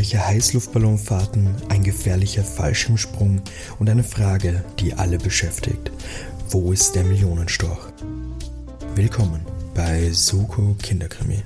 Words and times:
actionreiche 0.00 0.26
Heißluftballonfahrten, 0.26 1.54
ein 1.68 1.82
gefährlicher 1.82 2.42
Fallschirmsprung 2.42 3.42
und 3.78 3.90
eine 3.90 4.02
Frage, 4.02 4.64
die 4.78 4.94
alle 4.94 5.18
beschäftigt. 5.18 5.92
Wo 6.48 6.72
ist 6.72 6.94
der 6.94 7.04
Millionenstorch? 7.04 7.92
Willkommen 8.94 9.42
bei 9.74 10.10
Suko 10.10 10.74
Kinderkrimi. 10.82 11.42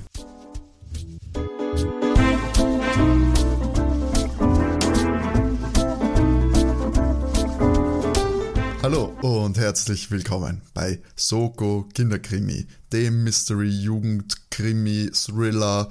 Hallo 8.81 9.11
und 9.21 9.57
herzlich 9.57 10.11
willkommen 10.11 10.61
bei 10.73 11.01
Soko 11.17 11.89
Kinderkrimi, 11.93 12.67
dem 12.93 13.23
Mystery 13.25 13.67
Jugend 13.67 14.49
Krimi 14.49 15.09
Thriller 15.11 15.89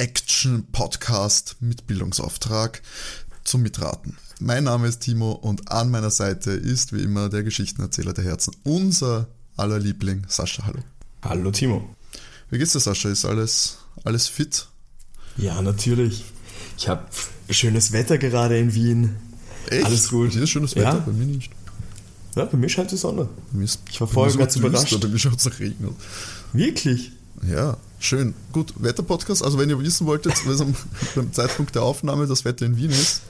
Action 0.00 0.64
Podcast 0.72 1.56
mit 1.60 1.86
Bildungsauftrag 1.86 2.80
zum 3.44 3.60
Mitraten. 3.60 4.16
Mein 4.40 4.64
Name 4.64 4.88
ist 4.88 5.00
Timo 5.00 5.32
und 5.32 5.70
an 5.70 5.90
meiner 5.90 6.10
Seite 6.10 6.52
ist 6.52 6.94
wie 6.94 7.02
immer 7.02 7.28
der 7.28 7.42
Geschichtenerzähler 7.42 8.14
der 8.14 8.24
Herzen, 8.24 8.56
unser 8.64 9.28
aller 9.58 9.78
Liebling 9.78 10.22
Sascha. 10.26 10.64
Hallo. 10.64 10.78
Hallo 11.22 11.50
Timo. 11.50 11.94
Wie 12.48 12.56
geht's 12.56 12.72
dir 12.72 12.80
Sascha? 12.80 13.10
Ist 13.10 13.26
alles 13.26 13.76
alles 14.02 14.26
fit? 14.26 14.68
Ja, 15.36 15.60
natürlich. 15.60 16.24
Ich 16.78 16.88
habe 16.88 17.04
schönes 17.50 17.92
Wetter 17.92 18.16
gerade 18.16 18.58
in 18.58 18.72
Wien. 18.74 19.16
Echt? 19.68 19.84
Alles 19.84 20.08
gut. 20.08 20.32
Hier 20.32 20.44
ist 20.44 20.50
schönes 20.50 20.74
Wetter, 20.76 20.94
Ja? 20.94 20.98
bei 21.04 21.12
mir 21.12 21.26
nicht. 21.26 21.52
Ja, 22.36 22.46
bei 22.46 22.56
mir 22.56 22.70
scheint 22.70 22.90
die 22.90 22.96
Sonne. 22.96 23.28
Ist- 23.62 23.80
Ich 23.90 24.00
war 24.00 24.08
vorher 24.08 24.34
ganz 24.34 24.56
überrascht. 24.56 24.98
Bei 24.98 25.08
mir 25.08 25.18
schaut 25.18 25.36
es 25.38 25.44
nach 25.44 25.60
Regen 25.60 25.84
aus. 25.84 25.94
Wirklich? 26.54 27.12
Ja, 27.46 27.76
schön. 28.00 28.34
Gut, 28.52 28.74
Wetterpodcast. 28.76 29.44
Also 29.44 29.58
wenn 29.58 29.70
ihr 29.70 29.78
wissen 29.78 30.06
wolltet, 30.06 30.34
was 30.46 30.60
am, 30.60 30.74
beim 31.14 31.32
Zeitpunkt 31.32 31.74
der 31.74 31.82
Aufnahme 31.82 32.26
das 32.26 32.44
Wetter 32.44 32.66
in 32.66 32.76
Wien 32.76 32.90
ist, 32.90 33.22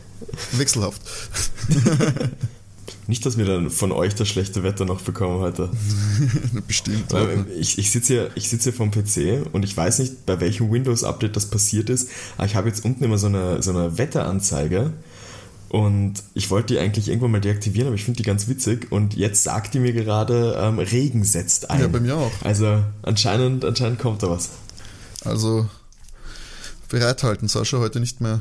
wechselhaft. 0.53 1.03
Nicht, 3.11 3.27
dass 3.27 3.37
wir 3.37 3.45
dann 3.45 3.71
von 3.71 3.91
euch 3.91 4.15
das 4.15 4.29
schlechte 4.29 4.63
Wetter 4.63 4.85
noch 4.85 5.01
bekommen 5.01 5.41
heute. 5.41 5.69
Bestimmt. 6.69 7.13
Ich, 7.59 7.77
ich 7.77 7.91
sitze 7.91 8.13
hier, 8.13 8.31
ich 8.37 8.49
sitze 8.49 8.71
hier 8.71 8.73
vom 8.73 8.93
PC 8.93 9.53
und 9.53 9.65
ich 9.65 9.77
weiß 9.77 9.99
nicht, 9.99 10.27
bei 10.27 10.41
welchem 10.41 10.71
Windows-Update 10.71 11.35
das 11.35 11.47
passiert 11.47 11.91
ist, 11.91 12.09
aber 12.37 12.47
ich 12.47 12.55
habe 12.55 12.69
jetzt 12.69 12.85
unten 12.85 13.03
immer 13.03 13.19
so 13.19 13.27
eine, 13.27 13.63
so 13.65 13.71
eine 13.71 13.99
Wetteranzeige 13.99 14.93
und 15.71 16.15
ich 16.35 16.51
wollte 16.51 16.75
die 16.75 16.81
eigentlich 16.81 17.09
irgendwann 17.09 17.31
mal 17.31 17.41
deaktivieren, 17.41 17.87
aber 17.87 17.95
ich 17.95 18.05
finde 18.05 18.17
die 18.17 18.25
ganz 18.25 18.49
witzig 18.49 18.91
und 18.91 19.15
jetzt 19.15 19.45
sagt 19.45 19.73
die 19.73 19.79
mir 19.79 19.93
gerade, 19.93 20.59
ähm, 20.61 20.81
Regen 20.81 21.23
setzt 21.23 21.71
ein. 21.71 21.81
Ja, 21.81 21.87
bei 21.87 22.01
mir 22.01 22.17
auch. 22.17 22.33
Also 22.43 22.83
anscheinend, 23.03 23.65
anscheinend 23.65 24.01
kommt 24.01 24.25
da 24.25 24.31
was. 24.31 24.49
Also 25.25 25.69
bereithalten, 26.89 27.47
Sascha, 27.47 27.79
heute 27.79 28.01
nicht 28.01 28.21
mehr, 28.21 28.41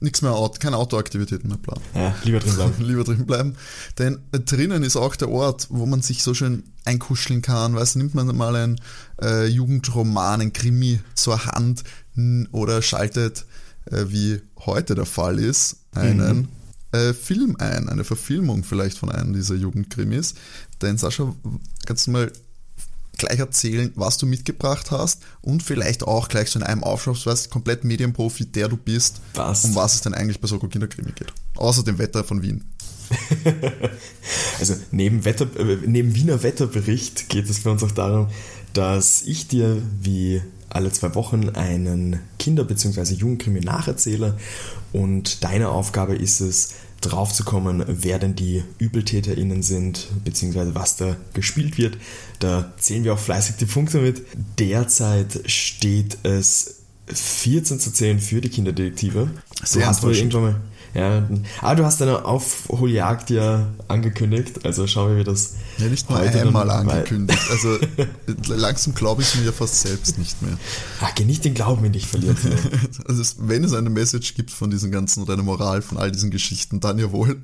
nichts 0.00 0.20
mehr, 0.20 0.34
keine 0.58 0.76
Autoaktivitäten 0.76 1.48
mehr 1.48 1.56
planen. 1.56 1.80
Ja, 1.94 2.14
lieber 2.24 2.40
drin 2.40 2.54
bleiben. 2.54 2.74
Lieber 2.84 3.04
drin 3.04 3.24
bleiben. 3.24 3.56
Denn 3.98 4.18
äh, 4.32 4.40
drinnen 4.40 4.82
ist 4.82 4.96
auch 4.96 5.16
der 5.16 5.30
Ort, 5.30 5.68
wo 5.70 5.86
man 5.86 6.02
sich 6.02 6.22
so 6.22 6.34
schön 6.34 6.62
einkuscheln 6.84 7.40
kann. 7.40 7.74
Weißt, 7.74 7.96
nimmt 7.96 8.14
man 8.14 8.36
mal 8.36 8.54
einen 8.54 8.80
äh, 9.22 9.46
Jugendroman, 9.46 10.42
einen 10.42 10.52
Krimi 10.52 11.00
zur 11.14 11.46
Hand 11.46 11.84
oder 12.52 12.82
schaltet, 12.82 13.46
äh, 13.86 14.04
wie 14.08 14.42
heute 14.58 14.94
der 14.94 15.06
Fall 15.06 15.38
ist, 15.38 15.76
einen 15.94 16.48
äh, 16.92 17.12
Film 17.12 17.56
ein, 17.58 17.88
eine 17.88 18.04
Verfilmung 18.04 18.64
vielleicht 18.64 18.98
von 18.98 19.10
einem 19.10 19.32
dieser 19.32 19.54
Jugendkrimis. 19.54 20.34
Denn 20.82 20.98
Sascha, 20.98 21.34
kannst 21.86 22.06
du 22.06 22.10
mal 22.12 22.32
gleich 23.18 23.38
erzählen, 23.38 23.92
was 23.94 24.18
du 24.18 24.26
mitgebracht 24.26 24.90
hast 24.90 25.22
und 25.40 25.62
vielleicht 25.62 26.02
auch 26.02 26.28
gleich 26.28 26.50
so 26.50 26.58
in 26.58 26.64
einem 26.64 26.84
Aufschlag, 26.84 27.24
weißt, 27.24 27.50
komplett 27.50 27.82
Medienprofi, 27.84 28.44
der 28.46 28.68
du 28.68 28.76
bist, 28.76 29.20
Was? 29.34 29.64
um 29.64 29.74
was 29.74 29.94
es 29.94 30.00
denn 30.02 30.14
eigentlich 30.14 30.40
bei 30.40 30.48
Soko 30.48 30.68
Kinderkrimi 30.68 31.12
geht. 31.12 31.32
Außer 31.56 31.82
dem 31.82 31.98
Wetter 31.98 32.24
von 32.24 32.42
Wien. 32.42 32.64
Also 34.58 34.74
neben, 34.90 35.24
Wetter, 35.24 35.46
äh, 35.58 35.78
neben 35.86 36.14
Wiener 36.14 36.42
Wetterbericht 36.42 37.28
geht 37.28 37.48
es 37.48 37.58
für 37.58 37.70
uns 37.70 37.82
auch 37.82 37.92
darum, 37.92 38.28
dass 38.72 39.22
ich 39.22 39.48
dir 39.48 39.80
wie 40.00 40.42
alle 40.70 40.90
zwei 40.92 41.14
Wochen 41.14 41.50
einen 41.50 42.20
Kinder- 42.38 42.64
bzw. 42.64 43.14
Jugendkrimi 43.14 43.60
nacherzähle 43.60 44.38
und 44.92 45.44
deine 45.44 45.68
Aufgabe 45.68 46.16
ist 46.16 46.40
es, 46.40 46.70
draufzukommen, 47.08 47.84
wer 47.86 48.18
denn 48.18 48.34
die 48.34 48.62
ÜbeltäterInnen 48.80 49.62
sind, 49.62 50.08
beziehungsweise 50.24 50.74
was 50.74 50.96
da 50.96 51.16
gespielt 51.32 51.78
wird. 51.78 51.98
Da 52.38 52.72
zählen 52.78 53.04
wir 53.04 53.14
auch 53.14 53.18
fleißig 53.18 53.56
die 53.56 53.66
Punkte 53.66 53.98
mit. 53.98 54.22
Derzeit 54.58 55.40
steht 55.46 56.18
es 56.22 56.76
14 57.06 57.80
zu 57.80 57.92
10 57.92 58.18
für 58.20 58.40
die 58.40 58.48
Kinderdetektive. 58.48 59.30
Du 59.72 59.84
hast 59.84 59.98
enttäuschend. 59.98 60.34
irgendwann 60.34 60.42
mal. 60.42 60.60
Ja, 60.96 61.28
aber 61.60 61.74
du 61.74 61.84
hast 61.84 62.00
deine 62.00 62.24
Aufholjagd 62.24 63.28
ja 63.28 63.66
angekündigt, 63.86 64.64
also 64.64 64.86
schauen 64.86 65.10
wir, 65.10 65.18
wie 65.18 65.24
das 65.24 65.52
Ja, 65.76 65.88
nicht 65.88 66.08
nur 66.08 66.18
einmal 66.18 66.70
angekündigt. 66.70 67.38
Also 67.50 67.78
langsam 68.48 68.94
glaube 68.94 69.20
ich 69.20 69.34
mir 69.34 69.44
ja 69.44 69.52
fast 69.52 69.82
selbst 69.82 70.16
nicht 70.16 70.40
mehr. 70.40 70.56
Ach, 71.02 71.14
geh 71.14 71.24
nicht 71.24 71.44
den 71.44 71.52
Glauben 71.52 71.84
in 71.84 71.92
dich 71.92 72.06
verlieren. 72.06 72.36
Also 73.06 73.20
es, 73.20 73.36
wenn 73.40 73.62
es 73.62 73.74
eine 73.74 73.90
Message 73.90 74.34
gibt 74.34 74.50
von 74.50 74.70
diesen 74.70 74.90
ganzen 74.90 75.22
oder 75.22 75.34
eine 75.34 75.42
Moral 75.42 75.82
von 75.82 75.98
all 75.98 76.10
diesen 76.10 76.30
Geschichten, 76.30 76.80
dann 76.80 76.98
ja 76.98 77.12
wohl. 77.12 77.42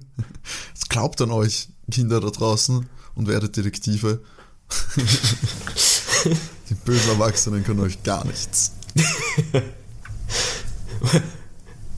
Es 0.74 0.88
glaubt 0.88 1.20
an 1.20 1.30
euch, 1.30 1.68
Kinder 1.90 2.20
da 2.20 2.30
draußen, 2.30 2.86
und 3.14 3.28
werdet 3.28 3.56
Detektive. 3.56 4.22
Die 6.70 6.74
bösen 6.86 7.10
Erwachsenen 7.10 7.64
können 7.64 7.80
euch 7.80 8.02
gar 8.02 8.24
nichts. 8.24 8.72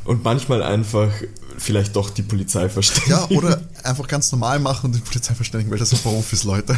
Und 0.05 0.23
manchmal 0.23 0.63
einfach 0.63 1.11
vielleicht 1.57 1.97
doch 1.97 2.11
die 2.11 2.23
Polizei 2.23 2.69
verstehen. 2.69 3.05
Ja, 3.09 3.27
oder 3.31 3.63
einfach 3.83 4.07
ganz 4.07 4.31
normal 4.33 4.59
machen 4.59 4.87
und 4.87 4.97
die 4.97 5.01
Polizei 5.01 5.35
verständigen, 5.35 5.71
weil 5.71 5.79
das 5.79 5.91
so 5.91 5.97
Beruf 5.97 6.33
ist, 6.33 6.45
Leute. 6.45 6.77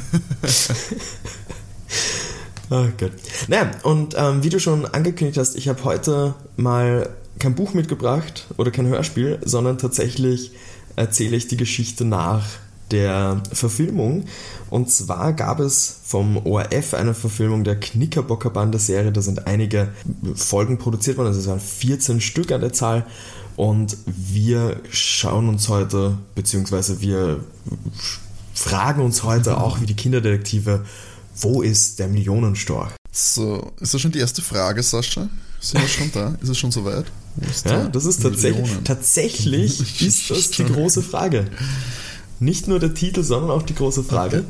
Oh 2.70 2.86
Gott. 2.98 3.12
Naja, 3.48 3.70
und 3.82 4.14
ähm, 4.16 4.42
wie 4.42 4.48
du 4.48 4.60
schon 4.60 4.86
angekündigt 4.86 5.38
hast, 5.38 5.56
ich 5.56 5.68
habe 5.68 5.82
heute 5.84 6.34
mal 6.56 7.10
kein 7.38 7.54
Buch 7.54 7.74
mitgebracht 7.74 8.46
oder 8.56 8.70
kein 8.70 8.86
Hörspiel, 8.86 9.40
sondern 9.44 9.78
tatsächlich 9.78 10.52
erzähle 10.94 11.36
ich 11.36 11.48
die 11.48 11.56
Geschichte 11.56 12.04
nach 12.04 12.44
der 12.90 13.42
Verfilmung. 13.52 14.24
Und 14.70 14.90
zwar 14.90 15.32
gab 15.32 15.60
es 15.60 16.00
vom 16.04 16.36
ORF 16.36 16.94
eine 16.94 17.14
Verfilmung 17.14 17.64
der 17.64 17.78
Knickerbocker 17.78 18.50
Bande-Serie. 18.50 19.12
Da 19.12 19.22
sind 19.22 19.46
einige 19.46 19.88
Folgen 20.34 20.78
produziert 20.78 21.16
worden, 21.16 21.28
also 21.28 21.40
es 21.40 21.46
waren 21.46 21.60
14 21.60 22.20
Stück 22.20 22.52
an 22.52 22.60
der 22.60 22.72
Zahl. 22.72 23.06
Und 23.56 23.96
wir 24.06 24.80
schauen 24.90 25.48
uns 25.48 25.68
heute, 25.68 26.18
beziehungsweise 26.34 27.00
wir 27.00 27.40
fragen 28.54 29.02
uns 29.02 29.22
heute 29.22 29.58
auch 29.58 29.80
wie 29.80 29.86
die 29.86 29.96
Kinderdetektive, 29.96 30.84
wo 31.38 31.62
ist 31.62 31.98
der 31.98 32.08
Millionenstorch? 32.08 32.92
So, 33.12 33.72
ist 33.80 33.94
das 33.94 34.00
schon 34.00 34.12
die 34.12 34.18
erste 34.18 34.42
Frage, 34.42 34.82
Sascha? 34.82 35.28
Sind 35.60 35.80
wir 35.80 35.88
schon 35.88 36.12
da? 36.12 36.36
Ist 36.42 36.50
es 36.50 36.58
schon 36.58 36.70
soweit? 36.70 37.06
Ja, 37.64 37.70
der? 37.70 37.88
das 37.88 38.04
ist 38.04 38.22
tatsächlich, 38.22 38.70
tatsächlich 38.84 40.02
ist 40.06 40.30
das 40.30 40.50
die 40.50 40.64
große 40.64 41.02
Frage. 41.02 41.46
Nicht 42.40 42.68
nur 42.68 42.78
der 42.78 42.94
Titel, 42.94 43.22
sondern 43.22 43.50
auch 43.50 43.62
die 43.62 43.74
große 43.74 44.04
Frage. 44.04 44.44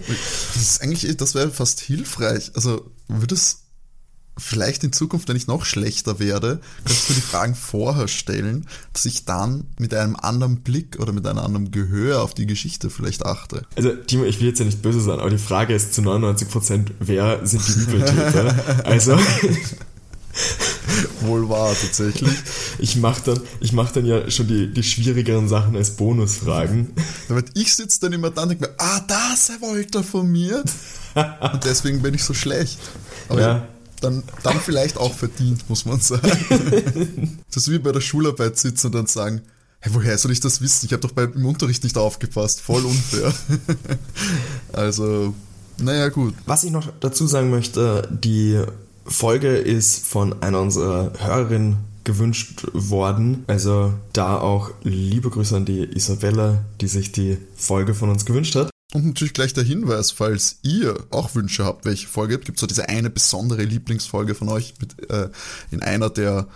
Das 0.55 0.63
ist 0.63 0.83
eigentlich, 0.83 1.17
das 1.17 1.35
wäre 1.35 1.51
fast 1.51 1.81
hilfreich. 1.81 2.51
Also 2.55 2.91
würde 3.09 3.35
es 3.35 3.63
vielleicht 4.39 4.85
in 4.85 4.93
Zukunft, 4.93 5.29
wenn 5.29 5.37
ich 5.37 5.47
noch 5.47 5.65
schlechter 5.65 6.19
werde, 6.19 6.61
könntest 6.85 7.09
du 7.09 7.15
die 7.15 7.21
Fragen 7.21 7.55
vorher 7.55 8.07
stellen, 8.07 8.67
dass 8.93 9.07
ich 9.07 9.25
dann 9.25 9.65
mit 9.79 9.95
einem 9.95 10.17
anderen 10.17 10.63
Blick 10.63 10.99
oder 11.01 11.13
mit 11.13 11.27
einem 11.27 11.39
anderen 11.39 11.71
Gehör 11.71 12.23
auf 12.23 12.35
die 12.35 12.47
Geschichte 12.47 12.91
vielleicht 12.91 13.25
achte. 13.25 13.63
Also, 13.77 13.95
Timo, 13.95 14.25
ich 14.25 14.41
will 14.41 14.49
jetzt 14.49 14.59
ja 14.59 14.67
nicht 14.67 14.83
böse 14.83 15.01
sein, 15.01 15.21
aber 15.21 15.31
die 15.31 15.39
Frage 15.39 15.75
ist 15.75 15.95
zu 15.95 16.03
99%, 16.03 16.89
wer 17.01 17.47
sind 17.47 17.67
die 17.67 17.81
Übeltäter? 17.81 18.55
Also, 18.85 19.19
Wohl 21.21 21.49
wahr, 21.49 21.75
tatsächlich. 21.81 22.31
ich 22.79 22.97
mache 22.97 23.23
dann, 23.25 23.41
ich 23.61 23.73
mach 23.73 23.91
dann 23.93 24.07
ja 24.07 24.31
schon 24.31 24.47
die, 24.47 24.73
die 24.73 24.83
schwierigeren 24.83 25.49
Sachen 25.49 25.77
als 25.77 25.91
Bonusfragen. 25.93 26.93
Damit 27.29 27.47
ich 27.55 27.75
sitze 27.75 28.01
dann 28.01 28.13
immer 28.13 28.31
da 28.31 28.43
und 28.43 28.51
denke 28.51 28.67
mir, 28.69 28.75
ah, 28.79 29.01
das 29.07 29.51
wollte 29.61 29.99
er 29.99 30.05
von 30.05 30.31
mir. 30.31 30.63
Und 31.53 31.65
deswegen 31.65 32.03
bin 32.03 32.15
ich 32.15 32.25
so 32.25 32.35
schlecht. 32.35 32.79
Aber 33.29 33.41
Ja. 33.41 33.69
dann, 34.01 34.23
dann 34.43 34.61
vielleicht 34.61 34.99
auch 34.99 35.15
verdient, 35.15 35.69
muss 35.69 35.85
man 35.87 36.01
sagen. 36.01 36.31
Das 37.53 37.63
ist 37.65 37.71
wie 37.73 37.79
bei 37.79 37.93
der 37.93 38.03
Schularbeit 38.03 38.59
sitzen 38.59 38.89
und 38.89 38.95
dann 38.95 39.07
sagen, 39.07 39.41
hey, 39.81 39.95
woher 39.95 40.19
soll 40.19 40.31
ich 40.33 40.41
das 40.41 40.61
wissen? 40.61 40.87
Ich 40.87 40.93
habe 40.93 41.01
doch 41.01 41.13
beim, 41.13 41.33
im 41.33 41.47
Unterricht 41.47 41.83
nicht 41.85 41.97
aufgepasst. 41.97 42.61
Voll 42.61 42.85
unfair. 42.85 43.33
Also, 44.73 45.35
naja, 45.79 46.09
gut. 46.09 46.35
Was 46.45 46.65
ich 46.65 46.71
noch 46.71 46.89
dazu 47.01 47.27
sagen 47.27 47.51
möchte, 47.51 48.07
die 48.11 48.61
Folge 49.09 49.57
ist 49.57 50.07
von 50.07 50.43
einer 50.43 50.61
unserer 50.61 51.13
Hörerinnen 51.19 51.79
gewünscht 52.05 52.67
worden. 52.73 53.45
Also 53.47 53.93
da 54.13 54.39
auch 54.39 54.71
liebe 54.83 55.31
Grüße 55.31 55.57
an 55.57 55.65
die 55.65 55.85
Isabella, 55.85 56.65
die 56.81 56.89
sich 56.89 57.13
die 57.13 57.39
Folge 57.57 57.95
von 57.95 58.09
uns 58.09 58.25
gewünscht 58.25 58.55
hat. 58.55 58.71
Und 58.95 59.05
natürlich 59.05 59.35
gleich 59.35 59.53
der 59.53 59.65
Hinweis, 59.65 60.13
falls 60.13 60.61
ihr 60.63 60.97
auch 61.11 61.35
Wünsche 61.35 61.65
habt, 61.65 61.85
welche 61.85 62.07
Folge 62.07 62.39
gibt 62.39 62.57
es 62.57 62.61
so 62.61 62.67
diese 62.67 62.89
eine 62.89 63.11
besondere 63.11 63.65
Lieblingsfolge 63.65 64.35
von 64.35 64.49
euch 64.49 64.75
mit, 64.81 65.11
äh, 65.11 65.29
in 65.71 65.83
einer 65.83 66.09
der 66.09 66.47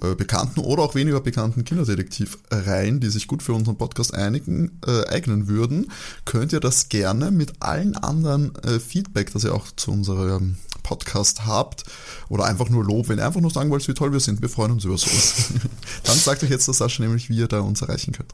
äh, 0.00 0.14
bekannten 0.14 0.60
oder 0.60 0.82
auch 0.82 0.94
weniger 0.94 1.20
bekannten 1.20 1.64
Kinderdetektivreihen, 1.64 3.00
die 3.00 3.08
sich 3.08 3.26
gut 3.26 3.42
für 3.42 3.54
unseren 3.54 3.78
Podcast 3.78 4.14
einigen, 4.14 4.78
äh, 4.86 5.08
eignen 5.08 5.48
würden, 5.48 5.90
könnt 6.24 6.52
ihr 6.52 6.60
das 6.60 6.88
gerne 6.88 7.32
mit 7.32 7.54
allen 7.60 7.96
anderen 7.96 8.54
äh, 8.56 8.78
Feedback, 8.78 9.32
das 9.32 9.42
ihr 9.42 9.54
auch 9.54 9.66
zu 9.74 9.90
unserem 9.90 10.56
Podcast 10.88 11.46
habt, 11.46 11.84
oder 12.28 12.44
einfach 12.44 12.68
nur 12.68 12.84
Lob, 12.84 13.08
wenn 13.08 13.18
ihr 13.18 13.26
einfach 13.26 13.40
nur 13.40 13.50
sagen 13.50 13.70
wollt, 13.70 13.86
wie 13.88 13.94
toll 13.94 14.12
wir 14.12 14.20
sind. 14.20 14.40
Wir 14.42 14.48
freuen 14.48 14.72
uns 14.72 14.84
über 14.84 14.96
sowas. 14.96 15.52
Dann 16.04 16.16
sagt 16.16 16.42
euch 16.42 16.50
jetzt 16.50 16.66
der 16.66 16.74
Sascha 16.74 17.02
nämlich, 17.02 17.28
wie 17.28 17.36
ihr 17.36 17.48
da 17.48 17.60
uns 17.60 17.82
erreichen 17.82 18.12
könnt. 18.12 18.32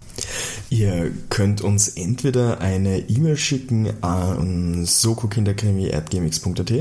Ihr 0.71 1.11
könnt 1.31 1.61
uns 1.61 1.89
entweder 1.89 2.61
eine 2.61 3.09
E-Mail 3.09 3.37
schicken 3.37 3.93
an 4.03 4.85
sokokinderkrimi.gmx.at 4.87 6.73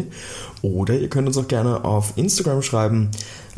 oder 0.61 0.99
ihr 0.99 1.09
könnt 1.09 1.27
uns 1.27 1.37
auch 1.37 1.47
gerne 1.47 1.83
auf 1.85 2.13
Instagram 2.17 2.61
schreiben, 2.61 3.09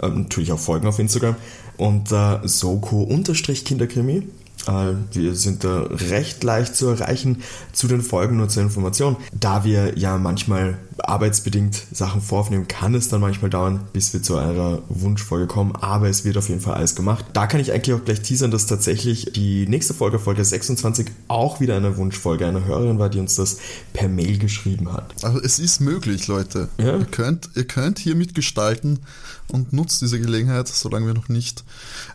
äh, 0.01 0.07
natürlich 0.09 0.51
auch 0.51 0.59
folgen 0.59 0.88
auf 0.88 1.00
Instagram, 1.00 1.35
unter 1.77 2.41
soko-kinderkrimi. 2.47 4.23
Äh, 4.67 4.94
wir 5.13 5.35
sind 5.35 5.63
da 5.63 5.83
recht 5.83 6.44
leicht 6.44 6.75
zu 6.75 6.88
erreichen 6.88 7.44
zu 7.73 7.88
den 7.88 8.01
Folgen 8.01 8.39
und 8.39 8.50
zur 8.50 8.63
Information. 8.63 9.17
Da 9.33 9.63
wir 9.63 9.97
ja 9.97 10.17
manchmal 10.17 10.77
arbeitsbedingt 10.97 11.83
Sachen 11.91 12.21
vornehmen, 12.21 12.67
kann 12.67 12.95
es 12.95 13.09
dann 13.09 13.21
manchmal 13.21 13.50
dauern, 13.50 13.81
bis 13.94 14.13
wir 14.13 14.23
zu 14.23 14.35
eurer 14.35 14.81
Wunschfolge 14.89 15.47
kommen, 15.47 15.75
aber 15.75 16.09
es 16.09 16.25
wird 16.25 16.38
auf 16.38 16.50
jeden 16.50 16.62
Fall 16.62 16.75
alles 16.75 16.95
gemacht. 16.95 17.25
Da 17.33 17.47
kann 17.47 17.59
ich 17.59 17.71
eigentlich 17.71 17.95
auch 17.95 18.03
gleich 18.06 18.21
teasern, 18.21 18.51
dass 18.51 18.65
tatsächlich 18.65 19.31
die 19.33 19.67
nächste 19.67 19.94
Folge, 19.94 20.19
Folge 20.19 20.44
26, 20.44 21.07
auch 21.27 21.59
wieder 21.59 21.75
eine 21.75 21.97
Wunschfolge 21.97 22.45
einer 22.45 22.65
Hörerin 22.65 23.00
war, 23.00 23.09
die 23.09 23.19
uns 23.19 23.35
das 23.35 23.57
per 23.94 24.07
Mail 24.07 24.38
geschrieben 24.38 24.94
hat. 24.94 25.23
Also 25.23 25.39
es 25.41 25.59
ist 25.59 25.81
möglich, 25.81 26.27
Leute. 26.27 26.69
Ja. 26.77 26.97
Ihr, 26.97 27.06
könnt, 27.06 27.50
ihr 27.56 27.65
könnt 27.65 28.00
hier 28.00 28.15
mitgestalten 28.15 29.00
und 29.51 29.74
nutzt 29.74 30.01
diese 30.01 30.19
Gelegenheit, 30.19 30.68
solange 30.68 31.07
wir 31.07 31.13
noch 31.13 31.30
nicht 31.30 31.63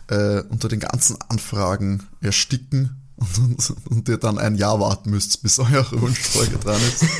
äh, 0.07 0.41
unter 0.49 0.67
den 0.67 0.79
ganzen 0.79 1.17
Anfragen 1.29 2.03
ersticken 2.21 3.01
und, 3.17 3.73
und, 3.89 4.09
ihr 4.09 4.17
dann 4.17 4.37
ein 4.37 4.55
Jahr 4.55 4.79
warten 4.79 5.11
müsst, 5.11 5.43
bis 5.43 5.59
eure 5.59 6.01
Wunschfolge 6.01 6.57
dran 6.57 6.81
ist. 6.81 7.05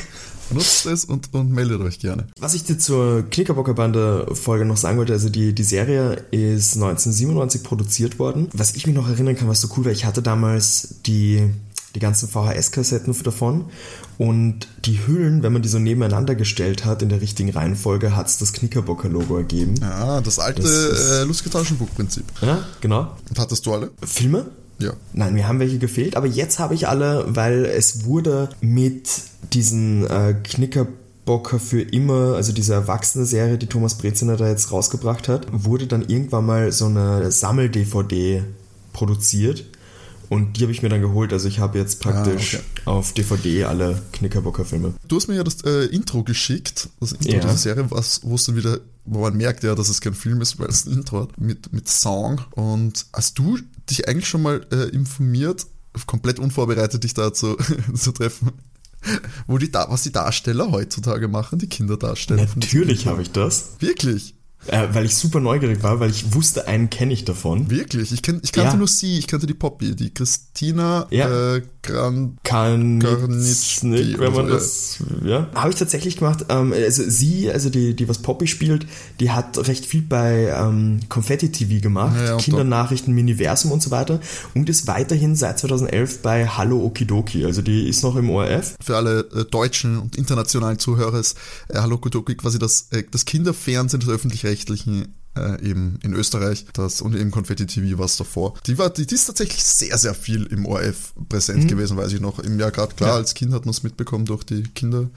Nutzt 0.54 0.86
es 0.86 1.06
und, 1.06 1.34
und 1.34 1.52
meldet 1.52 1.80
euch 1.82 2.00
gerne. 2.00 2.28
Was 2.40 2.54
ich 2.56 2.64
dir 2.66 2.78
zur 2.78 3.24
Knickerbocker-Bande-Folge 3.30 4.66
noch 4.66 4.76
sagen 4.76 4.98
wollte, 4.98 5.14
also 5.14 5.30
die, 5.30 5.54
die 5.54 5.64
Serie 5.64 6.26
ist 6.32 6.76
1997 6.76 7.64
produziert 7.64 8.20
worden. 8.20 8.50
Was 8.52 8.76
ich 8.76 8.86
mich 8.86 8.96
noch 8.96 9.08
erinnern 9.08 9.38
kann, 9.38 9.48
was 9.48 9.62
so 9.62 9.70
cool 9.78 9.86
war, 9.86 9.92
ich 9.94 10.04
hatte 10.04 10.22
damals 10.22 10.96
die, 11.06 11.50
die 11.96 12.00
ganzen 12.00 12.28
VHS-Kassetten 12.28 13.16
davon 13.24 13.66
und 14.22 14.68
die 14.86 15.08
Hüllen, 15.08 15.42
wenn 15.42 15.52
man 15.52 15.64
die 15.64 15.68
so 15.68 15.80
nebeneinander 15.80 16.36
gestellt 16.36 16.86
hat, 16.86 17.02
in 17.02 17.10
der 17.10 17.22
richtigen 17.22 17.50
Reihenfolge, 17.50 18.16
hat 18.16 18.28
es 18.28 18.38
das 18.38 18.54
Knickerbocker-Logo 18.54 19.36
ergeben. 19.36 19.74
Ja, 19.82 20.22
das 20.22 20.38
alte 20.38 20.62
Das 20.62 21.22
äh, 21.22 21.24
lustige 21.24 21.50
Taschenbuchprinzip. 21.50 22.26
Ja, 22.40 22.64
genau. 22.82 23.18
Und 23.28 23.40
hattest 23.40 23.66
du 23.66 23.74
alle? 23.74 23.90
Filme? 24.06 24.46
Ja. 24.78 24.94
Nein, 25.14 25.34
mir 25.34 25.48
haben 25.48 25.60
welche 25.60 25.80
gefehlt, 25.80 26.16
aber 26.16 26.28
jetzt 26.28 26.60
habe 26.60 26.76
ich 26.76 26.88
alle, 26.88 27.26
weil 27.30 27.66
es 27.66 28.06
wurde 28.06 28.50
mit 28.62 29.10
diesen 29.54 30.06
äh, 30.06 30.36
Knickerbocker 30.44 31.58
für 31.58 31.82
immer, 31.82 32.36
also 32.36 32.54
diese 32.54 32.76
erwachsene 32.76 33.26
Serie, 33.26 33.58
die 33.58 33.66
Thomas 33.66 33.98
Breziner 33.98 34.38
da 34.38 34.48
jetzt 34.48 34.72
rausgebracht 34.72 35.30
hat, 35.30 35.48
wurde 35.52 35.88
dann 35.88 36.08
irgendwann 36.08 36.46
mal 36.46 36.72
so 36.72 36.86
eine 36.86 37.32
Sammel-DVD 37.32 38.44
produziert 38.94 39.66
und 40.32 40.58
die 40.58 40.62
habe 40.64 40.72
ich 40.72 40.82
mir 40.82 40.88
dann 40.90 41.02
geholt. 41.02 41.34
Also 41.34 41.48
ich 41.48 41.60
habe 41.60 41.78
jetzt 41.78 42.00
praktisch 42.02 42.56
Ah, 42.56 42.60
okay. 42.60 42.82
auf 42.86 43.14
DVD 43.14 43.66
alle 43.66 44.02
Knickerbocker-Filme. 44.14 44.94
Du 45.08 45.16
hast 45.18 45.28
mir 45.28 45.36
ja 45.36 45.44
das 45.44 45.62
äh, 45.64 45.86
Intro 45.88 46.24
geschickt, 46.24 46.90
das 47.02 47.12
Intro 47.12 47.32
Ja. 47.34 47.40
dieser 47.42 47.58
Serie, 47.58 47.86
was, 47.92 48.22
wo 48.24 48.36
es 48.36 48.46
dann 48.46 48.56
wieder, 48.56 48.80
wo 49.06 49.20
man 49.22 49.36
merkt 49.36 49.64
ja, 49.64 49.76
dass 49.76 49.90
es 49.90 50.00
kein 50.00 50.14
Film 50.14 50.40
ist, 50.42 50.58
weil 50.58 50.70
es 50.70 50.86
ein 50.86 50.94
Intro 50.94 51.22
hat, 51.24 51.40
mit, 51.40 51.74
mit 51.74 51.90
Song. 51.90 52.42
Und 52.52 53.06
hast 53.14 53.38
du 53.40 53.60
dich 53.90 54.08
eigentlich 54.08 54.28
schon 54.30 54.42
mal 54.42 54.66
äh, 54.72 54.88
informiert, 54.96 55.66
komplett 56.08 56.40
unvorbereitet 56.40 57.04
dich 57.04 57.14
da 57.14 57.34
zu, 57.34 57.58
zu 57.94 58.12
treffen, 58.14 58.52
wo 59.48 59.58
die, 59.58 59.70
Da- 59.72 59.88
was 59.90 60.04
die 60.04 60.12
Darsteller 60.14 60.72
heutzutage 60.72 61.28
machen, 61.28 61.60
die 61.60 61.68
Kinderdarsteller? 61.68 62.48
Natürlich 62.56 63.06
habe 63.08 63.22
ich 63.22 63.32
das, 63.32 63.72
Wirklich? 63.80 64.36
Äh, 64.68 64.88
weil 64.92 65.06
ich 65.06 65.16
super 65.16 65.40
neugierig 65.40 65.82
war, 65.84 66.00
weil 66.00 66.10
ich 66.12 66.34
wusste, 66.34 66.68
einen 66.68 66.90
kenne 66.90 67.14
ich 67.14 67.26
davon. 67.26 67.70
Wirklich? 67.70 68.12
Ich, 68.12 68.22
kenn, 68.22 68.40
ich 68.44 68.52
kannte 68.52 68.72
Ja. 68.72 68.78
nur 68.78 68.88
sie, 68.88 69.18
ich 69.18 69.28
kannte 69.28 69.48
die 69.48 69.54
Poppy, 69.54 69.96
die 69.96 70.14
Christina 70.14 71.08
Ja. 71.10 71.56
äh, 71.56 71.62
Gran 71.84 72.38
Karnitznik, 72.44 74.20
wenn 74.20 74.34
man 74.34 74.46
oder 74.46 74.56
das, 74.56 75.00
ja. 75.24 75.50
Habe 75.56 75.72
ich 75.72 75.76
tatsächlich 75.76 76.18
gemacht. 76.18 76.46
Ähm, 76.50 76.74
also 76.74 77.04
sie, 77.08 77.52
also 77.52 77.70
die, 77.70 77.96
die 77.96 78.08
was 78.08 78.20
Poppy 78.20 78.48
spielt, 78.48 78.86
die 79.20 79.32
hat 79.32 79.58
recht 79.68 79.86
viel 79.86 80.02
bei 80.02 80.54
ähm, 80.56 81.00
Confetti 81.10 81.52
TV 81.52 81.82
gemacht, 81.82 82.16
Ja, 82.18 82.26
ja, 82.26 82.38
Kindernachrichten, 82.38 83.14
Miniversum 83.14 83.72
und 83.72 83.82
so 83.82 83.90
weiter 83.90 84.20
und 84.54 84.70
ist 84.70 84.88
weiterhin 84.88 85.36
seit 85.36 85.60
2011 85.60 86.22
bei 86.22 86.48
Hallo 86.48 86.84
Okidoki. 86.84 87.46
Also 87.46 87.62
die 87.62 87.88
ist 87.88 88.04
noch 88.04 88.16
im 88.16 88.30
ORF. 88.30 88.76
für 88.84 88.98
alle 88.98 89.22
äh, 89.34 89.46
deutschen 89.46 89.98
und 89.98 90.16
internationalen 90.16 90.78
Zuhörer 90.78 91.20
ist 91.20 91.38
äh, 91.70 91.80
Hallo 91.80 91.98
Kudoki 91.98 92.36
quasi 92.36 92.60
das, 92.60 92.88
äh, 92.92 93.04
das 93.10 93.26
Kinderfernsehen 93.26 94.02
des 94.02 94.10
öffentlich-rechtlichen 94.10 95.16
äh, 95.38 95.62
eben 95.64 95.98
in 96.04 96.14
Österreich. 96.14 96.66
Das, 96.74 97.02
und 97.02 97.16
eben 97.16 97.32
Konfetti 97.32 97.66
TV 97.66 97.98
war 97.98 98.06
es 98.06 98.18
davor. 98.18 98.54
Die, 98.68 98.78
war, 98.78 98.90
die, 98.90 99.06
die 99.06 99.16
ist 99.16 99.26
tatsächlich 99.26 99.64
sehr, 99.64 99.98
sehr 99.98 100.14
viel 100.14 100.46
im 100.48 100.66
ORF 100.66 101.14
präsent 101.30 101.68
gewesen, 101.68 101.98
weiß 101.98 102.14
ich 102.14 102.20
noch. 102.22 102.40
Im 102.40 102.60
Jahr 102.60 102.72
gerade 102.72 102.94
klar, 102.96 103.12
Ja. 103.12 103.16
als 103.16 103.34
Kind 103.34 103.54
hat 103.54 103.66
man 103.66 103.72
es 103.72 103.84
mitbekommen 103.84 104.26
durch 104.26 104.44
die 104.44 104.64
Kinder. 104.64 105.10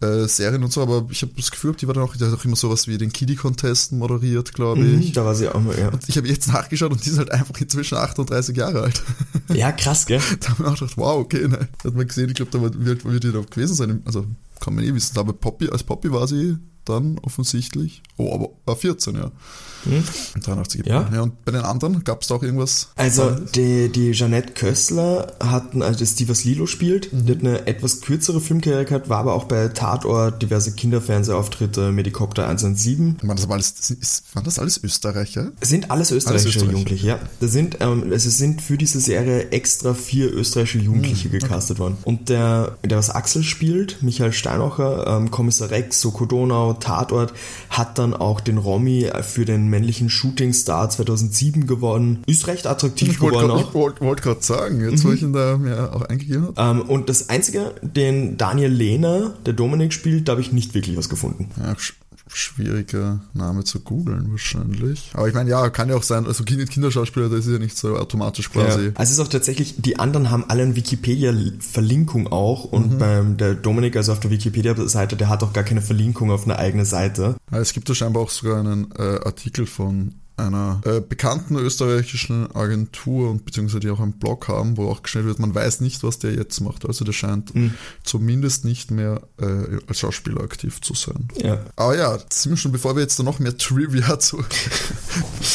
Äh, 0.00 0.26
Serien 0.26 0.64
und 0.64 0.72
so, 0.72 0.82
aber 0.82 1.06
ich 1.12 1.22
habe 1.22 1.30
das 1.36 1.52
Gefühl, 1.52 1.74
die 1.76 1.86
war 1.86 1.94
dann 1.94 2.02
auch, 2.02 2.16
die 2.16 2.24
hat 2.24 2.32
auch 2.32 2.44
immer 2.44 2.56
sowas 2.56 2.88
wie 2.88 2.98
den 2.98 3.12
Kiddie 3.12 3.36
Contest 3.36 3.92
moderiert, 3.92 4.52
glaube 4.52 4.80
ich. 4.84 5.12
Da 5.12 5.24
war 5.24 5.36
sie 5.36 5.48
auch 5.48 5.60
mal, 5.60 5.78
ja. 5.78 5.90
Und 5.90 6.08
ich 6.08 6.16
habe 6.16 6.26
jetzt 6.26 6.48
nachgeschaut 6.48 6.90
und 6.90 7.06
die 7.06 7.10
ist 7.10 7.18
halt 7.18 7.30
einfach 7.30 7.54
inzwischen 7.60 7.96
38 7.98 8.56
Jahre 8.56 8.82
alt. 8.82 9.02
Ja, 9.54 9.70
krass, 9.70 10.06
gell? 10.06 10.20
Da 10.40 10.48
haben 10.48 10.64
wir 10.64 10.70
auch 10.72 10.78
gedacht, 10.78 10.96
wow, 10.96 11.20
okay, 11.20 11.46
ne. 11.46 11.68
Da 11.82 11.90
hat 11.90 11.94
man 11.94 12.08
gesehen, 12.08 12.30
ich 12.30 12.34
glaube, 12.36 12.50
da 12.50 12.60
alt 12.62 12.82
wird 13.04 13.22
die 13.22 13.30
da 13.32 13.40
gewesen 13.40 13.74
sein? 13.74 14.02
Also 14.06 14.24
kann 14.60 14.74
man 14.74 14.82
eh 14.82 14.94
wissen. 14.94 15.18
Aber 15.18 15.34
Poppy, 15.34 15.68
als 15.68 15.82
Poppy 15.84 16.10
war 16.10 16.26
sie 16.26 16.56
dann 16.84 17.18
offensichtlich. 17.22 18.02
Oh, 18.16 18.32
aber 18.34 18.50
war 18.66 18.76
14, 18.76 19.14
ja. 19.16 19.30
Hm? 19.84 20.04
83 20.40 20.86
Ja. 20.86 21.08
Ja. 21.12 21.22
Und 21.22 21.44
bei 21.44 21.50
den 21.50 21.62
anderen 21.62 22.04
gab 22.04 22.22
es 22.22 22.28
da 22.28 22.36
auch 22.36 22.42
irgendwas? 22.44 22.90
Also 22.94 23.30
die, 23.30 23.88
die 23.90 24.12
Jeanette 24.12 24.52
Kössler 24.52 25.32
hat, 25.42 25.74
also 25.74 25.98
das 25.98 26.14
die 26.14 26.28
was 26.28 26.44
Lilo 26.44 26.66
spielt, 26.66 27.12
Mhm. 27.12 27.26
die 27.26 27.32
hat 27.32 27.40
eine 27.40 27.66
etwas 27.66 28.00
kürzere 28.00 28.40
Filmkarriere 28.40 28.84
gehabt, 28.84 29.08
war 29.08 29.18
aber 29.18 29.34
auch 29.34 29.44
bei 29.44 29.68
Tatort, 29.68 30.40
diverse 30.40 30.72
Kinderfernsehauftritte, 31.16 31.92
Medikopter 31.92 32.46
117. 32.48 33.16
Waren 33.22 33.36
das, 33.36 33.48
alles, 33.50 33.90
ist, 33.90 34.24
waren 34.34 34.44
das 34.44 34.58
alles 34.58 34.82
Österreicher? 34.82 35.52
Es 35.60 35.68
sind 35.68 35.90
alles 35.90 36.10
österreichische 36.10 36.48
Österreicher. 36.50 36.70
Jugendliche, 36.72 37.06
ja. 37.06 37.18
Das 37.40 37.52
sind, 37.52 37.78
ähm, 37.80 38.04
also 38.10 38.28
es 38.28 38.38
sind 38.38 38.62
für 38.62 38.78
diese 38.78 39.00
Serie 39.00 39.50
extra 39.50 39.94
vier 39.94 40.32
österreichische 40.32 40.78
Jugendliche 40.78 41.28
Mhm, 41.28 41.32
gecastet 41.32 41.78
worden. 41.78 41.96
Und 42.04 42.28
der, 42.28 42.76
der 42.84 42.98
was 42.98 43.10
Axel 43.10 43.42
spielt, 43.42 44.02
Michael 44.02 44.32
Steinacher, 44.32 45.06
ähm, 45.06 45.30
Kommissar 45.30 45.70
Rex, 45.70 46.00
Soko 46.00 46.24
Donau, 46.26 46.71
Tatort, 46.80 47.32
hat 47.70 47.98
dann 47.98 48.14
auch 48.14 48.40
den 48.40 48.58
Romy 48.58 49.10
für 49.22 49.44
den 49.44 49.68
männlichen 49.68 50.10
Shootingstar 50.10 50.90
2007 50.90 51.66
gewonnen. 51.66 52.22
Ist 52.26 52.46
recht 52.46 52.66
attraktiv 52.66 53.08
Ich 53.08 53.20
wollte 53.20 53.36
geworden 53.38 53.48
gerade 53.48 53.68
auch. 53.68 53.74
wollt, 53.74 54.00
wollt 54.00 54.22
grad 54.22 54.42
sagen, 54.42 54.80
jetzt 54.88 55.04
wo 55.04 55.12
ich 55.12 55.22
ihn 55.22 55.32
da 55.32 55.56
mir 55.56 55.94
auch 55.94 56.02
eingegeben 56.02 56.48
habe. 56.56 56.80
Ähm, 56.80 56.82
und 56.82 57.08
das 57.08 57.28
Einzige, 57.28 57.74
den 57.82 58.36
Daniel 58.36 58.70
Lehner, 58.70 59.34
der 59.46 59.52
Dominik 59.54 59.92
spielt, 59.92 60.28
da 60.28 60.32
habe 60.32 60.40
ich 60.40 60.52
nicht 60.52 60.74
wirklich 60.74 60.96
was 60.96 61.08
gefunden. 61.08 61.50
Ja, 61.58 61.76
sch 61.78 61.94
schwieriger 62.34 63.20
Name 63.34 63.64
zu 63.64 63.80
googeln 63.80 64.30
wahrscheinlich. 64.30 65.10
Aber 65.14 65.28
ich 65.28 65.34
meine, 65.34 65.50
ja, 65.50 65.68
kann 65.70 65.88
ja 65.88 65.96
auch 65.96 66.02
sein, 66.02 66.26
also 66.26 66.44
Kind- 66.44 66.68
Kinderschauspieler, 66.70 67.28
das 67.28 67.46
ist 67.46 67.52
ja 67.52 67.58
nicht 67.58 67.76
so 67.76 67.96
automatisch 67.96 68.50
quasi. 68.50 68.86
Ja. 68.86 68.90
Also 68.94 69.02
es 69.02 69.10
ist 69.10 69.20
auch 69.20 69.28
tatsächlich, 69.28 69.76
die 69.78 69.98
anderen 69.98 70.30
haben 70.30 70.44
alle 70.48 70.62
eine 70.62 70.76
Wikipedia-Verlinkung 70.76 72.28
auch 72.28 72.64
und 72.64 72.98
beim 72.98 73.36
der 73.36 73.54
Dominik, 73.54 73.96
also 73.96 74.12
auf 74.12 74.20
der 74.20 74.30
Wikipedia-Seite, 74.30 75.16
der 75.16 75.28
hat 75.28 75.42
auch 75.42 75.52
gar 75.52 75.64
keine 75.64 75.82
Verlinkung 75.82 76.30
auf 76.30 76.44
eine 76.44 76.58
eigene 76.58 76.84
Seite. 76.84 77.36
Es 77.50 77.72
gibt 77.72 77.88
da 77.88 77.94
scheinbar 77.94 78.22
auch 78.22 78.30
sogar 78.30 78.60
einen 78.60 78.90
äh, 78.98 79.02
Artikel 79.02 79.66
von 79.66 80.14
einer 80.42 80.80
äh, 80.84 81.00
bekannten 81.00 81.56
österreichischen 81.56 82.54
Agentur 82.54 83.30
und 83.30 83.44
beziehungsweise 83.44 83.80
die 83.80 83.90
auch 83.90 84.00
einen 84.00 84.12
Blog 84.12 84.48
haben, 84.48 84.76
wo 84.76 84.88
auch 84.88 85.02
gestellt 85.02 85.26
wird, 85.26 85.38
man 85.38 85.54
weiß 85.54 85.80
nicht, 85.80 86.02
was 86.02 86.18
der 86.18 86.34
jetzt 86.34 86.60
macht. 86.60 86.86
Also 86.86 87.04
der 87.04 87.12
scheint 87.12 87.52
zumindest 88.04 88.64
nicht 88.64 88.90
mehr 88.90 89.22
äh, 89.40 89.78
als 89.86 89.98
Schauspieler 89.98 90.42
aktiv 90.42 90.80
zu 90.80 90.94
sein. 90.94 91.28
Ja. 91.36 91.60
Aber 91.76 91.96
ja, 91.96 92.18
sind 92.30 92.52
wir 92.52 92.56
schon, 92.56 92.72
bevor 92.72 92.96
wir 92.96 93.02
jetzt 93.02 93.18
da 93.18 93.22
noch 93.22 93.38
mehr 93.38 93.56
Trivia 93.56 94.18
zu 94.18 94.44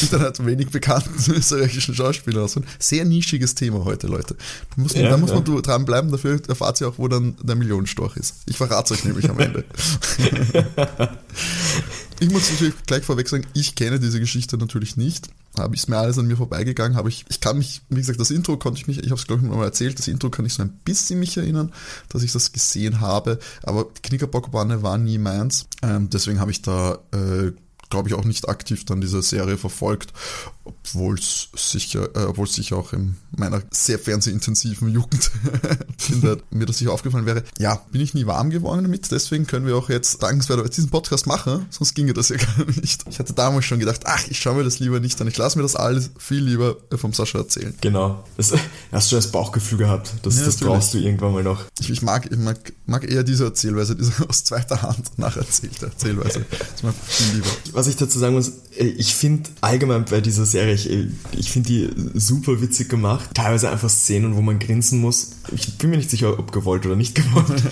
Internet 0.00 0.44
wenig 0.44 0.70
bekannten 0.70 1.32
österreichischen 1.32 1.94
Schauspielern 1.94 2.44
ausholen. 2.44 2.68
Sehr 2.78 3.04
nischiges 3.04 3.54
Thema 3.54 3.84
heute, 3.84 4.06
Leute. 4.06 4.36
Da 4.74 4.82
muss 4.82 4.94
man, 4.94 5.04
Ja, 5.04 5.10
da 5.10 5.16
muss 5.16 5.30
ja. 5.30 5.40
man 5.40 5.62
dranbleiben, 5.62 6.10
dafür 6.10 6.40
erfahrt 6.48 6.80
ihr 6.80 6.88
auch, 6.88 6.98
wo 6.98 7.08
dann 7.08 7.36
der 7.42 7.56
Millionenstorch 7.56 8.16
ist. 8.16 8.34
Ich 8.46 8.56
verrate 8.56 8.94
es 8.94 9.00
euch 9.00 9.04
nämlich 9.04 9.28
am 9.28 9.38
Ende. 9.38 9.64
Ich 12.20 12.30
muss 12.30 12.50
natürlich 12.50 12.74
gleich 12.86 13.04
vorweg 13.04 13.28
sagen, 13.28 13.46
ich 13.54 13.74
kenne 13.74 14.00
diese 14.00 14.18
Geschichte 14.18 14.58
natürlich 14.58 14.96
nicht. 14.96 15.28
Habe 15.56 15.74
ich 15.74 15.88
mir 15.88 15.98
alles 15.98 16.18
an 16.18 16.26
mir 16.26 16.36
vorbeigegangen, 16.36 16.96
habe 16.96 17.08
ich, 17.08 17.24
ich 17.28 17.40
kann 17.40 17.58
mich, 17.58 17.82
wie 17.88 17.96
gesagt, 17.96 18.20
das 18.20 18.30
Intro 18.30 18.56
konnte 18.56 18.78
ich 18.78 18.86
mich, 18.86 18.98
ich 18.98 19.10
habe 19.10 19.20
es 19.20 19.26
glaube 19.26 19.42
ich 19.42 19.48
mal 19.50 19.64
erzählt, 19.64 19.98
das 19.98 20.08
Intro 20.08 20.30
kann 20.30 20.44
ich 20.44 20.54
so 20.54 20.62
ein 20.62 20.70
bisschen 20.84 21.18
mich 21.18 21.36
erinnern, 21.36 21.72
dass 22.08 22.22
ich 22.22 22.32
das 22.32 22.52
gesehen 22.52 23.00
habe, 23.00 23.38
aber 23.62 23.86
die 23.96 24.02
Knickerbockerbanne 24.02 24.82
war 24.82 24.98
nie 24.98 25.18
meins. 25.18 25.66
Ähm, 25.82 26.10
deswegen 26.10 26.38
habe 26.40 26.50
ich 26.50 26.62
da 26.62 26.98
äh, 27.12 27.52
glaube 27.90 28.08
ich, 28.08 28.14
auch 28.14 28.24
nicht 28.24 28.48
aktiv 28.48 28.84
dann 28.84 29.00
diese 29.00 29.22
Serie 29.22 29.56
verfolgt, 29.56 30.12
obwohl 30.64 31.18
es 31.18 31.48
sicher, 31.54 32.08
äh, 32.14 32.24
obwohl 32.24 32.46
es 32.46 32.54
sicher 32.54 32.76
auch 32.76 32.92
in 32.92 33.16
meiner 33.36 33.62
sehr 33.70 33.98
fernsehintensiven 33.98 34.88
Jugend 34.90 35.30
finde, 35.98 36.42
mir 36.50 36.66
das 36.66 36.78
sicher 36.78 36.92
aufgefallen 36.92 37.26
wäre. 37.26 37.44
Ja, 37.58 37.82
bin 37.90 38.00
ich 38.00 38.14
nie 38.14 38.26
warm 38.26 38.50
geworden 38.50 38.82
damit, 38.82 39.10
deswegen 39.10 39.46
können 39.46 39.66
wir 39.66 39.76
auch 39.76 39.88
jetzt 39.88 40.22
dankenswerterweise 40.22 40.74
diesen 40.74 40.90
Podcast 40.90 41.26
machen, 41.26 41.66
sonst 41.70 41.94
ginge 41.94 42.12
das 42.12 42.28
ja 42.28 42.36
gar 42.56 42.66
nicht. 42.66 43.04
Ich 43.08 43.18
hatte 43.18 43.32
damals 43.32 43.64
schon 43.64 43.78
gedacht, 43.78 44.02
ach, 44.04 44.26
ich 44.28 44.38
schaue 44.38 44.56
mir 44.56 44.64
das 44.64 44.78
lieber 44.78 45.00
nicht 45.00 45.20
an, 45.20 45.28
ich 45.28 45.36
lasse 45.36 45.56
mir 45.56 45.62
das 45.62 45.76
alles 45.76 46.10
viel 46.18 46.42
lieber 46.42 46.76
vom 46.96 47.12
Sascha 47.12 47.38
erzählen. 47.38 47.74
Genau. 47.80 48.24
Das, 48.36 48.52
hast 48.92 49.10
du 49.10 49.16
das 49.16 49.30
Bauchgefühl 49.30 49.78
gehabt? 49.78 50.12
Das, 50.22 50.36
Ja, 50.38 50.44
das 50.44 50.56
brauchst 50.56 50.94
du 50.94 50.98
irgendwann 50.98 51.32
mal 51.32 51.42
noch. 51.42 51.64
Ich, 51.80 51.90
ich, 51.90 52.02
mag, 52.02 52.30
ich 52.30 52.38
mag, 52.38 52.58
mag 52.86 53.10
eher 53.10 53.22
diese 53.22 53.44
Erzählweise, 53.44 53.96
diese 53.96 54.12
aus 54.28 54.44
zweiter 54.44 54.82
Hand 54.82 55.18
nacherzählte 55.18 55.86
Erzählweise. 55.86 56.44
Das 56.50 56.68
ist 56.74 56.84
mir 56.84 56.92
viel 56.92 57.36
lieber. 57.36 57.48
Was 57.78 57.86
ich 57.86 57.94
dazu 57.94 58.18
sagen 58.18 58.34
muss, 58.34 58.48
äh, 58.76 58.86
ich 58.86 59.14
finde 59.14 59.48
allgemein 59.60 60.04
bei 60.04 60.20
dieser 60.20 60.44
Serie, 60.44 60.74
ich, 60.74 60.90
ich 61.38 61.52
finde 61.52 61.68
die 61.68 61.88
super 62.18 62.60
witzig 62.60 62.88
gemacht. 62.88 63.30
Teilweise 63.34 63.70
einfach 63.70 63.88
Szenen, 63.88 64.34
wo 64.34 64.40
man 64.40 64.58
grinsen 64.58 65.00
muss. 65.00 65.36
Ich 65.54 65.78
bin 65.78 65.90
mir 65.90 65.96
nicht 65.96 66.10
sicher, 66.10 66.40
ob 66.40 66.50
gewollt 66.50 66.84
oder 66.86 66.96
nicht 66.96 67.14
gewollt. 67.14 67.62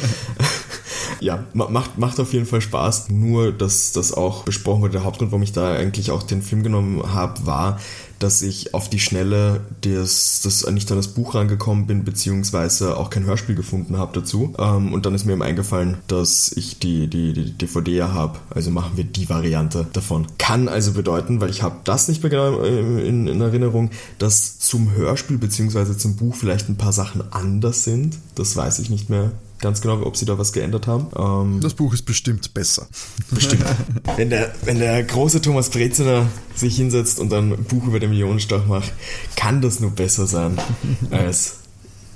ja, 1.18 1.44
ma- 1.54 1.68
macht, 1.70 1.98
macht 1.98 2.20
auf 2.20 2.32
jeden 2.32 2.46
Fall 2.46 2.60
Spaß. 2.60 3.10
Nur, 3.10 3.50
dass 3.50 3.90
das 3.90 4.12
auch 4.12 4.44
besprochen 4.44 4.82
wurde. 4.82 4.92
Der 4.92 5.02
Hauptgrund, 5.02 5.32
warum 5.32 5.42
ich 5.42 5.50
da 5.50 5.74
eigentlich 5.74 6.12
auch 6.12 6.22
den 6.22 6.40
Film 6.40 6.62
genommen 6.62 7.12
habe, 7.12 7.44
war, 7.44 7.80
dass 8.18 8.42
ich 8.42 8.74
auf 8.74 8.88
die 8.88 8.98
Schnelle 8.98 9.60
das, 9.82 10.40
das 10.42 10.66
nicht 10.70 10.90
an 10.90 10.96
das 10.96 11.08
Buch 11.08 11.34
rangekommen 11.34 11.86
bin, 11.86 12.04
beziehungsweise 12.04 12.96
auch 12.96 13.10
kein 13.10 13.24
Hörspiel 13.24 13.54
gefunden 13.54 13.98
habe 13.98 14.18
dazu. 14.18 14.54
Ähm, 14.58 14.92
und 14.92 15.06
dann 15.06 15.14
ist 15.14 15.24
mir 15.24 15.32
eben 15.32 15.42
eingefallen, 15.42 15.98
dass 16.06 16.52
ich 16.52 16.78
die, 16.78 17.08
die, 17.08 17.32
die 17.32 17.52
DVD 17.52 17.96
ja 17.96 18.12
habe. 18.12 18.38
Also 18.50 18.70
machen 18.70 18.92
wir 18.96 19.04
die 19.04 19.28
Variante 19.28 19.86
davon. 19.92 20.26
Kann 20.38 20.68
also 20.68 20.92
bedeuten, 20.92 21.40
weil 21.40 21.50
ich 21.50 21.62
habe 21.62 21.76
das 21.84 22.08
nicht 22.08 22.22
mehr 22.22 22.30
genau 22.30 22.60
äh, 22.62 23.08
in, 23.08 23.26
in 23.26 23.40
Erinnerung, 23.40 23.90
dass 24.18 24.58
zum 24.58 24.94
Hörspiel 24.94 25.38
beziehungsweise 25.38 25.96
zum 25.96 26.16
Buch 26.16 26.34
vielleicht 26.34 26.68
ein 26.68 26.76
paar 26.76 26.92
Sachen 26.92 27.22
anders 27.32 27.84
sind. 27.84 28.18
Das 28.34 28.56
weiß 28.56 28.78
ich 28.78 28.90
nicht 28.90 29.10
mehr 29.10 29.32
ganz 29.60 29.80
genau, 29.80 30.02
ob 30.02 30.16
sie 30.16 30.24
da 30.24 30.38
was 30.38 30.52
geändert 30.52 30.86
haben. 30.86 31.06
Ähm, 31.16 31.60
Das 31.60 31.74
Buch 31.74 31.92
ist 31.94 32.02
bestimmt 32.02 32.52
besser. 32.54 32.86
Bestimmt. 33.30 33.64
wenn, 34.16 34.30
der, 34.30 34.54
wenn 34.64 34.78
der 34.78 35.02
große 35.02 35.40
Thomas 35.40 35.70
Breziner 35.70 36.26
sich 36.54 36.76
hinsetzt 36.76 37.18
und 37.20 37.32
ein 37.32 37.64
Buch 37.64 37.84
über 37.86 38.00
den 38.00 38.10
Millionenstach 38.10 38.66
macht, 38.66 38.92
kann 39.36 39.60
das 39.60 39.80
nur 39.80 39.90
besser 39.90 40.26
sein 40.26 40.58
als 41.10 41.56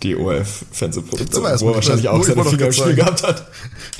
die 0.02 0.16
ORF-Fernsehproduktion, 0.16 1.42
wo 1.42 1.47
er 1.69 1.75
wahrscheinlich 1.75 2.09
auch 2.09 2.23
seine 2.25 2.40
ich 2.42 2.49
Finger 2.49 2.66
im 2.66 2.73
Spiel 2.73 2.95
gehabt 2.95 3.23
hat. 3.23 3.49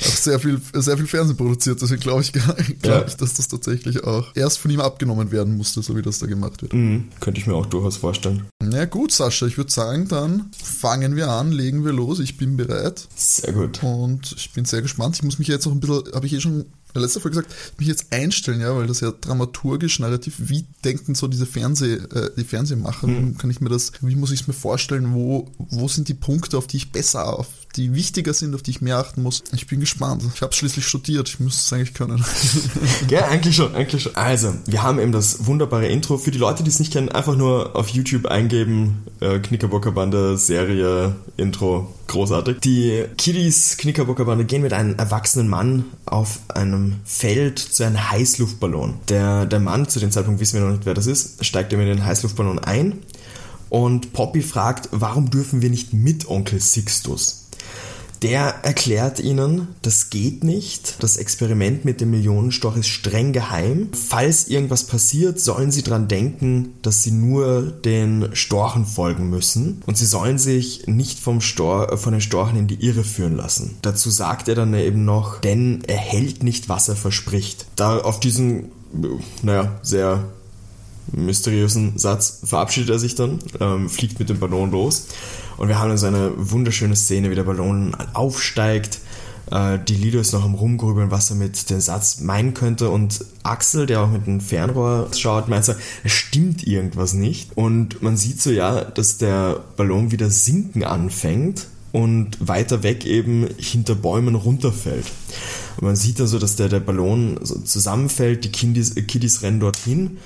Auch 0.01 0.05
sehr 0.07 0.39
viel, 0.41 0.61
sehr 0.75 0.97
viel 0.97 1.07
Fernsehen 1.07 1.37
produziert, 1.37 1.81
deswegen 1.83 2.01
glaube 2.01 2.23
ich, 2.23 2.33
glaub 2.33 2.57
Ja. 2.85 3.05
ich, 3.07 3.17
dass 3.17 3.35
das 3.35 3.49
tatsächlich 3.49 4.05
auch 4.05 4.27
erst 4.35 4.59
von 4.59 4.71
ihm 4.71 4.81
abgenommen 4.81 5.31
werden 5.31 5.57
musste, 5.57 5.83
so 5.83 5.97
wie 5.97 6.03
das 6.03 6.19
da 6.19 6.27
gemacht 6.27 6.63
wird. 6.63 6.73
Mhm, 6.73 7.09
könnte 7.21 7.41
ich 7.41 7.47
mir 7.47 7.55
auch 7.55 7.67
durchaus 7.67 7.97
vorstellen. 7.97 8.47
Na 8.63 8.85
gut, 8.87 9.13
Sascha, 9.13 9.47
ich 9.47 9.57
würde 9.57 9.71
sagen, 9.71 10.09
dann 10.09 10.51
fangen 10.63 11.17
wir 11.17 11.29
an, 11.31 11.53
legen 11.53 11.85
wir 11.85 11.93
los. 11.93 12.19
Ich 12.21 12.37
bin 12.37 12.57
bereit 12.57 13.07
Sehr 13.17 13.53
gut. 13.53 13.83
und 13.83 14.33
ich 14.37 14.53
bin 14.53 14.65
sehr 14.65 14.83
gespannt. 14.83 15.17
Ich 15.17 15.23
muss 15.23 15.39
mich 15.39 15.49
jetzt 15.49 15.67
noch 15.67 15.73
ein 15.73 15.81
bisschen, 15.81 16.05
habe 16.15 16.27
ich 16.27 16.33
eh 16.33 16.41
schon 16.41 16.67
der 16.95 17.03
letzten 17.03 17.21
Folge 17.21 17.39
gesagt, 17.39 17.55
mich 17.79 17.89
jetzt 17.89 18.13
einstellen, 18.13 18.61
ja, 18.61 18.75
weil 18.77 18.87
das 18.87 19.01
ja 19.01 19.11
dramaturgisch, 19.13 19.99
narrativ, 19.99 20.35
wie 20.39 20.67
denken 20.85 21.15
so 21.15 21.29
diese 21.29 21.47
Fernseh, 21.47 21.95
äh, 21.95 22.31
die 22.37 22.45
Fernsehmacher, 22.45 23.09
wie 23.09 23.35
kann 23.35 23.51
ich 23.51 23.61
mir 23.61 23.69
das, 23.69 23.93
wie 24.01 24.17
muss 24.17 24.33
ich 24.33 24.43
es 24.43 24.47
mir 24.47 24.55
vorstellen, 24.55 25.15
wo, 25.15 25.51
wo 25.59 25.89
sind 25.89 26.09
die 26.09 26.15
Punkte, 26.15 26.59
auf 26.59 26.67
die 26.67 26.79
ich 26.79 26.93
besser, 26.93 27.39
auf 27.39 27.49
die 27.77 27.95
wichtiger 27.95 28.35
sind, 28.35 28.55
auf 28.55 28.63
die 28.63 28.73
ich 28.73 28.81
mehr 28.81 28.99
achten 28.99 29.23
muss. 29.23 29.43
Ich 29.53 29.67
bin 29.67 29.81
gespannt. 29.81 30.23
Ich 30.35 30.43
habe 30.43 30.53
schließlich 30.53 30.87
studiert, 30.87 31.29
ich 31.29 31.41
müsste 31.41 31.61
es 31.61 31.73
eigentlich 31.73 31.95
können. 31.95 32.25
Ja, 33.09 33.27
eigentlich 33.29 33.57
schon, 33.57 33.75
eigentlich 33.75 34.03
schon. 34.03 34.15
Also, 34.15 34.55
wir 34.67 34.83
haben 34.83 34.99
eben 34.99 35.13
das 35.13 35.47
wunderbare 35.47 35.87
Intro. 35.89 36.19
Für 36.19 36.31
die 36.31 36.39
Leute, 36.39 36.63
die 36.63 36.71
es 36.71 36.79
nicht 36.79 36.93
kennen, 36.93 37.09
einfach 37.09 37.37
nur 37.37 37.75
auf 37.75 37.89
YouTube 37.89 38.27
eingeben, 38.27 39.05
äh, 39.21 39.39
Knickerbocker 39.39 39.93
Bande, 39.93 40.37
Serie, 40.37 41.17
Intro, 41.37 41.93
großartig. 42.07 42.59
Die 42.61 43.05
Kiddies 43.17 43.77
Knickerbocker 43.79 44.25
Bande 44.25 44.45
gehen 44.45 44.63
mit 44.63 44.73
einem 44.73 44.97
erwachsenen 44.97 45.49
Mann 45.49 45.85
auf 46.07 46.41
einem 46.49 46.97
Feld 47.05 47.59
zu 47.59 47.85
einem 47.85 48.11
Heißluftballon. 48.11 48.95
Der, 49.09 49.47
der 49.47 49.61
Mann, 49.61 49.89
zu 49.89 49.99
dem 49.99 50.11
Zeitpunkt 50.11 50.41
wissen 50.41 50.59
wir 50.59 50.67
noch 50.67 50.73
nicht, 50.73 50.87
wer 50.87 50.95
das 50.95 51.07
ist, 51.07 51.45
steigt 51.45 51.73
eben 51.73 51.83
in 51.83 51.89
den 51.89 52.05
Heißluftballon 52.05 52.59
ein 52.59 52.99
und 53.71 54.13
Poppy 54.13 54.43
fragt, 54.43 54.89
warum 54.93 55.31
dürfen 55.31 55.63
wir 55.63 55.71
nicht 55.71 55.95
mit 55.95 56.29
Onkel 56.29 56.61
Sixtus? 56.61 57.47
Der 58.23 58.57
erklärt 58.65 59.19
ihnen, 59.19 59.69
das 59.81 60.11
geht 60.11 60.45
nicht. 60.45 61.03
Das 61.03 61.17
Experiment 61.17 61.85
mit 61.87 62.01
dem 62.01 62.11
Millionenstorch 62.11 62.77
ist 62.77 62.89
streng 62.89 63.33
geheim. 63.33 63.89
Falls 63.93 64.49
irgendwas 64.49 64.85
passiert, 64.85 65.41
sollen 65.41 65.71
sie 65.71 65.83
dran 65.83 66.07
denken, 66.07 66.75
dass 66.83 67.03
sie 67.03 67.13
nur 67.13 67.63
den 67.63 68.29
Storchen 68.35 68.85
folgen 68.85 69.31
müssen. 69.31 69.83
Und 69.87 69.97
sie 69.97 70.07
sollen 70.07 70.39
sich 70.39 70.87
nicht 70.87 71.19
vom 71.19 71.41
Stor 71.41 71.97
von 71.97 72.13
den 72.13 72.21
Storchen 72.21 72.59
in 72.59 72.67
die 72.67 72.85
Irre 72.85 73.05
führen 73.05 73.37
lassen. 73.37 73.79
Dazu 73.81 74.11
sagt 74.11 74.49
er 74.49 74.55
dann 74.55 74.75
eben 74.75 75.05
noch, 75.07 75.41
denn 75.41 75.83
er 75.87 75.97
hält 75.97 76.43
nicht, 76.43 76.69
was 76.69 76.89
er 76.89 76.97
verspricht. 76.97 77.67
Da 77.77 77.99
auf 77.99 78.21
diesen, 78.21 78.71
naja, 79.43 79.79
sehr 79.83 80.25
mysteriösen 81.13 81.99
Satz 81.99 82.41
verabschiedet 82.45 82.91
er 82.91 82.99
sich 82.99 83.15
dann, 83.15 83.39
ähm, 83.61 83.89
fliegt 83.89 84.19
mit 84.19 84.29
dem 84.29 84.39
Ballon 84.39 84.71
los. 84.71 85.07
Und 85.57 85.69
wir 85.69 85.79
haben 85.79 85.89
dann 85.89 85.99
so 85.99 86.07
eine 86.07 86.33
wunderschöne 86.37 86.97
Szene, 86.97 87.31
wie 87.31 87.35
der 87.35 87.45
Ballon 87.45 87.95
aufsteigt. 88.15 89.01
Äh, 89.51 89.79
die 89.87 89.95
Lido 89.95 90.21
ist 90.21 90.33
noch 90.33 90.45
am 90.45 90.55
Rumgrübeln, 90.55 91.11
was 91.11 91.31
er 91.31 91.37
mit 91.37 91.69
dem 91.71 91.81
Satz 91.81 92.21
meinen 92.21 92.55
könnte. 92.55 92.91
Und 92.91 93.25
Axel, 93.43 93.87
der 93.87 94.01
auch 94.01 94.11
mit 94.11 94.27
dem 94.27 94.41
Fernrohr 94.41 95.09
schaut, 95.17 95.49
meint 95.49 95.65
so, 95.65 95.75
es 96.05 96.13
stimmt 96.13 96.67
irgendwas 96.67 97.15
nicht. 97.15 97.57
Und 97.57 98.03
man 98.03 98.17
sieht 98.17 98.41
so 98.41 98.51
ja, 98.51 98.85
dass 98.85 99.19
der 99.19 99.61
Ballon 99.77 100.13
wieder 100.13 100.31
sinken 100.31 100.85
anfängt 100.85 101.67
und 101.93 102.37
weiter 102.41 102.83
weg 102.83 103.05
eben 103.05 103.49
hinter 103.59 103.97
Bäumen 103.97 104.37
runterfällt. 104.37 105.07
Und 105.77 105.87
man 105.87 105.97
sieht 105.97 106.21
also, 106.21 106.39
dass 106.39 106.57
der, 106.57 106.69
der 106.69 106.81
Ballon 106.81 107.39
so 107.43 107.59
zusammenfällt, 107.59 108.45
die 108.45 108.53
Kiddies, 108.53 108.95
Kiddies 108.95 109.43
rennen 109.43 109.61
dorthin 109.61 110.19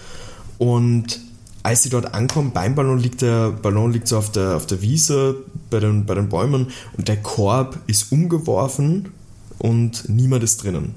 und 0.58 1.20
als 1.62 1.82
sie 1.82 1.88
dort 1.88 2.12
ankommen, 2.14 2.50
beim 2.52 2.75
Ballon 2.75 2.99
liegt 2.99 3.23
der 3.23 3.50
Ballon 3.50 3.92
liegt 3.92 4.06
so 4.08 4.18
auf 4.18 4.30
der, 4.30 4.54
auf 4.56 4.66
der 4.66 4.82
Wiese 4.82 5.37
bei 5.70 5.80
den, 5.80 6.04
bei 6.04 6.14
den 6.14 6.28
Bäumen 6.28 6.68
und 6.99 7.08
der 7.08 7.16
Korb 7.23 7.78
ist 7.87 8.12
umgeworfen 8.12 9.12
und 9.58 10.08
niemand 10.08 10.44
ist 10.44 10.62
drinnen. 10.62 10.94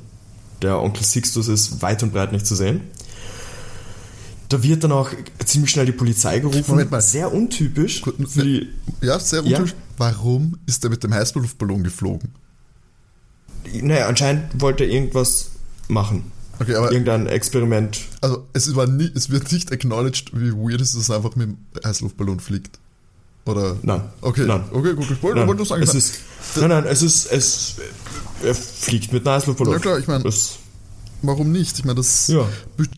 Der 0.62 0.82
Onkel 0.82 1.04
Sixtus 1.06 1.48
ist 1.48 1.82
weit 1.82 2.04
und 2.04 2.12
breit 2.12 2.32
nicht 2.34 2.46
zu 2.46 2.56
sehen. 2.56 2.82
Da 4.50 4.64
wird 4.64 4.84
dann 4.84 4.92
auch 4.92 5.10
ziemlich 5.46 5.72
schnell 5.72 5.86
die 5.86 5.92
Polizei 5.92 6.40
gerufen. 6.40 6.64
Moment 6.68 6.90
mal. 6.92 7.02
Sehr 7.02 7.34
untypisch 7.34 8.02
für 8.28 8.44
die. 8.44 8.68
ja, 9.02 9.20
sehr 9.20 9.44
Ja. 9.44 9.60
untypisch. 9.60 9.76
Warum 9.98 10.58
ist 10.66 10.84
er 10.84 10.90
mit 10.90 11.04
dem 11.04 11.14
Heißluftballon 11.14 11.84
geflogen? 11.84 12.30
Naja, 13.82 14.08
anscheinend 14.08 14.62
wollte 14.62 14.84
er 14.86 14.90
irgendwas 14.90 15.52
machen. 15.88 16.32
Okay, 16.60 16.76
aber 16.76 16.92
Irgendein 16.92 17.28
Experiment. 17.28 18.00
also 18.22 18.46
es, 18.54 18.76
war 18.76 18.88
nie, 18.88 19.12
es 19.16 19.30
wird 19.30 19.52
nicht 19.52 19.72
acknowledged, 19.72 20.32
wie 20.34 20.52
weird 20.52 20.82
es 20.82 20.90
ist, 20.96 20.98
dass 21.02 21.10
er 21.10 21.18
einfach 21.18 21.36
mit 21.36 21.50
dem 21.50 21.58
Heißluftballon 21.86 22.40
fliegt. 22.40 22.80
Oder? 23.46 23.78
Nein. 23.84 24.02
Okay, 24.22 24.46
Nein. 24.46 24.64
okay, 24.72 24.94
gut, 24.94 25.10
ich 25.12 25.22
wollte, 25.24 25.40
Nein, 25.40 25.48
wollte 25.48 25.60
nur 25.60 25.66
sagen, 25.68 25.82
es 25.84 25.94
ist, 25.94 26.16
nein, 26.58 26.70
nein, 26.70 26.84
es 26.86 27.02
ist, 27.02 27.32
es, 27.32 27.76
er 28.44 28.54
fliegt 28.56 29.14
mit 29.14 29.26
einem 29.26 29.36
Heißluftballon. 29.36 29.74
Ja, 29.74 29.80
klar, 29.80 30.00
ich 30.00 30.08
mein- 30.08 30.24
Das- 30.24 30.58
warum 31.22 31.52
nicht? 31.52 31.80
Ich 31.80 31.86
meine, 31.86 31.96
das, 31.96 32.28
Ja. 32.28 32.46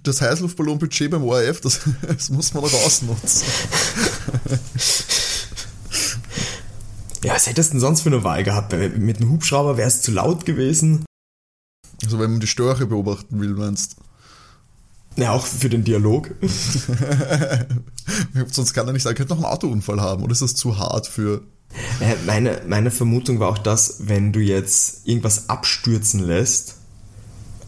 das 0.03 0.21
Heißluftballonbudget 0.21 1.11
beim 1.11 1.23
ORF, 1.23 1.61
das, 1.61 1.81
das 2.07 2.29
muss 2.29 2.53
man 2.53 2.63
auch 2.63 2.73
ausnutzen. 2.85 3.43
Ja, 7.23 7.33
was 7.35 7.47
hättest 7.47 7.69
du 7.69 7.73
denn 7.73 7.81
sonst 7.81 8.01
für 8.01 8.09
eine 8.09 8.23
Wahl 8.23 8.43
gehabt? 8.43 8.71
Mit 8.73 9.17
einem 9.17 9.29
Hubschrauber 9.31 9.75
wäre 9.77 9.87
es 9.89 10.01
zu 10.01 10.11
laut 10.11 10.45
gewesen. 10.45 11.03
Also 12.03 12.19
wenn 12.19 12.31
man 12.31 12.39
die 12.39 12.47
Störche 12.47 12.85
beobachten 12.85 13.39
will, 13.39 13.53
meinst 13.53 13.95
Ja, 15.15 15.31
auch 15.31 15.45
für 15.45 15.69
den 15.69 15.83
Dialog. 15.83 16.31
Sonst 18.51 18.73
kann 18.73 18.87
er 18.87 18.93
nicht 18.93 19.03
sagen, 19.03 19.15
er 19.15 19.17
könnte 19.17 19.35
noch 19.35 19.43
einen 19.43 19.53
Autounfall 19.53 20.01
haben. 20.01 20.23
Oder 20.23 20.31
ist 20.31 20.41
das 20.41 20.55
zu 20.55 20.77
hart 20.77 21.07
für... 21.07 21.41
Äh, 21.99 22.15
Meine, 22.25 22.61
meine 22.67 22.91
Vermutung 22.91 23.39
war 23.39 23.49
auch 23.49 23.57
das, 23.57 24.07
wenn 24.07 24.33
du 24.33 24.39
jetzt 24.39 25.07
irgendwas 25.07 25.49
abstürzen 25.49 26.21
lässt, 26.21 26.75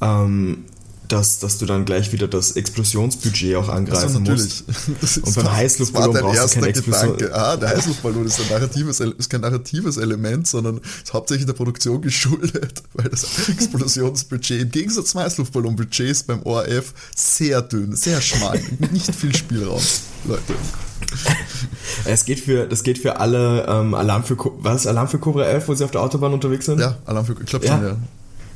ähm, 0.01 0.65
dass, 1.11 1.39
dass 1.39 1.57
du 1.57 1.65
dann 1.65 1.85
gleich 1.85 2.11
wieder 2.13 2.27
das 2.27 2.51
Explosionsbudget 2.51 3.55
auch 3.55 3.69
angreifen 3.69 4.01
Also 4.03 4.19
musst. 4.19 4.63
Das 5.01 5.17
Und 5.17 5.35
beim 5.35 5.51
Heißluftballon 5.51 6.07
war 6.07 6.13
dein 6.13 6.23
brauchst 6.23 6.55
du 6.55 6.59
erster 6.59 6.67
Explosion. 6.67 7.17
Gedanke. 7.17 7.35
Ah, 7.35 7.57
der 7.57 7.69
Heißluftballon 7.69 8.25
ist, 8.25 8.39
ein 8.39 8.49
narratives, 8.49 8.99
ist 8.99 9.29
kein 9.29 9.41
narratives 9.41 9.97
Element, 9.97 10.47
sondern 10.47 10.77
ist 11.03 11.13
hauptsächlich 11.13 11.45
der 11.45 11.53
Produktion 11.53 12.01
geschuldet, 12.01 12.83
weil 12.93 13.09
das 13.09 13.25
Explosionsbudget 13.49 14.61
im 14.61 14.71
Gegensatz 14.71 15.11
zum 15.11 15.21
Heißluftballonbudget 15.21 16.09
ist 16.09 16.27
beim 16.27 16.41
ORF 16.43 16.93
sehr 17.15 17.61
dünn, 17.61 17.95
sehr 17.95 18.21
schmal, 18.21 18.61
mit 18.79 18.91
nicht 18.93 19.13
viel 19.13 19.35
Spielraum, 19.35 19.81
Leute. 20.25 20.41
Es 22.05 22.25
geht 22.25 22.39
für, 22.39 22.67
das 22.67 22.83
geht 22.83 22.97
für 22.99 23.19
alle 23.19 23.65
ähm, 23.67 23.93
Alarm 23.93 24.23
für 24.23 24.37
was? 24.59 24.87
Alarm 24.87 25.07
für 25.07 25.17
Cobra 25.19 25.43
11, 25.45 25.67
wo 25.67 25.73
sie 25.73 25.83
auf 25.83 25.91
der 25.91 26.01
Autobahn 26.01 26.33
unterwegs 26.33 26.65
sind? 26.65 26.79
Ja, 26.79 26.97
Alarm 27.05 27.25
für, 27.25 27.33
ich 27.33 27.47
glaube 27.47 27.65
Ja. 27.65 27.77
schon, 27.77 27.85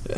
ja. 0.09 0.15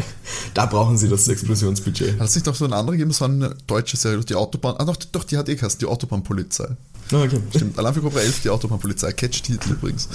Da 0.57 0.65
brauchen 0.65 0.97
sie 0.97 1.07
das 1.07 1.27
Explosionsbudget. 1.27 2.19
Hat 2.19 2.29
es 2.29 2.33
nicht 2.33 2.47
noch 2.47 2.55
so 2.55 2.65
eine 2.65 2.75
andere 2.75 2.95
gegeben? 2.95 3.11
Das 3.11 3.21
war 3.21 3.29
eine 3.29 3.55
deutsche 3.67 3.95
Serie, 3.95 4.25
die 4.25 4.33
Autobahn. 4.33 4.75
Ah, 4.79 4.85
doch, 4.85 4.95
doch 4.95 5.23
die 5.23 5.37
hat 5.37 5.47
eh 5.49 5.55
geheißen, 5.55 5.77
die 5.77 5.85
Autobahnpolizei. 5.85 6.69
Ah, 7.11 7.21
okay. 7.21 7.39
Stimmt, 7.55 7.77
Alarm 7.77 7.93
für 7.93 8.01
Cobra 8.01 8.21
11, 8.21 8.41
die 8.41 8.49
Autobahnpolizei. 8.49 9.11
Catch-Titel 9.11 9.73
übrigens. 9.73 10.09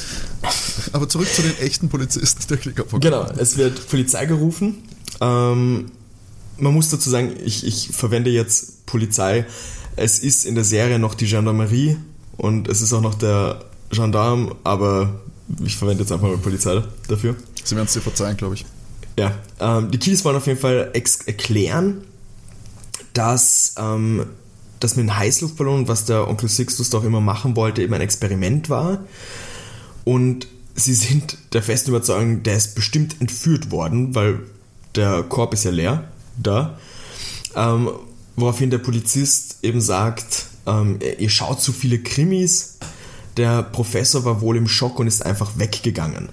Aber 0.93 1.09
zurück 1.09 1.33
zu 1.33 1.43
den 1.43 1.57
echten 1.59 1.89
Polizisten 1.89 2.43
der 2.49 2.57
Klickerbock. 2.57 3.01
Genau, 3.01 3.25
es 3.37 3.57
wird 3.57 3.89
Polizei 3.89 4.27
gerufen. 4.27 4.79
Ähm, 5.21 5.93
man 6.59 6.75
muss 6.75 6.91
dazu 6.91 7.09
sagen, 7.09 7.35
ich, 7.45 7.65
ich 7.65 7.91
verwende 7.93 8.31
jetzt 8.31 8.85
Polizei. 8.87 9.47
Es 9.95 10.19
ist 10.19 10.45
in 10.45 10.57
der 10.57 10.65
Serie 10.65 10.99
noch 10.99 11.15
die 11.15 11.27
Gendarmerie 11.27 11.99
und 12.37 12.67
es 12.67 12.83
ist 12.83 12.93
auch 12.93 13.01
noch 13.01 13.15
der 13.15 13.65
Gendarm, 13.91 14.57
aber 14.65 15.21
ich 15.65 15.77
verwende 15.77 16.03
jetzt 16.03 16.11
einfach 16.11 16.27
mal 16.27 16.37
Polizei 16.37 16.83
dafür. 17.07 17.37
Sie 17.63 17.77
werden 17.77 17.87
es 17.87 17.93
dir 17.93 18.01
verzeihen, 18.01 18.37
glaube 18.37 18.57
ich. 18.57 18.67
Ja, 19.19 19.33
ähm, 19.61 19.91
die 19.91 19.99
Kiddies 19.99 20.25
wollen 20.25 20.37
auf 20.37 20.47
jeden 20.47 20.61
Fall 20.61 20.91
erklären, 20.95 22.05
dass 23.13 23.75
ähm, 23.79 24.27
das 24.81 24.97
mit 24.97 25.07
dem 25.07 25.17
Heißluftballon, 25.17 25.89
was 25.89 26.07
der 26.07 26.29
Onkel 26.29 26.49
Sixtus 26.49 26.91
doch 26.91 27.05
immer 27.05 27.21
machen 27.21 27.57
wollte, 27.57 27.83
eben 27.83 27.95
ein 27.95 28.01
Experiment 28.01 28.71
war. 28.71 29.05
Und 30.05 30.49
sie 30.75 30.95
sind 30.95 31.37
der 31.53 31.63
festen 31.63 31.91
Überzeugung, 31.91 32.43
der 32.43 32.57
ist 32.57 32.75
bestimmt 32.75 33.21
entführt 33.21 33.71
worden, 33.71 34.15
weil 34.15 34.41
der 34.95 35.23
Korb 35.23 35.55
ist 35.55 35.65
ja 35.65 35.71
leer 35.71 36.05
da. 36.37 36.79
Ähm, 37.55 37.91
woraufhin 38.37 38.71
der 38.71 38.79
Polizist 38.79 39.59
eben 39.63 39.81
sagt, 39.81 40.47
ähm, 40.67 40.99
ihr 41.19 41.31
schaut 41.31 41.61
zu 41.61 41.73
viele 41.73 41.99
Krimis. 41.99 42.79
Der 43.37 43.63
Professor 43.63 44.25
war 44.25 44.41
wohl 44.41 44.57
im 44.57 44.69
Schock 44.69 44.99
und 44.99 45.07
ist 45.07 45.25
einfach 45.25 45.59
weggegangen. 45.59 46.29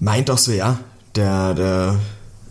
Meint 0.00 0.30
auch 0.30 0.38
so, 0.38 0.52
ja, 0.52 0.78
der, 1.18 1.54
der 1.54 2.00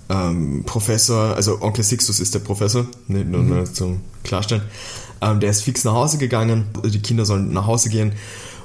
ähm, 0.09 0.63
Professor, 0.65 1.35
also 1.35 1.61
Onkel 1.61 1.83
Sixtus 1.83 2.19
ist 2.19 2.33
der 2.33 2.39
Professor, 2.39 2.85
nicht 3.07 3.27
nur 3.27 3.41
mhm. 3.41 3.73
zum 3.73 4.01
Klarstellen, 4.23 4.63
ähm, 5.21 5.39
der 5.39 5.49
ist 5.49 5.61
fix 5.61 5.83
nach 5.83 5.93
Hause 5.93 6.17
gegangen, 6.17 6.65
die 6.85 7.01
Kinder 7.01 7.25
sollen 7.25 7.51
nach 7.51 7.65
Hause 7.65 7.89
gehen 7.89 8.13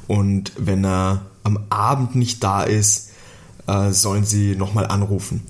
und 0.09 0.53
wenn 0.59 0.85
er 0.85 1.23
am 1.45 1.59
Abend 1.71 2.15
nicht 2.15 2.43
da 2.45 2.63
ist, 2.63 3.11
äh, 3.67 3.91
sollen 3.91 4.25
sie 4.25 4.57
nochmal 4.57 4.87
anrufen. 4.87 5.43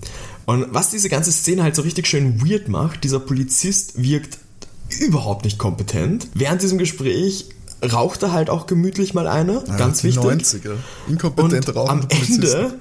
Und 0.45 0.67
was 0.71 0.91
diese 0.91 1.09
ganze 1.09 1.33
Szene 1.33 1.63
halt 1.63 1.77
so 1.77 1.83
richtig 1.83 2.07
schön 2.07 2.47
weird 2.47 2.69
macht, 2.69 3.05
dieser 3.05 3.21
Polizist 3.21 4.03
wirkt 4.03 4.39
überhaupt 5.01 5.45
nicht 5.45 5.59
kompetent. 5.59 6.29
Während 6.35 6.63
diesem 6.63 6.79
Gespräch 6.79 7.47
raucht 7.83 8.23
er 8.23 8.33
halt 8.33 8.51
auch 8.51 8.67
gemütlich 8.67 9.15
mal 9.15 9.27
eine, 9.27 9.65
ja, 9.67 9.77
ganz 9.77 10.05
wichtig. 10.05 10.23
90er. 10.23 10.75
Inkompetent 11.09 11.69
und 11.71 11.89
am 11.89 12.07
Ende, 12.09 12.75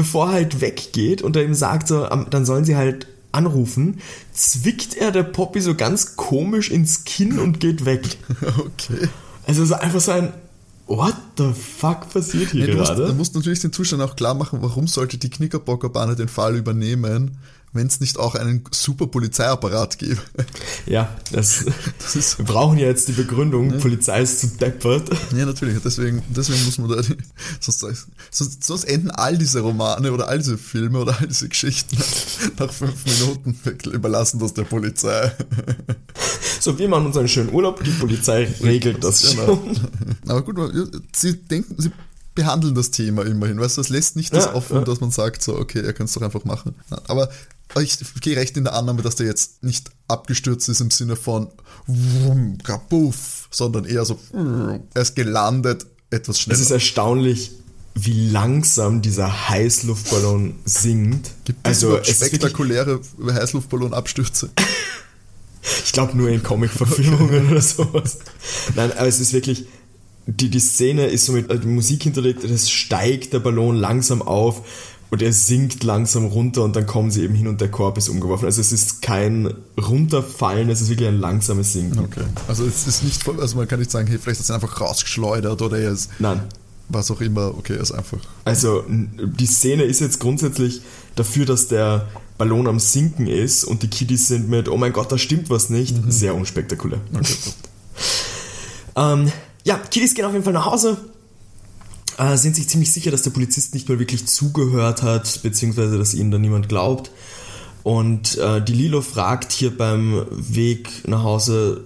bevor 0.00 0.28
er 0.28 0.32
halt 0.32 0.62
weggeht 0.62 1.20
und 1.20 1.36
er 1.36 1.44
ihm 1.44 1.52
sagt, 1.52 1.88
so, 1.88 2.06
dann 2.06 2.46
sollen 2.46 2.64
sie 2.64 2.74
halt 2.74 3.06
anrufen, 3.32 4.00
zwickt 4.32 4.96
er 4.96 5.12
der 5.12 5.24
Poppy 5.24 5.60
so 5.60 5.74
ganz 5.74 6.16
komisch 6.16 6.70
ins 6.70 7.04
Kinn 7.04 7.38
und 7.38 7.60
geht 7.60 7.84
weg. 7.84 8.16
Okay. 8.40 9.08
Also 9.46 9.66
so 9.66 9.74
einfach 9.74 10.00
so 10.00 10.12
ein 10.12 10.32
What 10.90 11.14
the 11.38 11.52
fuck 11.52 12.12
passiert 12.12 12.50
hier 12.50 12.66
nee, 12.66 12.72
gerade? 12.72 13.06
Du 13.06 13.14
musst, 13.14 13.36
natürlich 13.36 13.60
den 13.60 13.72
Zustand 13.72 14.02
auch 14.02 14.16
klar 14.16 14.34
machen, 14.34 14.58
warum 14.60 14.88
sollte 14.88 15.18
die 15.18 15.30
Knickerbockerbahn 15.30 16.16
den 16.16 16.26
Fall 16.26 16.56
übernehmen, 16.56 17.38
wenn 17.72 17.86
es 17.86 18.00
nicht 18.00 18.18
auch 18.18 18.34
einen 18.34 18.64
super 18.72 19.06
Polizeiapparat 19.06 19.98
gäbe. 19.98 20.20
Ja, 20.86 21.14
das, 21.30 21.66
das 21.98 22.16
ist, 22.16 22.38
wir 22.38 22.44
brauchen 22.44 22.76
ja 22.76 22.86
jetzt 22.86 23.06
die 23.06 23.12
Begründung, 23.12 23.70
ja. 23.70 23.78
Polizei 23.78 24.22
ist 24.22 24.40
zu 24.40 24.48
deppert. 24.48 25.08
Ja, 25.36 25.46
natürlich, 25.46 25.78
deswegen, 25.84 26.24
deswegen 26.30 26.64
muss 26.64 26.78
man 26.78 26.88
da, 26.90 27.02
die, 27.02 27.16
sonst, 27.60 28.08
sonst, 28.32 28.64
sonst 28.64 28.84
enden 28.84 29.12
all 29.12 29.38
diese 29.38 29.60
Romane 29.60 30.10
oder 30.10 30.26
all 30.26 30.38
diese 30.38 30.58
Filme 30.58 30.98
oder 30.98 31.16
all 31.20 31.28
diese 31.28 31.48
Geschichten 31.48 31.96
nach 32.58 32.72
fünf 32.72 33.04
Minuten 33.04 33.56
überlassen 33.92 34.40
das 34.40 34.54
der 34.54 34.64
Polizei. 34.64 35.30
So, 36.60 36.78
wir 36.78 36.88
machen 36.88 37.06
uns 37.06 37.16
einen 37.16 37.28
schönen 37.28 37.52
Urlaub, 37.52 37.82
die 37.82 37.90
Polizei 37.90 38.46
regelt 38.62 39.02
das 39.02 39.30
genau. 39.30 39.46
schon. 39.46 39.80
Aber 40.28 40.42
gut, 40.42 40.72
sie 41.16 41.36
denken, 41.36 41.74
sie 41.78 41.90
behandeln 42.34 42.74
das 42.74 42.90
Thema 42.90 43.24
immerhin, 43.24 43.58
weißt 43.58 43.78
du, 43.78 43.80
das 43.80 43.88
lässt 43.88 44.16
nicht 44.16 44.34
das 44.34 44.44
ja, 44.44 44.54
offen, 44.54 44.76
ja. 44.76 44.84
dass 44.84 45.00
man 45.00 45.10
sagt, 45.10 45.42
so, 45.42 45.56
okay, 45.56 45.80
ihr 45.80 45.92
könnt 45.94 46.08
es 46.08 46.14
doch 46.14 46.22
einfach 46.22 46.44
machen. 46.44 46.74
Aber 47.06 47.30
ich 47.80 47.98
gehe 48.20 48.36
recht 48.36 48.56
in 48.56 48.64
der 48.64 48.74
Annahme, 48.74 49.02
dass 49.02 49.16
der 49.16 49.26
jetzt 49.26 49.62
nicht 49.62 49.90
abgestürzt 50.06 50.68
ist 50.68 50.80
im 50.80 50.90
Sinne 50.90 51.16
von 51.16 51.48
wum, 51.86 52.58
kapuff, 52.62 53.48
sondern 53.50 53.84
eher 53.84 54.04
so, 54.04 54.18
er 54.32 55.02
ist 55.02 55.16
gelandet, 55.16 55.86
etwas 56.10 56.40
schneller. 56.40 56.58
Es 56.58 56.64
ist 56.64 56.70
erstaunlich, 56.70 57.52
wie 57.94 58.28
langsam 58.28 59.02
dieser 59.02 59.48
Heißluftballon 59.48 60.56
sinkt. 60.64 61.30
Gibt 61.44 61.66
es 61.66 61.84
also 61.84 62.02
spektakuläre 62.04 63.00
Heißluftballonabstürze? 63.24 64.50
ich 65.62 65.92
glaube 65.92 66.16
nur 66.16 66.28
in 66.28 66.42
Comic-Verfilmungen 66.42 67.44
okay. 67.44 67.50
oder 67.52 67.60
sowas. 67.60 68.18
Nein, 68.74 68.92
aber 68.92 69.06
es 69.06 69.20
ist 69.20 69.32
wirklich, 69.32 69.66
die, 70.26 70.48
die 70.48 70.60
Szene 70.60 71.06
ist 71.06 71.26
so 71.26 71.32
mit 71.32 71.64
Musik 71.64 72.02
hinterlegt, 72.02 72.44
es 72.44 72.70
steigt 72.70 73.32
der 73.32 73.40
Ballon 73.40 73.76
langsam 73.76 74.22
auf 74.22 74.62
und 75.10 75.22
er 75.22 75.32
sinkt 75.32 75.82
langsam 75.82 76.26
runter 76.26 76.62
und 76.62 76.76
dann 76.76 76.86
kommen 76.86 77.10
sie 77.10 77.24
eben 77.24 77.34
hin 77.34 77.48
und 77.48 77.60
der 77.60 77.70
Korb 77.70 77.98
ist 77.98 78.08
umgeworfen. 78.08 78.46
Also 78.46 78.60
es 78.60 78.72
ist 78.72 79.02
kein 79.02 79.52
Runterfallen, 79.76 80.70
es 80.70 80.80
ist 80.80 80.88
wirklich 80.88 81.08
ein 81.08 81.18
langsames 81.18 81.72
Sinken. 81.72 81.98
Okay. 81.98 82.24
Also 82.46 82.64
es 82.64 82.86
ist 82.86 83.02
nicht 83.02 83.22
voll, 83.22 83.40
also 83.40 83.56
man 83.56 83.66
kann 83.66 83.80
nicht 83.80 83.90
sagen, 83.90 84.06
hey, 84.06 84.18
vielleicht 84.18 84.40
ist 84.40 84.50
er 84.50 84.54
einfach 84.54 84.80
rausgeschleudert 84.80 85.60
oder 85.60 85.78
er 85.78 85.90
ist. 85.90 86.10
Nein. 86.20 86.42
Was 86.88 87.10
auch 87.10 87.20
immer, 87.20 87.54
okay, 87.56 87.74
er 87.74 87.82
ist 87.82 87.92
einfach. 87.92 88.18
Also 88.44 88.84
die 88.88 89.46
Szene 89.46 89.84
ist 89.84 90.00
jetzt 90.00 90.20
grundsätzlich 90.20 90.82
dafür, 91.16 91.44
dass 91.44 91.68
der 91.68 92.08
Ballon 92.40 92.66
am 92.66 92.80
Sinken 92.80 93.26
ist 93.26 93.64
und 93.64 93.82
die 93.82 93.88
Kiddies 93.88 94.28
sind 94.28 94.48
mit, 94.48 94.68
oh 94.68 94.78
mein 94.78 94.94
Gott, 94.94 95.12
da 95.12 95.18
stimmt 95.18 95.50
was 95.50 95.68
nicht, 95.68 95.94
mhm. 95.94 96.10
sehr 96.10 96.34
unspektakulär. 96.34 97.00
Okay. 97.14 97.34
ähm, 98.96 99.30
ja, 99.64 99.76
Kiddies 99.76 100.14
gehen 100.14 100.24
auf 100.24 100.32
jeden 100.32 100.44
Fall 100.44 100.54
nach 100.54 100.64
Hause 100.64 100.96
äh, 102.20 102.36
sind 102.36 102.56
sich 102.56 102.68
ziemlich 102.68 102.92
sicher, 102.92 103.10
dass 103.10 103.22
der 103.22 103.30
Polizist 103.30 103.74
nicht 103.74 103.88
mal 103.88 103.98
wirklich 103.98 104.26
zugehört 104.26 105.02
hat, 105.02 105.42
beziehungsweise 105.42 105.98
dass 105.98 106.14
ihnen 106.14 106.30
da 106.30 106.38
niemand 106.38 106.68
glaubt. 106.68 107.10
Und 107.82 108.36
äh, 108.36 108.62
die 108.62 108.74
Lilo 108.74 109.00
fragt 109.00 109.52
hier 109.52 109.76
beim 109.76 110.26
Weg 110.30 111.08
nach 111.08 111.22
Hause, 111.22 111.84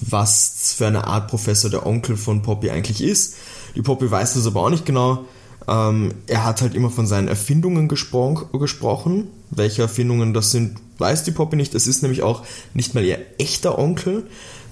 was 0.00 0.74
für 0.76 0.86
eine 0.86 1.06
Art 1.06 1.28
Professor 1.28 1.70
der 1.70 1.84
Onkel 1.86 2.16
von 2.16 2.42
Poppy 2.42 2.70
eigentlich 2.70 3.02
ist. 3.02 3.34
Die 3.74 3.82
Poppy 3.82 4.10
weiß 4.10 4.34
das 4.34 4.46
aber 4.46 4.62
auch 4.62 4.70
nicht 4.70 4.86
genau. 4.86 5.24
Ähm, 5.68 6.12
er 6.26 6.44
hat 6.44 6.62
halt 6.62 6.74
immer 6.74 6.90
von 6.90 7.06
seinen 7.06 7.28
Erfindungen 7.28 7.88
gespro 7.88 8.34
gesprochen. 8.52 9.28
Welche 9.50 9.82
Erfindungen 9.82 10.34
das 10.34 10.50
sind, 10.50 10.76
weiß 10.98 11.24
die 11.24 11.32
Poppy 11.32 11.56
nicht. 11.56 11.74
Es 11.74 11.86
ist 11.86 12.02
nämlich 12.02 12.22
auch 12.22 12.44
nicht 12.74 12.94
mal 12.94 13.04
ihr 13.04 13.18
echter 13.38 13.78
Onkel, 13.78 14.24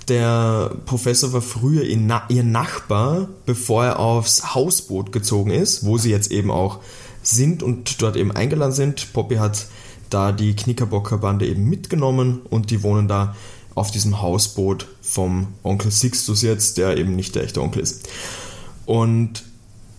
der 0.09 0.77
Professor 0.85 1.33
war 1.33 1.41
früher 1.41 1.85
ihr 1.85 2.45
Nachbar, 2.45 3.29
bevor 3.47 3.85
er 3.85 3.99
aufs 3.99 4.55
Hausboot 4.55 5.13
gezogen 5.13 5.51
ist, 5.51 5.87
wo 5.87 5.97
sie 5.97 6.11
jetzt 6.11 6.31
eben 6.31 6.51
auch 6.51 6.81
sind 7.23 7.63
und 7.63 8.03
dort 8.03 8.17
eben 8.17 8.31
eingeladen 8.31 8.75
sind. 8.75 9.13
Poppy 9.15 9.37
hat 9.37 9.67
da 10.11 10.33
die 10.33 10.55
Knickerbocker-Bande 10.55 11.47
eben 11.47 11.69
mitgenommen 11.69 12.43
und 12.51 12.71
die 12.71 12.83
wohnen 12.83 13.09
da 13.09 13.35
auf 13.75 13.91
diesem 13.91 14.21
Hausboot 14.21 14.87
vom 15.01 15.49
Onkel 15.63 15.91
Sixtus 15.91 16.43
jetzt, 16.43 16.77
der 16.77 16.99
eben 16.99 17.17
nicht 17.17 17.35
der 17.35 17.45
echte 17.45 17.63
Onkel 17.63 17.83
ist. 17.83 18.09
Und 18.85 19.43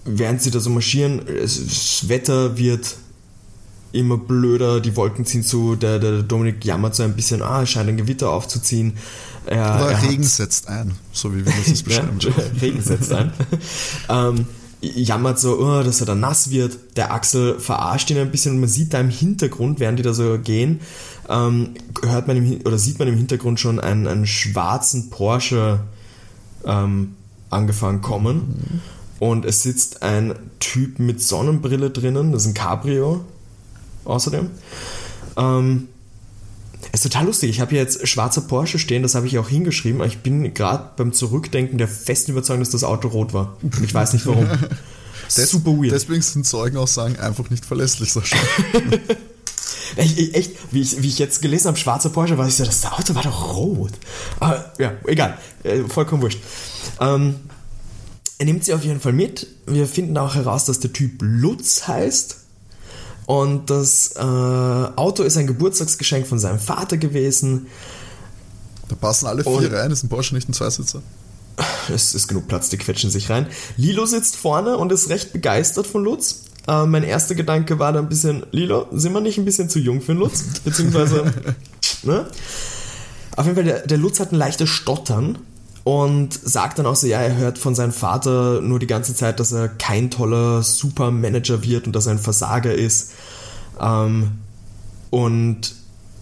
während 0.05 0.41
sie 0.41 0.51
da 0.51 0.59
so 0.59 0.69
marschieren, 0.69 1.21
das 1.25 2.07
Wetter 2.07 2.57
wird 2.57 2.97
immer 3.91 4.17
blöder, 4.17 4.81
die 4.81 4.95
Wolken 4.95 5.25
ziehen 5.25 5.43
zu, 5.43 5.75
der, 5.75 5.99
der 5.99 6.21
Dominik 6.21 6.63
jammert 6.63 6.95
so 6.95 7.03
ein 7.03 7.15
bisschen, 7.15 7.41
ah, 7.41 7.63
es 7.63 7.69
scheint 7.69 7.89
ein 7.89 7.97
Gewitter 7.97 8.29
aufzuziehen. 8.29 8.97
Er, 9.45 9.75
Oder 9.75 9.91
er 9.91 10.03
Regen 10.03 10.23
setzt 10.23 10.67
ein, 10.67 10.95
so 11.11 11.33
wie 11.35 11.45
wir 11.45 11.53
das 11.67 11.81
beschreiben. 11.83 12.19
ja, 12.19 12.31
Regen 12.61 12.81
setzt 12.81 13.11
ein. 13.13 13.31
ähm, 14.09 14.45
jammert 14.81 15.39
so, 15.39 15.59
oh, 15.59 15.83
dass 15.83 16.01
er 16.01 16.07
da 16.07 16.15
nass 16.15 16.49
wird. 16.49 16.77
Der 16.97 17.13
Axel 17.13 17.59
verarscht 17.59 18.09
ihn 18.11 18.17
ein 18.17 18.31
bisschen 18.31 18.53
und 18.53 18.59
man 18.59 18.69
sieht 18.69 18.93
da 18.93 18.99
im 18.99 19.09
Hintergrund, 19.09 19.79
während 19.79 19.99
die 19.99 20.03
da 20.03 20.13
so 20.13 20.37
gehen, 20.39 20.81
ähm, 21.29 21.75
hört 22.03 22.27
man 22.27 22.37
im, 22.37 22.61
oder 22.65 22.77
sieht 22.77 22.99
man 22.99 23.07
im 23.07 23.17
Hintergrund 23.17 23.59
schon 23.59 23.79
einen, 23.79 24.07
einen 24.07 24.27
schwarzen 24.27 25.09
Porsche 25.09 25.79
ähm, 26.65 27.15
angefangen 27.49 28.01
kommen. 28.01 28.35
Mhm. 28.35 28.81
Und 29.19 29.45
es 29.45 29.63
sitzt 29.63 30.03
ein 30.03 30.35
Typ 30.59 30.99
mit 30.99 31.21
Sonnenbrille 31.21 31.89
drinnen, 31.89 32.31
das 32.31 32.43
ist 32.43 32.49
ein 32.49 32.53
Cabrio 32.53 33.23
außerdem. 34.03 34.49
Ähm, 35.37 35.87
ist 36.91 37.03
total 37.03 37.25
lustig. 37.25 37.49
Ich 37.49 37.59
habe 37.59 37.71
hier 37.71 37.81
jetzt 37.81 38.07
schwarzer 38.07 38.41
Porsche 38.41 38.79
stehen, 38.79 39.03
das 39.03 39.15
habe 39.15 39.27
ich 39.27 39.37
auch 39.37 39.49
hingeschrieben. 39.49 40.01
Ich 40.03 40.19
bin 40.19 40.53
gerade 40.53 40.91
beim 40.95 41.13
Zurückdenken 41.13 41.77
der 41.77 41.87
festen 41.87 42.31
Überzeugung, 42.31 42.61
dass 42.61 42.69
das 42.69 42.83
Auto 42.83 43.09
rot 43.09 43.33
war. 43.33 43.57
Ich 43.83 43.93
weiß 43.93 44.13
nicht 44.13 44.25
warum. 44.25 44.47
Des, 45.35 45.49
Super 45.49 45.71
weird. 45.71 45.91
Deswegen 45.91 46.21
sind 46.21 46.45
Zeugenaussagen 46.45 47.19
einfach 47.19 47.49
nicht 47.49 47.65
verlässlich, 47.65 48.13
Sascha. 48.13 48.37
ich, 49.97 50.35
echt, 50.35 50.51
wie 50.71 50.81
ich, 50.81 51.01
wie 51.01 51.07
ich 51.07 51.19
jetzt 51.19 51.41
gelesen 51.41 51.67
habe, 51.67 51.77
schwarzer 51.77 52.09
Porsche, 52.09 52.37
war 52.37 52.47
ich 52.47 52.55
so, 52.55 52.63
das 52.63 52.85
Auto 52.85 53.15
war 53.15 53.23
doch 53.23 53.55
rot. 53.55 53.93
Aber 54.39 54.73
ja, 54.77 54.93
egal. 55.07 55.37
Äh, 55.63 55.83
vollkommen 55.83 56.21
wurscht. 56.21 56.39
Ähm, 56.99 57.35
er 58.37 58.45
nimmt 58.45 58.63
sie 58.65 58.73
auf 58.73 58.83
jeden 58.83 58.99
Fall 58.99 59.13
mit. 59.13 59.47
Wir 59.65 59.87
finden 59.87 60.17
auch 60.17 60.35
heraus, 60.35 60.65
dass 60.65 60.79
der 60.79 60.91
Typ 60.93 61.13
Lutz 61.21 61.87
heißt. 61.87 62.37
Und 63.25 63.69
das 63.69 64.11
äh, 64.15 64.19
Auto 64.19 65.23
ist 65.23 65.37
ein 65.37 65.47
Geburtstagsgeschenk 65.47 66.27
von 66.27 66.37
seinem 66.37 66.59
Vater 66.59 66.97
gewesen. 66.97 67.67
Da 68.87 68.95
passen 68.95 69.25
alle 69.25 69.43
vier 69.43 69.51
Und- 69.51 69.73
rein, 69.73 69.89
ist 69.91 70.03
ein 70.03 70.09
Porsche 70.09 70.35
nicht 70.35 70.47
ein 70.49 70.53
Zweisitzer. 70.53 71.01
Es 71.91 72.13
ist 72.13 72.27
genug 72.27 72.47
Platz, 72.47 72.69
die 72.69 72.77
quetschen 72.77 73.09
sich 73.09 73.29
rein. 73.29 73.47
Lilo 73.77 74.05
sitzt 74.05 74.35
vorne 74.35 74.77
und 74.77 74.91
ist 74.91 75.09
recht 75.09 75.31
begeistert 75.31 75.87
von 75.87 76.03
Lutz. 76.03 76.41
Äh, 76.67 76.85
mein 76.85 77.03
erster 77.03 77.33
Gedanke 77.33 77.79
war 77.79 77.93
da 77.93 77.99
ein 77.99 78.09
bisschen, 78.09 78.45
Lilo, 78.51 78.87
sind 78.91 79.13
wir 79.13 79.21
nicht 79.21 79.37
ein 79.37 79.45
bisschen 79.45 79.69
zu 79.69 79.79
jung 79.79 80.01
für 80.01 80.11
einen 80.11 80.19
Lutz? 80.19 80.43
Beziehungsweise, 80.63 81.31
ne? 82.03 82.27
Auf 83.37 83.45
jeden 83.45 83.55
Fall, 83.55 83.63
der, 83.63 83.87
der 83.87 83.97
Lutz 83.97 84.19
hat 84.19 84.31
ein 84.33 84.35
leichtes 84.35 84.69
Stottern 84.69 85.37
und 85.85 86.33
sagt 86.33 86.79
dann 86.79 86.87
auch 86.87 86.95
so, 86.95 87.05
ja, 87.05 87.19
er 87.21 87.37
hört 87.37 87.59
von 87.59 87.75
seinem 87.75 87.91
Vater 87.91 88.59
nur 88.59 88.79
die 88.79 88.87
ganze 88.87 89.13
Zeit, 89.13 89.39
dass 89.39 89.51
er 89.51 89.67
kein 89.69 90.09
toller 90.09 90.63
Supermanager 90.63 91.63
wird 91.63 91.85
und 91.85 91.95
dass 91.95 92.07
er 92.07 92.13
ein 92.13 92.19
Versager 92.19 92.73
ist. 92.73 93.11
Ähm, 93.79 94.31
und 95.11 95.75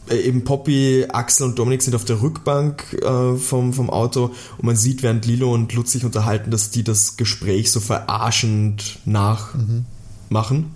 äh, 0.10 0.18
eben 0.18 0.44
Poppy, 0.44 1.06
Axel 1.08 1.48
und 1.48 1.58
Dominik 1.58 1.82
sind 1.82 1.96
auf 1.96 2.04
der 2.04 2.22
Rückbank 2.22 2.92
äh, 3.02 3.38
vom, 3.38 3.72
vom 3.72 3.90
Auto 3.90 4.32
und 4.58 4.66
man 4.66 4.76
sieht, 4.76 5.02
während 5.02 5.26
Lilo 5.26 5.54
und 5.54 5.72
Lutz 5.72 5.94
sich 5.94 6.04
unterhalten, 6.04 6.52
dass 6.52 6.70
die 6.70 6.84
das 6.84 7.16
Gespräch 7.16 7.72
so 7.72 7.80
verarschend 7.80 9.00
nachmachen. 9.06 10.76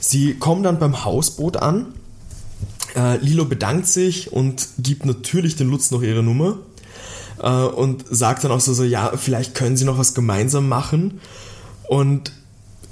Sie 0.00 0.34
kommen 0.34 0.62
dann 0.62 0.78
beim 0.78 1.06
Hausboot 1.06 1.56
an. 1.56 1.86
Äh, 2.94 3.16
Lilo 3.24 3.46
bedankt 3.46 3.86
sich 3.86 4.30
und 4.30 4.68
gibt 4.78 5.06
natürlich 5.06 5.56
den 5.56 5.70
Lutz 5.70 5.90
noch 5.90 6.02
ihre 6.02 6.22
Nummer 6.22 6.58
äh, 7.40 7.48
und 7.50 8.04
sagt 8.10 8.44
dann 8.44 8.50
auch 8.52 8.60
so, 8.60 8.72
so, 8.74 8.84
ja, 8.84 9.12
vielleicht 9.16 9.54
können 9.54 9.76
sie 9.76 9.84
noch 9.84 9.98
was 9.98 10.14
gemeinsam 10.14 10.68
machen. 10.68 11.20
Und 11.88 12.32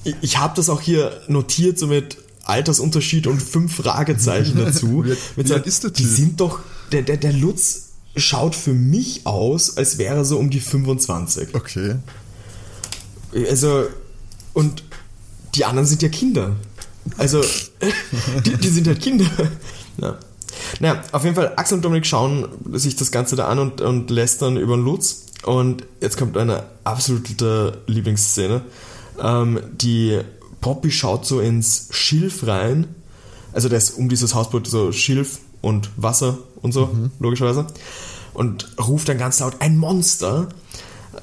ich, 0.05 0.15
ich 0.21 0.39
habe 0.39 0.55
das 0.57 0.69
auch 0.69 0.81
hier 0.81 1.21
notiert, 1.29 1.79
so 1.79 1.87
mit 1.87 2.19
Altersunterschied 2.45 3.27
und 3.29 3.41
fünf 3.41 3.77
Fragezeichen 3.77 4.57
dazu. 4.57 5.05
Wie- 5.37 5.45
wie 5.47 5.53
alt 5.53 5.67
ist 5.67 5.85
der 5.85 5.91
Die 5.91 6.03
Typ? 6.03 6.13
sind 6.13 6.41
doch, 6.41 6.61
der, 6.91 7.03
der, 7.03 7.17
der 7.17 7.33
Lutz 7.33 7.91
schaut 8.17 8.55
für 8.55 8.73
mich 8.75 9.27
aus, 9.27 9.77
als 9.77 9.97
wäre 9.99 10.17
er 10.17 10.25
so 10.25 10.39
um 10.39 10.51
die 10.51 10.61
25. 10.61 11.55
Okay. 11.55 11.97
Also, 13.49 13.85
und 14.53 14.85
die 15.55 15.65
anderen 15.65 15.87
sind 15.87 16.03
ja 16.03 16.09
Kinder. 16.09 16.57
Also, 17.17 17.43
die, 18.47 18.57
die 18.57 18.69
sind 18.69 18.87
halt 18.87 19.01
Kinder. 19.01 19.27
Ja. 20.01 20.19
Naja, 20.81 21.03
auf 21.13 21.25
jeden 21.25 21.35
Fall, 21.35 21.53
Axel 21.57 21.77
und 21.77 21.85
Dominik 21.85 22.07
schauen 22.07 22.49
sich 22.73 22.97
das 22.97 23.11
Ganze 23.11 23.37
da 23.37 23.49
an 23.49 23.59
und, 23.59 23.81
und 23.81 24.11
lästern 24.11 24.57
über 24.57 24.77
den 24.77 24.85
Lutz. 24.85 25.27
Und 25.45 25.85
jetzt 26.01 26.17
kommt 26.17 26.37
eine 26.37 26.65
absolute 26.85 27.83
Lieblingsszene. 27.87 28.63
Ähm, 29.21 29.61
die 29.73 30.21
Poppy 30.61 30.91
schaut 30.91 31.27
so 31.27 31.41
ins 31.41 31.89
Schilf 31.91 32.47
rein. 32.47 32.95
Also, 33.53 33.69
da 33.69 33.77
ist 33.77 33.91
um 33.91 34.09
dieses 34.09 34.35
Hausboot 34.35 34.67
so 34.67 34.93
Schilf 34.93 35.41
und 35.61 35.91
Wasser 35.97 36.39
und 36.63 36.73
so, 36.73 36.91
logischerweise. 37.19 37.67
Und 38.35 38.75
ruft 38.79 39.09
dann 39.09 39.19
ganz 39.19 39.41
laut, 39.41 39.57
ein 39.61 39.77
Monster. 39.77 40.49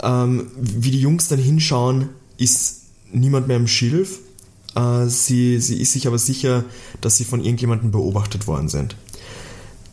Ähm, 0.03 0.51
wie 0.55 0.91
die 0.91 1.01
Jungs 1.01 1.27
dann 1.27 1.39
hinschauen, 1.39 2.09
ist 2.37 2.81
niemand 3.11 3.47
mehr 3.47 3.57
im 3.57 3.67
Schilf. 3.67 4.19
Äh, 4.75 5.07
sie, 5.07 5.59
sie 5.59 5.81
ist 5.81 5.93
sich 5.93 6.07
aber 6.07 6.17
sicher, 6.17 6.63
dass 7.01 7.17
sie 7.17 7.25
von 7.25 7.43
irgendjemandem 7.43 7.91
beobachtet 7.91 8.47
worden 8.47 8.69
sind. 8.69 8.95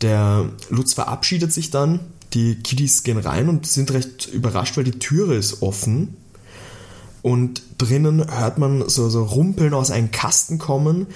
Der 0.02 0.48
Lutz 0.70 0.94
verabschiedet 0.94 1.52
sich 1.52 1.70
dann, 1.70 2.00
die 2.35 2.56
Kiddies 2.56 3.02
gehen 3.02 3.18
rein 3.18 3.48
und 3.48 3.66
sind 3.66 3.92
recht 3.92 4.28
überrascht, 4.32 4.76
weil 4.76 4.85
die 4.85 4.98
Türe 4.98 5.37
ist 5.37 5.62
offen. 5.62 6.16
Und 7.22 7.62
drinnen 7.78 8.24
hört 8.38 8.59
man 8.59 8.88
so, 8.88 9.09
so 9.09 9.24
Rumpeln 9.24 9.74
aus 9.74 9.90
einem 9.90 10.11
Kasten 10.11 10.59
kommen. 10.59 11.06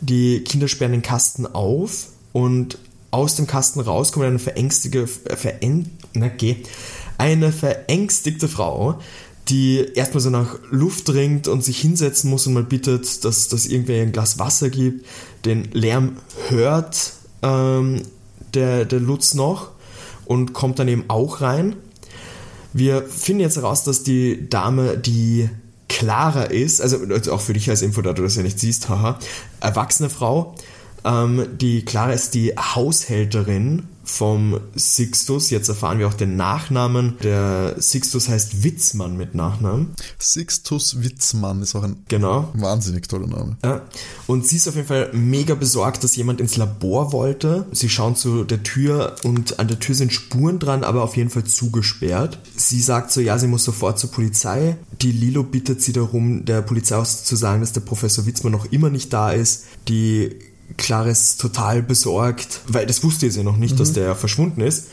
Die 0.00 0.40
Kinder 0.40 0.68
sperren 0.68 0.92
den 0.92 1.02
Kasten 1.02 1.46
auf 1.46 2.08
und 2.32 2.78
aus 3.10 3.36
dem 3.36 3.46
Kasten 3.46 3.80
raus 3.80 4.12
kommt 4.12 4.26
eine 4.26 4.38
verängstige, 4.38 5.06
veräng, 5.06 5.90
na 6.14 6.28
geh, 6.28 6.56
eine 7.18 7.52
verängstigte 7.52 8.48
Frau, 8.48 8.98
die 9.48 9.84
erstmal 9.94 10.20
so 10.20 10.30
nach 10.30 10.58
Luft 10.70 11.10
ringt 11.10 11.48
und 11.48 11.64
sich 11.64 11.80
hinsetzen 11.80 12.30
muss 12.30 12.46
und 12.46 12.54
mal 12.54 12.64
bittet, 12.64 13.24
dass, 13.24 13.48
dass 13.48 13.66
irgendwer 13.66 14.02
ein 14.02 14.12
Glas 14.12 14.38
Wasser 14.38 14.70
gibt. 14.70 15.04
Den 15.44 15.70
Lärm 15.72 16.16
hört 16.48 17.12
ähm, 17.42 18.02
der, 18.54 18.84
der 18.84 19.00
Lutz 19.00 19.34
noch 19.34 19.70
und 20.24 20.52
kommt 20.52 20.78
dann 20.78 20.88
eben 20.88 21.04
auch 21.08 21.40
rein. 21.40 21.76
Wir 22.72 23.02
finden 23.02 23.40
jetzt 23.40 23.56
heraus, 23.56 23.84
dass 23.84 24.02
die 24.02 24.48
Dame, 24.48 24.96
die 24.96 25.48
Clara 25.88 26.44
ist, 26.44 26.80
also 26.80 26.98
also 27.10 27.32
auch 27.32 27.40
für 27.40 27.52
dich 27.52 27.68
als 27.68 27.82
Info, 27.82 28.00
da 28.00 28.12
du 28.12 28.22
das 28.22 28.36
ja 28.36 28.42
nicht 28.42 28.60
siehst, 28.60 28.88
haha, 28.88 29.18
erwachsene 29.60 30.08
Frau. 30.08 30.54
Ähm, 31.04 31.46
die 31.60 31.84
Clara 31.84 32.12
ist 32.12 32.34
die 32.34 32.54
Haushälterin 32.56 33.88
vom 34.10 34.60
Sixtus. 34.74 35.50
Jetzt 35.50 35.68
erfahren 35.68 35.98
wir 35.98 36.08
auch 36.08 36.14
den 36.14 36.36
Nachnamen. 36.36 37.16
Der 37.22 37.76
Sixtus 37.78 38.28
heißt 38.28 38.62
Witzmann 38.64 39.16
mit 39.16 39.34
Nachnamen. 39.34 39.90
Sixtus 40.18 41.02
Witzmann 41.02 41.62
ist 41.62 41.74
auch 41.76 41.82
ein 41.84 42.04
Genau. 42.08 42.50
wahnsinnig 42.54 43.08
toller 43.08 43.28
Name. 43.28 43.56
Ja. 43.64 43.82
Und 44.26 44.46
sie 44.46 44.56
ist 44.56 44.68
auf 44.68 44.74
jeden 44.76 44.88
Fall 44.88 45.10
mega 45.12 45.54
besorgt, 45.54 46.02
dass 46.04 46.16
jemand 46.16 46.40
ins 46.40 46.56
Labor 46.56 47.12
wollte. 47.12 47.66
Sie 47.72 47.88
schauen 47.88 48.16
zu 48.16 48.44
der 48.44 48.62
Tür 48.62 49.14
und 49.22 49.58
an 49.58 49.68
der 49.68 49.78
Tür 49.78 49.94
sind 49.94 50.12
Spuren 50.12 50.58
dran, 50.58 50.84
aber 50.84 51.02
auf 51.02 51.16
jeden 51.16 51.30
Fall 51.30 51.44
zugesperrt. 51.44 52.38
Sie 52.56 52.80
sagt 52.80 53.12
so, 53.12 53.20
ja, 53.20 53.38
sie 53.38 53.46
muss 53.46 53.64
sofort 53.64 53.98
zur 53.98 54.10
Polizei. 54.10 54.76
Die 55.00 55.12
Lilo 55.12 55.44
bittet 55.44 55.80
sie 55.82 55.92
darum, 55.92 56.44
der 56.44 56.62
Polizei 56.62 57.00
zu 57.02 57.36
sagen, 57.36 57.60
dass 57.60 57.72
der 57.72 57.80
Professor 57.80 58.26
Witzmann 58.26 58.52
noch 58.52 58.66
immer 58.72 58.90
nicht 58.90 59.12
da 59.12 59.30
ist. 59.32 59.64
Die 59.88 60.36
Clara 60.76 61.08
ist 61.08 61.40
total 61.40 61.82
besorgt, 61.82 62.60
weil 62.66 62.86
das 62.86 63.02
wusste 63.02 63.30
sie 63.30 63.42
noch 63.42 63.56
nicht, 63.56 63.78
dass 63.80 63.92
der 63.92 64.14
verschwunden 64.14 64.60
ist 64.60 64.86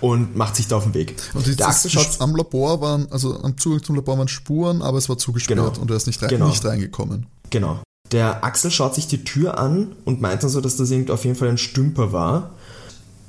und 0.00 0.36
macht 0.36 0.56
sich 0.56 0.68
da 0.68 0.76
auf 0.76 0.84
den 0.84 0.94
Weg. 0.94 1.14
Mhm. 1.32 1.38
Und 1.38 1.46
die, 1.46 1.56
der 1.56 1.68
Axel 1.68 1.90
schaut 1.90 2.20
am 2.20 2.34
Labor 2.36 2.80
waren, 2.80 3.06
also 3.10 3.38
am 3.42 3.56
Zugang 3.58 3.82
zum 3.82 3.96
Labor 3.96 4.18
waren 4.18 4.28
Spuren, 4.28 4.82
aber 4.82 4.98
es 4.98 5.08
war 5.08 5.18
zugesperrt 5.18 5.58
Genau. 5.58 5.80
und 5.80 5.90
er 5.90 5.96
ist 5.96 6.06
nicht, 6.06 6.22
rein, 6.22 6.28
Genau. 6.30 6.48
nicht 6.48 6.64
reingekommen. 6.64 7.26
Genau. 7.50 7.80
Der 8.12 8.44
Axel 8.44 8.70
schaut 8.70 8.94
sich 8.94 9.06
die 9.08 9.24
Tür 9.24 9.58
an 9.58 9.92
und 10.04 10.20
meint 10.20 10.42
dann 10.42 10.50
so, 10.50 10.60
dass 10.60 10.76
das 10.76 10.92
auf 11.10 11.24
jeden 11.24 11.36
Fall 11.36 11.48
ein 11.48 11.58
Stümper 11.58 12.12
war. 12.12 12.50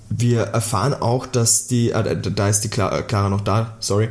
Wir 0.10 0.42
erfahren 0.42 0.94
auch, 0.94 1.26
dass 1.26 1.68
die, 1.68 1.92
äh, 1.92 2.22
da- 2.32 2.48
ist 2.48 2.62
die 2.62 2.70
Clara, 2.70 3.02
Clara 3.02 3.30
noch 3.30 3.42
da, 3.42 3.76
sorry. 3.80 4.10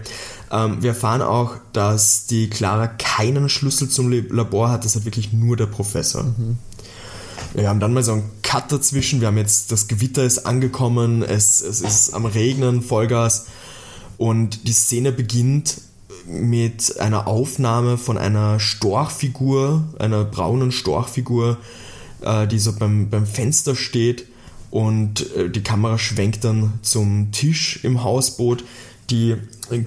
Ähm, 0.50 0.82
wir 0.82 0.90
erfahren 0.90 1.22
auch, 1.22 1.54
dass 1.72 2.26
die 2.26 2.50
Clara 2.50 2.86
keinen 2.86 3.48
Schlüssel 3.48 3.88
zum 3.88 4.10
Labor 4.10 4.70
hat, 4.70 4.84
das 4.84 4.94
hat 4.94 5.04
wirklich 5.06 5.32
nur 5.32 5.56
der 5.56 5.66
Professor. 5.66 6.24
Wir 7.54 7.68
haben 7.68 7.80
dann 7.80 7.94
mal 7.94 8.02
so 8.02 8.12
einen 8.12 8.30
Cut 8.42 8.70
dazwischen. 8.70 9.20
Wir 9.20 9.28
haben 9.28 9.38
jetzt, 9.38 9.72
das 9.72 9.88
Gewitter 9.88 10.24
ist 10.24 10.46
angekommen, 10.46 11.22
es, 11.22 11.60
es 11.60 11.80
ist 11.80 12.14
am 12.14 12.26
Regnen, 12.26 12.82
Vollgas. 12.82 13.46
Und 14.18 14.66
die 14.66 14.72
Szene 14.72 15.12
beginnt 15.12 15.80
mit 16.26 16.98
einer 17.00 17.26
Aufnahme 17.26 17.98
von 17.98 18.18
einer 18.18 18.58
Storchfigur, 18.58 19.84
einer 19.98 20.24
braunen 20.24 20.72
Storchfigur, 20.72 21.58
äh, 22.22 22.46
die 22.46 22.58
so 22.58 22.72
beim, 22.72 23.10
beim 23.10 23.26
Fenster 23.26 23.76
steht. 23.76 24.26
Und 24.70 25.34
äh, 25.36 25.48
die 25.48 25.62
Kamera 25.62 25.98
schwenkt 25.98 26.44
dann 26.44 26.74
zum 26.82 27.30
Tisch 27.32 27.80
im 27.84 28.02
Hausboot. 28.02 28.64
Die 29.10 29.36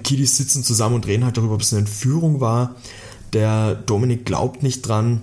Kiddies 0.02 0.36
sitzen 0.36 0.64
zusammen 0.64 0.96
und 0.96 1.06
reden 1.06 1.24
halt 1.24 1.36
darüber, 1.36 1.54
ob 1.54 1.60
es 1.60 1.72
eine 1.72 1.80
Entführung 1.80 2.40
war. 2.40 2.74
Der 3.32 3.74
Dominik 3.74 4.24
glaubt 4.24 4.62
nicht 4.62 4.82
dran. 4.82 5.20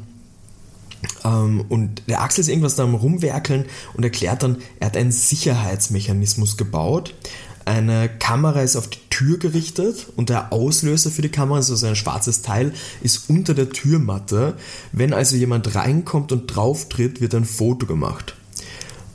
Ähm, 1.23 1.65
und 1.69 2.03
der 2.07 2.21
Axel 2.21 2.41
ist 2.41 2.49
irgendwas 2.49 2.75
da 2.75 2.83
am 2.83 2.95
Rumwerkeln 2.95 3.65
und 3.93 4.03
erklärt 4.03 4.43
dann, 4.43 4.57
er 4.79 4.87
hat 4.87 4.97
einen 4.97 5.11
Sicherheitsmechanismus 5.11 6.57
gebaut. 6.57 7.13
Eine 7.65 8.07
Kamera 8.07 8.61
ist 8.61 8.77
auf 8.77 8.87
die 8.87 8.99
Tür 9.09 9.39
gerichtet 9.39 10.07
und 10.15 10.29
der 10.29 10.53
Auslöser 10.53 11.11
für 11.11 11.21
die 11.21 11.29
Kamera, 11.29 11.57
also 11.57 11.75
so 11.75 11.85
ein 11.85 11.97
schwarzes 11.97 12.41
Teil, 12.41 12.71
ist 13.01 13.29
unter 13.29 13.53
der 13.53 13.69
Türmatte. 13.69 14.53
Wenn 14.93 15.11
also 15.11 15.35
jemand 15.35 15.75
reinkommt 15.75 16.31
und 16.31 16.47
drauf 16.47 16.87
tritt, 16.87 17.19
wird 17.19 17.35
ein 17.35 17.43
Foto 17.43 17.85
gemacht. 17.85 18.35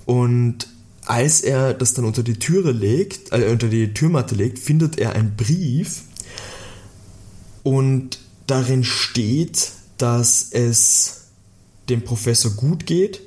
Und 0.05 0.69
als 1.07 1.41
er 1.41 1.73
das 1.73 1.95
dann 1.95 2.05
unter 2.05 2.23
die 2.23 2.39
Türe 2.39 2.73
legt, 2.73 3.33
äh, 3.33 3.51
unter 3.51 3.69
die 3.69 3.95
Türmatte 3.95 4.35
legt, 4.35 4.59
findet 4.59 4.99
er 4.99 5.15
einen 5.15 5.35
Brief 5.35 6.03
und 7.63 8.19
darin 8.47 8.85
steht, 8.85 9.73
dass 9.97 10.49
es 10.51 11.22
dem 11.88 12.03
Professor 12.05 12.51
gut 12.53 12.87
geht. 12.87 13.21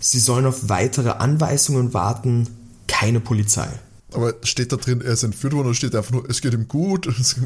Sie 0.00 0.18
sollen 0.18 0.46
auf 0.46 0.68
weitere 0.68 1.10
Anweisungen 1.10 1.94
warten, 1.94 2.48
keine 2.88 3.20
Polizei. 3.20 3.68
Aber 4.12 4.34
steht 4.42 4.72
da 4.72 4.76
drin, 4.76 5.00
er 5.00 5.12
ist 5.12 5.22
entführt 5.22 5.54
worden 5.54 5.68
oder 5.68 5.74
steht 5.74 5.94
einfach 5.94 6.10
nur, 6.10 6.28
es 6.28 6.42
geht 6.42 6.52
ihm 6.52 6.68
gut? 6.68 7.06
Es 7.20 7.36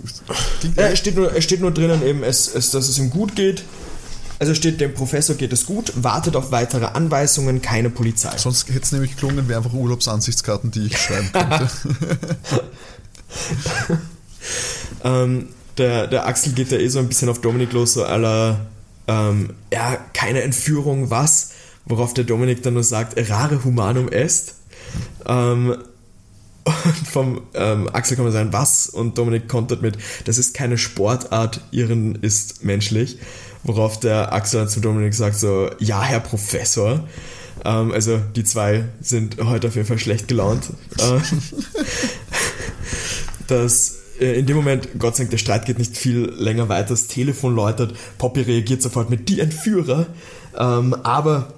Ja, 0.77 0.89
es, 0.89 0.99
steht 0.99 1.17
nur, 1.17 1.35
es 1.35 1.45
steht 1.45 1.61
nur 1.61 1.71
drinnen 1.71 2.05
eben, 2.05 2.25
es, 2.25 2.53
es, 2.53 2.71
dass 2.71 2.89
es 2.89 2.99
ihm 2.99 3.11
gut 3.11 3.37
geht. 3.37 3.63
Also 4.39 4.55
steht, 4.55 4.81
dem 4.81 4.93
Professor 4.93 5.37
geht 5.37 5.53
es 5.53 5.65
gut, 5.65 5.93
wartet 5.97 6.37
auf 6.37 6.51
weitere 6.51 6.87
Anweisungen, 6.87 7.63
keine 7.63 7.89
Polizei. 7.89 8.37
Sonst 8.37 8.69
hätte 8.69 8.83
es 8.83 8.93
nämlich 8.93 9.17
gelungen, 9.17 9.49
wäre 9.49 9.59
einfach 9.59 9.73
Urlaubsansichtskarten, 9.73 10.71
die 10.71 10.87
ich 10.87 10.99
schreiben 10.99 11.31
könnte. 11.33 11.71
Ähm, 15.05 15.49
der, 15.79 16.07
der 16.07 16.27
Axel 16.27 16.53
geht 16.53 16.73
da 16.73 16.77
eh 16.77 16.89
so 16.89 16.99
ein 16.99 17.09
bisschen 17.09 17.29
auf 17.29 17.41
Dominik 17.41 17.73
los, 17.73 17.95
so 17.95 18.05
aller, 18.05 18.67
ähm, 19.09 19.55
ja, 19.73 19.99
keine 20.13 20.43
Entführung, 20.43 21.11
was? 21.11 21.53
Worauf 21.85 22.15
der 22.15 22.25
Dominik 22.25 22.63
dann 22.63 22.75
nur 22.75 22.83
sagt, 22.83 23.15
rare 23.31 23.65
humanum 23.65 24.09
est. 24.09 24.55
Ähm, 25.27 25.77
und 26.65 27.09
vom 27.09 27.43
ähm, 27.55 27.89
Axel 27.93 28.17
kann 28.17 28.25
man 28.25 28.33
sagen, 28.33 28.53
was? 28.53 28.89
Und 28.89 29.19
Dominik 29.19 29.49
kontert 29.49 29.83
mit, 29.83 29.99
das 30.25 30.39
ist 30.39 30.55
keine 30.55 30.79
Sportart, 30.79 31.61
Irren 31.71 32.17
ist 32.17 32.65
menschlich. 32.65 33.19
Worauf 33.63 34.01
der 34.01 34.33
Axel 34.33 34.61
dann 34.61 34.69
zu 34.69 34.81
Dominik 34.81 35.15
sagt 35.15 35.39
so, 35.39 35.71
ja, 35.79 36.03
Herr 36.03 36.21
Professor. 36.21 37.07
Ähm, 37.65 37.93
also 37.93 38.19
die 38.19 38.45
zwei 38.45 38.85
sind 39.01 39.39
heute 39.41 39.69
auf 39.69 39.77
jeden 39.77 39.87
Fall 39.87 39.99
schlecht 39.99 40.29
gelaunt. 40.29 40.71
Äh, 40.99 41.21
das 43.47 43.97
in 44.19 44.47
dem 44.47 44.57
Moment, 44.57 44.89
Gott 44.99 45.17
sei 45.17 45.25
Dank, 45.25 45.31
der 45.31 45.39
Streit 45.39 45.67
geht 45.67 45.79
nicht 45.79 45.97
viel 45.97 46.33
länger 46.37 46.69
weiter. 46.69 46.91
Das 46.91 47.07
Telefon 47.07 47.55
läutet, 47.55 47.95
Poppy 48.19 48.43
reagiert 48.43 48.83
sofort 48.83 49.11
mit 49.11 49.29
die 49.29 49.41
Entführer. 49.41 50.07
Ähm, 50.57 50.95
aber 51.03 51.55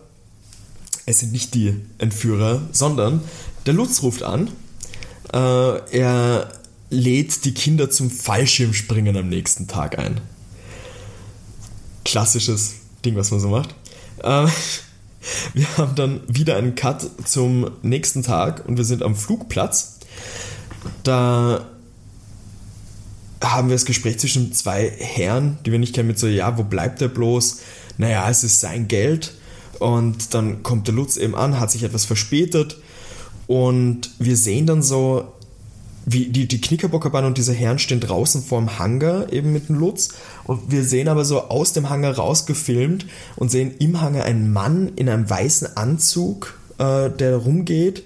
es 1.07 1.21
sind 1.21 1.33
nicht 1.33 1.55
die 1.55 1.77
Entführer, 1.99 2.63
sondern 2.73 3.21
der 3.67 3.75
Lutz 3.75 4.03
ruft 4.03 4.23
an 4.23 4.51
äh, 5.33 5.99
er 5.99 6.49
lädt 6.91 7.45
die 7.45 7.53
Kinder 7.53 7.91
zum 7.91 8.11
Fallschirmspringen 8.11 9.17
am 9.17 9.29
nächsten 9.29 9.67
Tag 9.67 9.99
ein. 9.99 10.21
Klassisches 12.05 12.75
Ding, 13.05 13.17
was 13.17 13.31
man 13.31 13.41
so 13.41 13.49
macht. 13.49 13.75
Äh, 14.23 14.47
wir 15.55 15.67
haben 15.77 15.95
dann 15.95 16.21
wieder 16.27 16.57
einen 16.57 16.75
Cut 16.75 17.07
zum 17.25 17.71
nächsten 17.83 18.23
Tag 18.23 18.67
und 18.67 18.77
wir 18.79 18.85
sind 18.85 19.03
am 19.03 19.15
Flugplatz. 19.15 19.99
Da 21.03 21.67
haben 23.43 23.69
wir 23.69 23.77
das 23.77 23.85
Gespräch 23.85 24.19
zwischen 24.19 24.53
zwei 24.53 24.91
Herren, 24.91 25.59
die 25.65 25.73
wir 25.73 25.79
nicht 25.79 25.95
kennen, 25.95 26.09
mit 26.09 26.19
so, 26.19 26.27
ja, 26.27 26.59
wo 26.59 26.65
bleibt 26.65 27.01
er 27.03 27.09
bloß? 27.09 27.61
Naja, 27.97 28.29
es 28.29 28.45
ist 28.45 28.61
sein 28.61 28.89
Geld. 28.89 29.35
Und 29.79 30.35
dann 30.35 30.63
kommt 30.63 30.89
der 30.89 30.95
Lutz 30.95 31.17
eben 31.17 31.35
an, 31.35 31.61
hat 31.61 31.71
sich 31.71 31.85
etwas 31.85 32.05
verspätet 32.05 32.79
und 33.49 34.11
wir 34.19 34.37
sehen 34.37 34.67
dann 34.67 34.83
so, 34.83 35.33
wie 36.05 36.27
die, 36.27 36.47
die 36.47 36.61
Knickerbockerbahn 36.61 37.25
und 37.25 37.39
diese 37.39 37.53
Herren 37.53 37.79
stehen 37.79 38.01
draußen 38.01 38.43
vorm 38.43 38.79
Hangar 38.79 39.33
eben 39.33 39.53
mit 39.53 39.69
dem 39.69 39.77
Lutz. 39.77 40.11
Und 40.45 40.71
wir 40.71 40.85
sehen 40.85 41.09
aber 41.09 41.25
so 41.25 41.49
aus 41.49 41.73
dem 41.73 41.91
Hangar 41.91 42.17
rausgefilmt 42.17 43.07
und 43.37 43.51
sehen 43.51 43.75
im 43.79 44.01
Hangar 44.01 44.25
einen 44.25 44.53
Mann 44.53 44.93
in 44.97 45.09
einem 45.09 45.29
weißen 45.29 45.77
Anzug, 45.77 46.59
äh, 46.79 47.11
der 47.11 47.37
rumgeht 47.37 48.05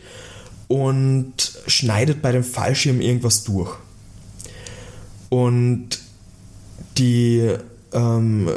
und 0.68 1.34
schneidet 1.66 2.22
bei 2.22 2.32
dem 2.32 2.44
Fallschirm 2.44 3.00
irgendwas 3.00 3.44
durch. 3.44 3.76
Und 5.32 5.88
die 6.98 7.50
ähm, 7.94 8.50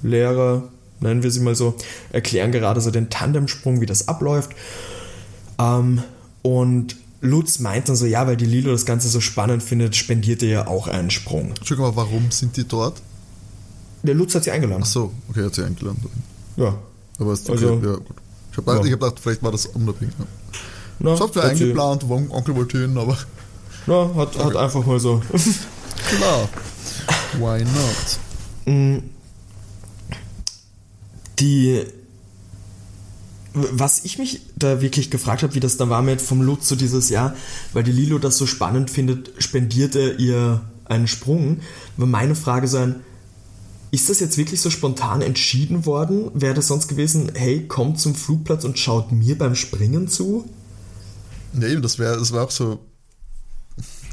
Fluglehrer, 0.00 0.62
nennen 1.00 1.24
wir 1.24 1.30
sie 1.32 1.40
mal 1.40 1.56
so, 1.56 1.74
erklären 2.12 2.52
gerade 2.52 2.80
so 2.80 2.92
den 2.92 3.10
Tandemsprung, 3.10 3.80
wie 3.80 3.86
das 3.86 4.06
abläuft. 4.06 4.52
Ähm, 5.58 6.04
und 6.42 6.94
Lutz 7.20 7.58
meint 7.58 7.88
dann 7.88 7.96
so, 7.96 8.06
ja, 8.06 8.28
weil 8.28 8.36
die 8.36 8.46
Lilo 8.46 8.70
das 8.70 8.86
Ganze 8.86 9.08
so 9.08 9.20
spannend 9.20 9.64
findet, 9.64 9.96
spendiert 9.96 10.40
er 10.44 10.48
ja 10.48 10.66
auch 10.68 10.86
einen 10.86 11.10
Sprung. 11.10 11.48
Entschuldigung, 11.48 11.86
aber 11.92 11.96
warum 12.02 12.30
sind 12.30 12.56
die 12.56 12.68
dort? 12.68 13.02
Der 14.04 14.14
Lutz 14.14 14.36
hat 14.36 14.44
sie 14.44 14.52
eingeladen. 14.52 14.82
Ach 14.84 14.88
so, 14.88 15.12
okay, 15.30 15.44
hat 15.44 15.54
sie 15.56 15.64
eingeladen. 15.64 15.98
Ja. 16.56 16.78
Aber 17.18 17.32
ist 17.32 17.50
okay, 17.50 17.58
Also- 17.64 17.74
ja, 17.84 17.94
gut. 17.96 18.06
Ich 18.52 18.56
habe 18.58 18.70
Ja. 18.70 18.76
hab 18.78 18.84
gedacht, 18.84 19.18
vielleicht 19.20 19.42
war 19.42 19.50
das 19.50 19.66
unabhängig. 19.66 20.14
Ja. 20.16 20.26
Na, 21.00 21.16
ihr 21.34 21.42
sie- 21.42 21.64
eingeplant, 21.64 22.04
Onkel 22.30 22.54
wollte 22.54 22.78
hin, 22.82 22.96
aber 22.96 23.18
Na, 23.86 24.14
hat, 24.14 24.38
hat 24.38 24.56
einfach 24.56 24.86
mal 24.86 25.00
so. 25.00 25.22
klar. 26.16 26.48
Why 27.38 27.64
not? 27.64 28.74
Mm. 28.74 28.98
Die. 31.38 31.84
Was 33.54 34.04
ich 34.04 34.18
mich 34.18 34.40
da 34.56 34.80
wirklich 34.80 35.10
gefragt 35.10 35.42
habe, 35.42 35.54
wie 35.54 35.60
das 35.60 35.76
dann 35.76 35.90
war 35.90 36.00
mit 36.00 36.22
vom 36.22 36.40
Lutz 36.40 36.68
so 36.68 36.76
dieses 36.76 37.10
Jahr, 37.10 37.34
weil 37.74 37.82
die 37.82 37.92
Lilo 37.92 38.18
das 38.18 38.38
so 38.38 38.46
spannend 38.46 38.90
findet, 38.90 39.32
spendiert 39.38 39.94
er 39.94 40.18
ihr 40.18 40.62
einen 40.86 41.06
Sprung. 41.06 41.60
War 41.98 42.06
meine 42.06 42.34
Frage 42.34 42.66
sein, 42.66 43.02
ist 43.90 44.08
das 44.08 44.20
jetzt 44.20 44.38
wirklich 44.38 44.62
so 44.62 44.70
spontan 44.70 45.20
entschieden 45.20 45.84
worden? 45.84 46.30
Wäre 46.32 46.54
das 46.54 46.68
sonst 46.68 46.88
gewesen, 46.88 47.30
hey, 47.34 47.68
kommt 47.68 48.00
zum 48.00 48.14
Flugplatz 48.14 48.64
und 48.64 48.78
schaut 48.78 49.12
mir 49.12 49.36
beim 49.36 49.54
Springen 49.54 50.08
zu? 50.08 50.48
Ja, 51.60 51.68
eben, 51.68 51.82
das 51.82 51.98
wäre 51.98 52.16
das 52.18 52.32
wär 52.32 52.42
auch 52.42 52.50
so. 52.50 52.78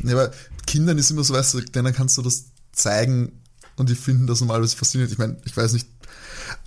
Ja, 0.04 0.14
aber 0.14 0.32
Kindern 0.66 0.98
ist 0.98 1.12
immer 1.12 1.24
so, 1.24 1.34
weißt 1.34 1.56
du, 1.56 1.62
denen 1.62 1.94
kannst 1.94 2.18
du 2.18 2.22
das 2.22 2.46
zeigen 2.72 3.32
und 3.78 3.90
die 3.90 3.96
finden 3.96 4.28
das 4.28 4.42
normalerweise 4.42 4.78
faszinierend. 4.78 5.12
Ich 5.12 5.18
meine, 5.18 5.38
ich 5.46 5.56
weiß 5.56 5.74
nicht, 5.74 5.88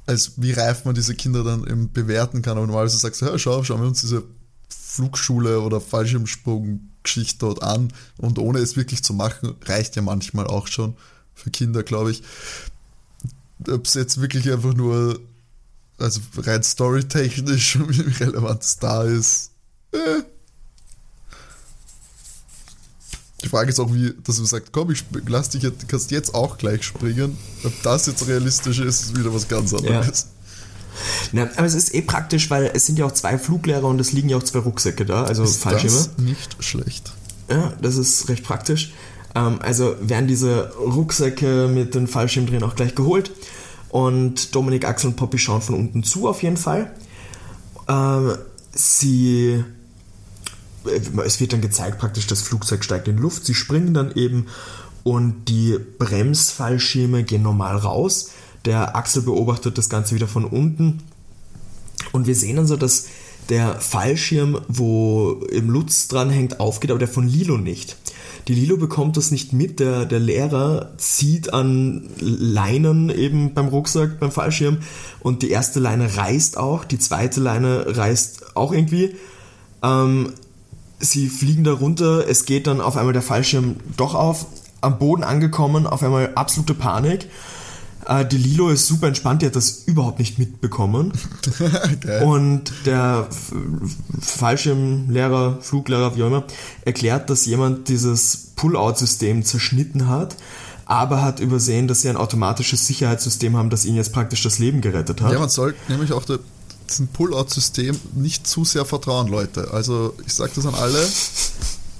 als 0.06 0.32
wie 0.36 0.52
reif 0.52 0.84
man 0.84 0.94
diese 0.94 1.14
Kinder 1.14 1.44
dann 1.44 1.66
eben 1.66 1.92
bewerten 1.92 2.42
kann, 2.42 2.56
aber 2.56 2.66
normalerweise 2.66 2.98
sagst 2.98 3.22
du, 3.22 3.26
ja, 3.26 3.38
schau, 3.38 3.62
schauen 3.62 3.80
wir 3.80 3.88
uns 3.88 4.00
diese 4.00 4.24
Flugschule 4.68 5.60
oder 5.60 5.80
Fallschirmsprung-Geschichte 5.80 7.38
dort 7.38 7.62
an 7.62 7.92
und 8.18 8.38
ohne 8.38 8.58
es 8.58 8.76
wirklich 8.76 9.02
zu 9.02 9.14
machen, 9.14 9.54
reicht 9.64 9.96
ja 9.96 10.02
manchmal 10.02 10.46
auch 10.46 10.66
schon 10.66 10.96
für 11.34 11.50
Kinder, 11.50 11.82
glaube 11.82 12.10
ich. 12.10 12.22
Ob 13.68 13.86
es 13.86 13.94
jetzt 13.94 14.20
wirklich 14.20 14.50
einfach 14.50 14.74
nur, 14.74 15.20
also 15.98 16.20
rein 16.36 16.62
storytechnisch, 16.62 17.78
wie 17.88 18.00
relevant 18.24 18.62
es 18.62 18.78
da 18.78 19.04
ist, 19.04 19.52
äh, 19.92 20.22
die 23.42 23.48
Frage 23.48 23.70
ist 23.70 23.81
auch, 23.81 23.92
wie, 23.92 24.14
dass 24.24 24.38
man 24.38 24.46
sagt, 24.46 24.72
komm, 24.72 24.90
ich 24.90 25.05
lass 25.26 25.50
dich 25.50 25.62
jetzt, 25.62 25.88
kannst 25.88 26.11
jetzt 26.11 26.35
auch 26.35 26.59
gleich 26.59 26.85
springen. 26.85 27.37
Ob 27.64 27.72
das 27.83 28.07
jetzt 28.07 28.26
realistisch 28.26 28.78
ist, 28.78 29.02
ist 29.02 29.18
wieder 29.18 29.35
was 29.35 29.48
ganz 29.48 29.74
anderes. 29.74 30.28
Na, 31.33 31.48
aber 31.57 31.66
es 31.66 31.74
ist 31.74 31.94
eh 31.94 32.02
praktisch, 32.02 32.50
weil 32.50 32.70
es 32.74 32.87
sind 32.87 32.98
ja 32.98 33.07
auch 33.07 33.12
zwei 33.12 33.38
Fluglehrer 33.38 33.85
und 33.85 34.00
es 34.00 34.12
liegen 34.12 34.28
ja 34.28 34.37
auch 34.37 34.42
zwei 34.42 34.59
Rucksäcke 34.61 35.07
da, 35.07 35.24
also 35.24 35.42
Ist 35.42 35.62
Fallschirme. 35.62 35.96
das 35.96 36.18
nicht 36.18 36.62
schlecht? 36.62 37.12
Ja, 37.48 37.72
das 37.81 37.96
ist 37.96 38.28
recht 38.28 38.44
praktisch. 38.44 38.92
Ähm, 39.35 39.59
also 39.62 39.96
werden 40.00 40.28
diese 40.28 40.72
Rucksäcke 40.76 41.68
mit 41.68 41.94
den 41.94 42.07
Fallschirmen 42.07 42.50
drin 42.50 42.62
auch 42.62 42.76
gleich 42.76 42.94
geholt. 42.94 43.33
Und 43.88 44.55
Dominik, 44.55 44.87
Axel 44.87 45.11
und 45.11 45.16
Poppy 45.16 45.38
schauen 45.38 45.62
von 45.62 45.74
unten 45.74 46.02
zu 46.02 46.28
auf 46.28 46.42
jeden 46.42 46.57
Fall. 46.57 46.92
Ähm, 47.88 48.35
sie. 48.72 49.64
Es 51.24 51.40
wird 51.40 51.52
dann 51.52 51.60
gezeigt, 51.60 51.98
praktisch 51.98 52.26
das 52.26 52.42
Flugzeug 52.42 52.84
steigt 52.84 53.08
in 53.08 53.18
Luft. 53.18 53.44
Sie 53.44 53.54
springen 53.54 53.94
dann 53.94 54.12
eben 54.14 54.46
und 55.04 55.48
die 55.48 55.78
Bremsfallschirme 55.98 57.24
gehen 57.24 57.42
normal 57.42 57.76
raus. 57.76 58.30
Der 58.64 58.94
Axel 58.96 59.22
beobachtet 59.22 59.78
das 59.78 59.88
Ganze 59.88 60.14
wieder 60.14 60.28
von 60.28 60.44
unten. 60.44 61.02
Und 62.12 62.26
wir 62.26 62.34
sehen 62.34 62.56
dann 62.56 62.66
so, 62.66 62.76
dass 62.76 63.06
der 63.48 63.80
Fallschirm, 63.80 64.60
wo 64.68 65.44
im 65.50 65.68
Lutz 65.70 66.08
dran 66.08 66.30
hängt, 66.30 66.60
aufgeht, 66.60 66.90
aber 66.90 66.98
der 66.98 67.08
von 67.08 67.26
Lilo 67.26 67.56
nicht. 67.58 67.96
Die 68.48 68.54
Lilo 68.54 68.76
bekommt 68.76 69.16
das 69.16 69.30
nicht 69.30 69.52
mit. 69.52 69.80
Der, 69.80 70.04
der 70.04 70.18
Lehrer 70.18 70.92
zieht 70.96 71.52
an 71.52 72.08
Leinen 72.18 73.10
eben 73.10 73.54
beim 73.54 73.68
Rucksack, 73.68 74.18
beim 74.20 74.32
Fallschirm 74.32 74.78
und 75.20 75.42
die 75.42 75.50
erste 75.50 75.80
Leine 75.80 76.16
reißt 76.16 76.56
auch, 76.56 76.84
die 76.84 76.98
zweite 76.98 77.40
Leine 77.40 77.96
reißt 77.96 78.56
auch 78.56 78.72
irgendwie. 78.72 79.16
Ähm, 79.82 80.32
sie 81.02 81.28
fliegen 81.28 81.64
da 81.64 81.72
runter, 81.72 82.26
es 82.28 82.44
geht 82.46 82.66
dann 82.66 82.80
auf 82.80 82.96
einmal 82.96 83.12
der 83.12 83.22
Fallschirm 83.22 83.76
doch 83.96 84.14
auf, 84.14 84.46
am 84.80 84.98
Boden 84.98 85.24
angekommen, 85.24 85.86
auf 85.86 86.02
einmal 86.02 86.32
absolute 86.34 86.74
Panik. 86.74 87.28
Äh, 88.06 88.24
die 88.24 88.38
Lilo 88.38 88.70
ist 88.70 88.86
super 88.86 89.08
entspannt, 89.08 89.42
die 89.42 89.46
hat 89.46 89.56
das 89.56 89.82
überhaupt 89.86 90.18
nicht 90.18 90.38
mitbekommen. 90.38 91.12
Geil. 92.00 92.22
Und 92.24 92.72
der 92.86 93.26
Fallschirmlehrer, 94.20 95.58
Fluglehrer, 95.60 96.16
wie 96.16 96.22
auch 96.22 96.28
immer, 96.28 96.44
erklärt, 96.84 97.30
dass 97.30 97.46
jemand 97.46 97.88
dieses 97.88 98.52
Pull-out-System 98.56 99.44
zerschnitten 99.44 100.08
hat, 100.08 100.36
aber 100.86 101.22
hat 101.22 101.40
übersehen, 101.40 101.88
dass 101.88 102.02
sie 102.02 102.08
ein 102.08 102.16
automatisches 102.16 102.86
Sicherheitssystem 102.86 103.56
haben, 103.56 103.70
das 103.70 103.84
ihnen 103.84 103.96
jetzt 103.96 104.12
praktisch 104.12 104.42
das 104.42 104.58
Leben 104.58 104.80
gerettet 104.80 105.20
hat. 105.20 105.32
Ja, 105.32 105.38
man 105.38 105.48
soll 105.48 105.74
nämlich 105.88 106.12
auch 106.12 106.24
diesem 106.92 107.09
Pull-out-System 107.09 107.98
nicht 108.14 108.46
zu 108.46 108.64
sehr 108.64 108.85
vertrauen, 108.85 109.28
Leute. 109.28 109.70
Also 109.72 110.14
ich 110.26 110.33
sage 110.33 110.52
das 110.55 110.66
an 110.66 110.74
alle. 110.74 111.07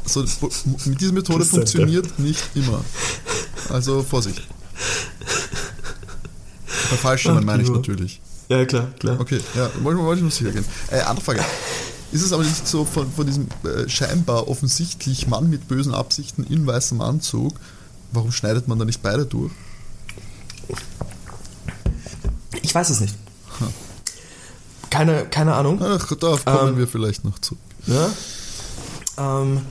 So, 0.05 0.25
mit 0.85 1.01
dieser 1.01 1.13
Methode 1.13 1.45
funktioniert 1.45 2.19
nicht 2.19 2.43
immer. 2.55 2.85
Also 3.69 4.03
Vorsicht. 4.03 4.43
Bei 6.91 6.97
Fallschirmen 6.97 7.45
meine 7.45 7.63
ich 7.63 7.71
natürlich. 7.71 8.21
ja 8.49 8.65
klar, 8.67 8.89
klar. 8.99 9.21
Okay, 9.21 9.41
ja, 9.55 9.71
wollte, 9.83 10.01
wollte 10.01 10.19
ich 10.19 10.23
nur 10.23 10.31
sicher 10.31 10.51
gehen. 10.51 10.65
Äh, 10.91 11.01
andere 11.01 11.25
Frage. 11.25 11.45
Ist 12.13 12.23
es 12.23 12.33
aber 12.33 12.43
nicht 12.43 12.69
so 12.69 12.85
von, 12.85 13.11
von 13.11 13.27
diesem 13.27 13.47
äh, 13.65 13.89
scheinbar 13.89 14.49
offensichtlich 14.49 15.27
Mann 15.29 15.49
mit 15.49 15.69
bösen 15.69 15.95
Absichten 15.95 16.45
in 16.45 16.67
weißem 16.67 17.01
Anzug, 17.01 17.55
warum 18.11 18.33
schneidet 18.33 18.69
man 18.69 18.79
da 18.79 18.85
nicht 18.85 19.03
beide 19.03 19.25
durch? 19.25 19.53
Ich 22.61 22.75
weiß 22.75 22.91
es 22.91 23.01
nicht. 23.01 23.15
Keine, 24.93 25.25
keine 25.25 25.55
Ahnung. 25.55 25.81
Ach, 25.83 26.13
darauf 26.17 26.45
kommen 26.45 26.75
Ähm, 26.75 26.79
wir 26.79 26.87
vielleicht 26.87 27.25
noch 27.25 27.39
zu. 27.39 27.57
Ja? 27.87 28.11
Ähm, 29.19 29.63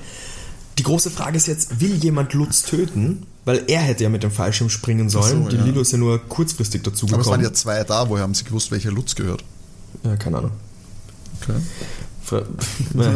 die 0.79 0.83
große 0.83 1.11
Frage 1.11 1.37
ist 1.37 1.47
jetzt, 1.47 1.79
will 1.79 1.95
jemand 1.95 2.33
Lutz 2.33 2.63
töten? 2.63 3.27
weil 3.45 3.63
er 3.67 3.81
hätte 3.81 4.03
ja 4.03 4.09
mit 4.09 4.23
dem 4.23 4.31
Fallschirm 4.31 4.69
springen 4.69 5.09
sollen. 5.09 5.45
so, 5.45 5.49
die 5.49 5.55
ja. 5.55 5.63
Lilo 5.63 5.81
ist 5.81 5.91
ja 5.91 5.97
nur 5.97 6.19
kurzfristig 6.19 6.81
Aber 6.85 7.21
es 7.21 7.27
waren 7.27 7.41
ja 7.41 7.53
zwei 7.53 7.83
da, 7.83 8.07
woher 8.09 8.23
haben 8.23 8.35
sie 8.35 8.43
gewusst, 8.43 8.71
welcher 8.71 8.91
Lutz 8.91 9.15
gehört? 9.15 9.43
Ja, 10.03 10.15
keine 10.15 10.37
Ahnung. 10.37 10.51
Okay. 11.41 11.59
Fra 12.23 12.37
ja. 12.93 13.13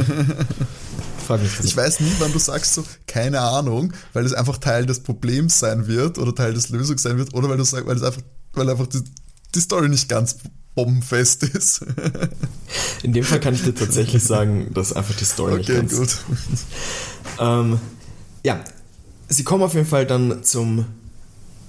Frag 1.27 1.41
mich. 1.41 1.59
Ich 1.63 1.77
weiß 1.77 1.99
nie, 1.99 2.11
wann 2.19 2.31
du 2.31 2.39
sagst 2.39 2.73
so, 2.73 2.83
keine 3.07 3.41
Ahnung, 3.41 3.93
weil 4.13 4.25
es 4.25 4.33
einfach 4.33 4.57
Teil 4.57 4.85
des 4.85 5.01
Problems 5.01 5.59
sein 5.59 5.87
wird 5.87 6.17
oder 6.17 6.33
Teil 6.33 6.53
des 6.53 6.69
Lösungs 6.69 7.03
sein 7.03 7.17
wird 7.17 7.33
oder 7.33 7.49
weil 7.49 7.57
du 7.57 7.63
sagst, 7.63 7.85
weil 7.85 7.95
es 7.95 8.03
einfach, 8.03 8.21
weil 8.53 8.69
einfach 8.69 8.87
die, 8.87 9.03
die 9.53 9.59
Story 9.59 9.89
nicht 9.89 10.09
ganz 10.09 10.37
bombenfest 10.75 11.43
ist. 11.43 11.85
In 13.03 13.13
dem 13.13 13.23
Fall 13.23 13.39
kann 13.39 13.53
ich 13.53 13.63
dir 13.63 13.73
tatsächlich 13.73 14.23
sagen, 14.23 14.73
dass 14.73 14.93
einfach 14.93 15.15
die 15.15 15.25
Story 15.25 15.57
nicht 15.57 15.69
Okay, 15.69 15.79
ganz 15.79 15.97
gut. 15.97 16.17
Ähm, 17.39 17.79
ja, 18.45 18.63
sie 19.27 19.43
kommen 19.43 19.63
auf 19.63 19.73
jeden 19.73 19.87
Fall 19.87 20.05
dann 20.05 20.43
zum 20.43 20.85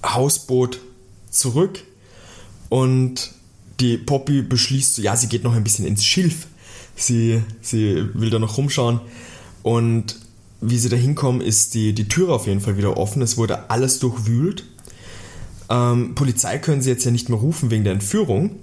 Hausboot 0.05 0.79
zurück 1.29 1.83
und 2.69 3.31
die 3.79 3.97
Poppy 3.97 4.41
beschließt, 4.41 4.95
so, 4.95 5.01
ja, 5.01 5.15
sie 5.15 5.27
geht 5.27 5.43
noch 5.43 5.53
ein 5.53 5.63
bisschen 5.63 5.85
ins 5.85 6.05
Schilf. 6.05 6.47
Sie, 6.95 7.43
sie 7.61 8.09
will 8.13 8.29
da 8.29 8.39
noch 8.39 8.57
rumschauen 8.57 9.01
und 9.61 10.17
wie 10.61 10.77
sie 10.79 10.89
da 10.89 10.95
hinkommen, 10.95 11.41
ist 11.41 11.75
die, 11.75 11.93
die 11.93 12.07
Tür 12.07 12.29
auf 12.29 12.47
jeden 12.47 12.61
Fall 12.61 12.77
wieder 12.77 12.97
offen. 12.97 13.21
Es 13.21 13.37
wurde 13.37 13.69
alles 13.69 13.99
durchwühlt. 13.99 14.63
Ähm, 15.69 16.15
Polizei 16.15 16.57
können 16.57 16.81
sie 16.81 16.89
jetzt 16.89 17.03
ja 17.05 17.11
nicht 17.11 17.29
mehr 17.29 17.37
rufen 17.37 17.69
wegen 17.69 17.83
der 17.83 17.93
Entführung. 17.93 18.55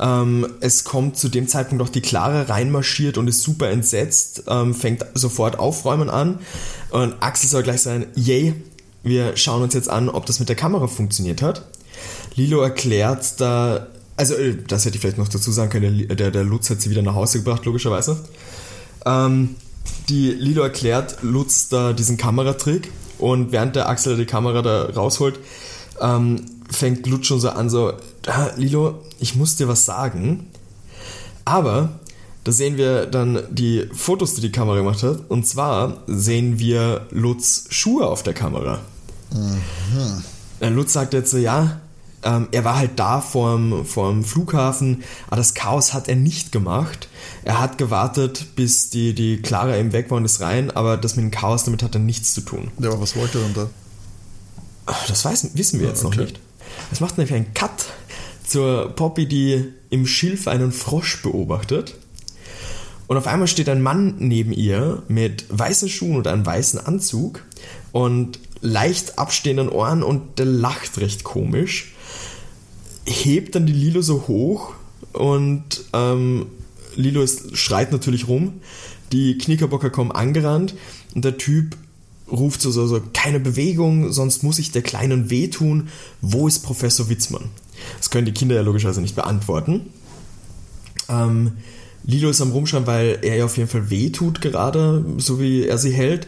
Ähm, 0.00 0.46
es 0.60 0.84
kommt 0.84 1.16
zu 1.16 1.28
dem 1.28 1.48
Zeitpunkt 1.48 1.82
auch 1.82 1.88
die 1.88 2.00
Clara 2.00 2.42
reinmarschiert 2.42 3.18
und 3.18 3.28
ist 3.28 3.42
super 3.42 3.70
entsetzt, 3.70 4.44
ähm, 4.48 4.74
fängt 4.74 5.04
sofort 5.14 5.58
Aufräumen 5.58 6.10
an. 6.10 6.38
Und 6.90 7.14
Axel 7.20 7.48
soll 7.48 7.62
gleich 7.62 7.82
sagen, 7.82 8.06
yay, 8.14 8.54
wir 9.02 9.36
schauen 9.36 9.62
uns 9.62 9.74
jetzt 9.74 9.88
an, 9.88 10.08
ob 10.08 10.26
das 10.26 10.40
mit 10.40 10.48
der 10.48 10.56
Kamera 10.56 10.86
funktioniert 10.86 11.42
hat. 11.42 11.66
Lilo 12.34 12.60
erklärt 12.62 13.40
da, 13.40 13.86
also 14.16 14.34
äh, 14.34 14.56
das 14.66 14.84
hätte 14.84 14.96
ich 14.96 15.02
vielleicht 15.02 15.18
noch 15.18 15.28
dazu 15.28 15.52
sagen 15.52 15.70
können, 15.70 16.08
der, 16.08 16.16
der, 16.16 16.30
der 16.30 16.44
Lutz 16.44 16.70
hat 16.70 16.80
sie 16.80 16.90
wieder 16.90 17.02
nach 17.02 17.14
Hause 17.14 17.38
gebracht, 17.38 17.64
logischerweise. 17.64 18.18
Ähm, 19.04 19.56
die 20.08 20.30
Lilo 20.30 20.62
erklärt 20.62 21.18
Lutz 21.22 21.68
da 21.68 21.92
diesen 21.92 22.16
Kameratrick 22.16 22.90
und 23.18 23.52
während 23.52 23.76
der 23.76 23.88
Axel 23.88 24.16
die 24.16 24.26
Kamera 24.26 24.62
da 24.62 24.84
rausholt, 24.86 25.38
ähm, 26.00 26.44
fängt 26.70 27.06
Lutz 27.06 27.26
schon 27.26 27.40
so 27.40 27.50
an, 27.50 27.70
so, 27.70 27.92
ah, 28.26 28.50
Lilo, 28.56 29.02
ich 29.24 29.34
muss 29.34 29.56
dir 29.56 29.68
was 29.68 29.86
sagen. 29.86 30.50
Aber 31.46 31.98
da 32.44 32.52
sehen 32.52 32.76
wir 32.76 33.06
dann 33.06 33.42
die 33.50 33.88
Fotos, 33.94 34.34
die 34.34 34.42
die 34.42 34.52
Kamera 34.52 34.76
gemacht 34.76 35.02
hat. 35.02 35.30
Und 35.30 35.46
zwar 35.46 36.02
sehen 36.06 36.58
wir 36.58 37.06
Lutz 37.10 37.64
Schuhe 37.70 38.06
auf 38.06 38.22
der 38.22 38.34
Kamera. 38.34 38.80
Äh, 40.60 40.68
Lutz 40.68 40.92
sagt 40.92 41.14
jetzt 41.14 41.30
so, 41.30 41.38
ja, 41.38 41.80
ähm, 42.22 42.48
er 42.52 42.64
war 42.66 42.76
halt 42.76 42.92
da 42.96 43.22
vorm, 43.22 43.86
vorm 43.86 44.24
Flughafen, 44.24 45.02
aber 45.28 45.36
das 45.36 45.54
Chaos 45.54 45.94
hat 45.94 46.06
er 46.08 46.16
nicht 46.16 46.52
gemacht. 46.52 47.08
Er 47.44 47.60
hat 47.60 47.78
gewartet, 47.78 48.54
bis 48.56 48.90
die, 48.90 49.14
die 49.14 49.40
Clara 49.40 49.78
eben 49.78 49.94
weg 49.94 50.10
war 50.10 50.18
und 50.18 50.26
ist 50.26 50.42
rein, 50.42 50.70
aber 50.70 50.98
das 50.98 51.16
mit 51.16 51.24
dem 51.24 51.30
Chaos, 51.30 51.64
damit 51.64 51.82
hat 51.82 51.94
er 51.94 52.00
nichts 52.00 52.34
zu 52.34 52.42
tun. 52.42 52.70
Ja, 52.78 52.90
aber 52.90 53.00
was 53.00 53.16
wollte 53.16 53.38
er 53.38 53.44
denn 53.44 53.54
da? 53.54 53.70
Das 55.08 55.24
weiß, 55.24 55.48
wissen 55.54 55.80
wir 55.80 55.88
jetzt 55.88 56.04
okay. 56.04 56.16
noch 56.16 56.24
nicht. 56.24 56.40
Es 56.92 57.00
macht 57.00 57.16
nämlich 57.16 57.34
einen 57.34 57.54
Cut 57.54 57.86
zur 58.46 58.90
Poppy, 58.90 59.26
die 59.26 59.64
im 59.90 60.06
Schilf 60.06 60.48
einen 60.48 60.72
Frosch 60.72 61.22
beobachtet. 61.22 61.96
Und 63.06 63.16
auf 63.16 63.26
einmal 63.26 63.48
steht 63.48 63.68
ein 63.68 63.82
Mann 63.82 64.14
neben 64.18 64.52
ihr 64.52 65.02
mit 65.08 65.46
weißen 65.50 65.88
Schuhen 65.88 66.16
und 66.16 66.26
einem 66.26 66.46
weißen 66.46 66.80
Anzug 66.80 67.42
und 67.92 68.38
leicht 68.60 69.18
abstehenden 69.18 69.68
Ohren 69.68 70.02
und 70.02 70.38
der 70.38 70.46
lacht 70.46 70.98
recht 70.98 71.22
komisch. 71.22 71.92
Hebt 73.04 73.54
dann 73.54 73.66
die 73.66 73.74
Lilo 73.74 74.00
so 74.00 74.26
hoch 74.26 74.72
und 75.12 75.84
ähm, 75.92 76.46
Lilo 76.96 77.22
ist, 77.22 77.56
schreit 77.56 77.92
natürlich 77.92 78.26
rum. 78.28 78.60
Die 79.12 79.36
Knickerbocker 79.36 79.90
kommen 79.90 80.12
angerannt 80.12 80.74
und 81.14 81.24
der 81.24 81.36
Typ 81.36 81.76
ruft 82.30 82.62
so, 82.62 82.70
so, 82.70 82.86
so, 82.86 83.02
keine 83.12 83.38
Bewegung, 83.38 84.12
sonst 84.12 84.42
muss 84.42 84.58
ich 84.58 84.72
der 84.72 84.82
Kleinen 84.82 85.28
wehtun. 85.28 85.88
Wo 86.22 86.48
ist 86.48 86.60
Professor 86.60 87.10
Witzmann? 87.10 87.50
Das 87.98 88.10
können 88.10 88.26
die 88.26 88.32
Kinder 88.32 88.54
ja 88.54 88.62
logischerweise 88.62 89.00
nicht 89.00 89.16
beantworten. 89.16 89.92
Ähm, 91.08 91.52
Lilo 92.04 92.28
ist 92.30 92.40
am 92.40 92.50
Rumschreien, 92.52 92.86
weil 92.86 93.18
er 93.22 93.36
ja 93.36 93.44
auf 93.44 93.56
jeden 93.56 93.68
Fall 93.68 93.90
wehtut 93.90 94.40
gerade, 94.40 95.04
so 95.18 95.40
wie 95.40 95.66
er 95.66 95.78
sie 95.78 95.92
hält. 95.92 96.26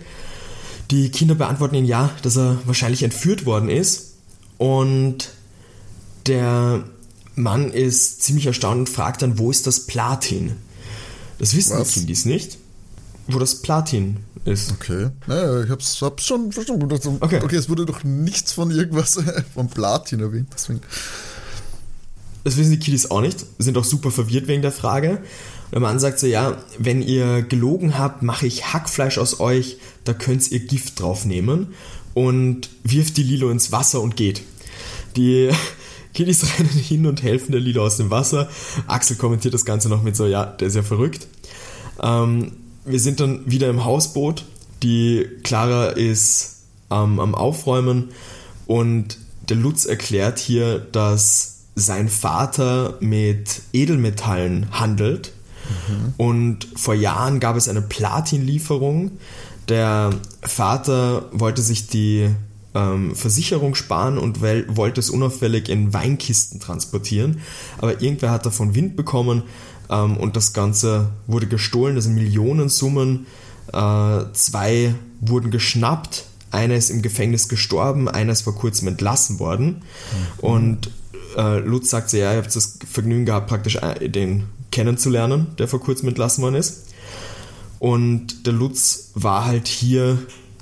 Die 0.90 1.10
Kinder 1.10 1.34
beantworten 1.34 1.74
ihn 1.74 1.84
ja, 1.84 2.10
dass 2.22 2.36
er 2.36 2.58
wahrscheinlich 2.64 3.02
entführt 3.02 3.44
worden 3.44 3.68
ist. 3.68 4.14
Und 4.58 5.30
der 6.26 6.84
Mann 7.34 7.70
ist 7.72 8.22
ziemlich 8.22 8.46
erstaunt 8.46 8.78
und 8.80 8.88
fragt 8.88 9.22
dann, 9.22 9.38
wo 9.38 9.50
ist 9.50 9.66
das 9.66 9.80
Platin? 9.86 10.52
Das 11.38 11.54
wissen 11.54 11.78
Was? 11.78 11.88
die 11.92 12.00
Kindis 12.00 12.24
nicht, 12.24 12.56
wo 13.28 13.38
das 13.38 13.56
Platin 13.56 14.18
ist. 14.46 14.72
Okay. 14.72 15.08
Naja, 15.26 15.62
ich 15.64 15.70
hab's, 15.70 16.00
hab's 16.00 16.24
schon 16.24 16.52
verstanden. 16.52 16.90
Also, 16.90 17.18
Okay. 17.20 17.40
okay. 17.44 17.56
es 17.56 17.68
wurde 17.68 17.84
doch 17.84 18.04
nichts 18.04 18.52
von 18.52 18.70
irgendwas 18.70 19.18
von 19.54 19.68
Platin 19.68 20.20
erwähnt, 20.20 20.48
deswegen. 20.54 20.80
Das 22.46 22.56
wissen 22.56 22.70
die 22.70 22.78
Kiddies 22.78 23.10
auch 23.10 23.22
nicht, 23.22 23.44
sind 23.58 23.76
auch 23.76 23.82
super 23.82 24.12
verwirrt 24.12 24.46
wegen 24.46 24.62
der 24.62 24.70
Frage. 24.70 25.18
Der 25.72 25.80
Mann 25.80 25.98
sagt 25.98 26.20
so, 26.20 26.28
ja, 26.28 26.56
wenn 26.78 27.02
ihr 27.02 27.42
gelogen 27.42 27.98
habt, 27.98 28.22
mache 28.22 28.46
ich 28.46 28.72
Hackfleisch 28.72 29.18
aus 29.18 29.40
euch, 29.40 29.78
da 30.04 30.12
könnt 30.12 30.48
ihr 30.52 30.60
Gift 30.60 31.00
draufnehmen 31.00 31.74
und 32.14 32.68
wirft 32.84 33.16
die 33.16 33.24
Lilo 33.24 33.50
ins 33.50 33.72
Wasser 33.72 34.00
und 34.00 34.14
geht. 34.14 34.42
Die 35.16 35.50
Kiddies 36.14 36.44
rennen 36.58 36.70
hin 36.70 37.06
und 37.06 37.24
helfen 37.24 37.50
der 37.50 37.60
Lilo 37.60 37.84
aus 37.84 37.96
dem 37.96 38.12
Wasser. 38.12 38.48
Axel 38.86 39.16
kommentiert 39.16 39.52
das 39.52 39.64
Ganze 39.64 39.88
noch 39.88 40.04
mit 40.04 40.14
so, 40.14 40.24
ja, 40.24 40.46
der 40.46 40.68
ist 40.68 40.76
ja 40.76 40.84
verrückt. 40.84 41.26
Ähm, 42.00 42.52
wir 42.84 43.00
sind 43.00 43.18
dann 43.18 43.40
wieder 43.50 43.68
im 43.68 43.84
Hausboot. 43.84 44.44
Die 44.84 45.26
Clara 45.42 45.88
ist 45.88 46.58
ähm, 46.92 47.18
am 47.18 47.34
Aufräumen 47.34 48.10
und 48.68 49.18
der 49.48 49.56
Lutz 49.56 49.84
erklärt 49.84 50.38
hier, 50.38 50.78
dass 50.78 51.55
sein 51.76 52.08
Vater 52.08 52.96
mit 53.00 53.62
Edelmetallen 53.72 54.66
handelt. 54.72 55.32
Und 56.16 56.66
vor 56.76 56.94
Jahren 56.94 57.40
gab 57.40 57.56
es 57.56 57.68
eine 57.68 57.82
Platinlieferung. 57.82 59.12
Der 59.68 60.10
Vater 60.42 61.28
wollte 61.32 61.60
sich 61.60 61.88
die 61.88 62.30
ähm, 62.74 63.14
Versicherung 63.14 63.74
sparen 63.74 64.16
und 64.18 64.40
wollte 64.40 65.00
es 65.00 65.10
unauffällig 65.10 65.68
in 65.68 65.92
Weinkisten 65.92 66.60
transportieren. 66.60 67.40
Aber 67.78 68.00
irgendwer 68.00 68.30
hat 68.30 68.46
davon 68.46 68.74
Wind 68.74 68.96
bekommen 68.96 69.42
ähm, 69.90 70.16
und 70.16 70.36
das 70.36 70.52
Ganze 70.52 71.10
wurde 71.26 71.46
gestohlen. 71.46 71.96
Das 71.96 72.04
sind 72.04 72.14
Millionensummen. 72.14 73.26
Äh, 73.72 74.24
zwei 74.32 74.94
wurden 75.20 75.50
geschnappt. 75.50 76.24
Einer 76.52 76.76
ist 76.76 76.90
im 76.90 77.02
Gefängnis 77.02 77.48
gestorben, 77.48 78.08
einer 78.08 78.32
ist 78.32 78.42
vor 78.42 78.54
kurzem 78.54 78.88
entlassen 78.88 79.40
worden. 79.40 79.82
Und 80.38 80.90
äh, 81.36 81.58
Lutz 81.58 81.90
sagt 81.90 82.12
ja, 82.12 82.32
ihr 82.32 82.38
habt 82.38 82.54
das 82.54 82.78
Vergnügen 82.90 83.26
gehabt, 83.26 83.48
praktisch 83.48 83.76
äh, 83.76 84.08
den 84.08 84.44
kennenzulernen, 84.70 85.48
der 85.58 85.68
vor 85.68 85.80
kurzem 85.80 86.08
entlassen 86.08 86.42
worden 86.42 86.56
ist. 86.56 86.86
Und 87.78 88.46
der 88.46 88.52
Lutz 88.52 89.10
war 89.14 89.44
halt 89.44 89.68
hier, 89.68 90.18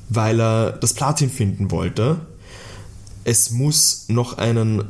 weil 0.09 0.41
er 0.41 0.73
das 0.73 0.95
Platin 0.95 1.31
finden 1.31 1.71
wollte. 1.71 2.19
Es 3.25 3.51
muss 3.51 4.07
noch 4.09 4.37
einen 4.37 4.85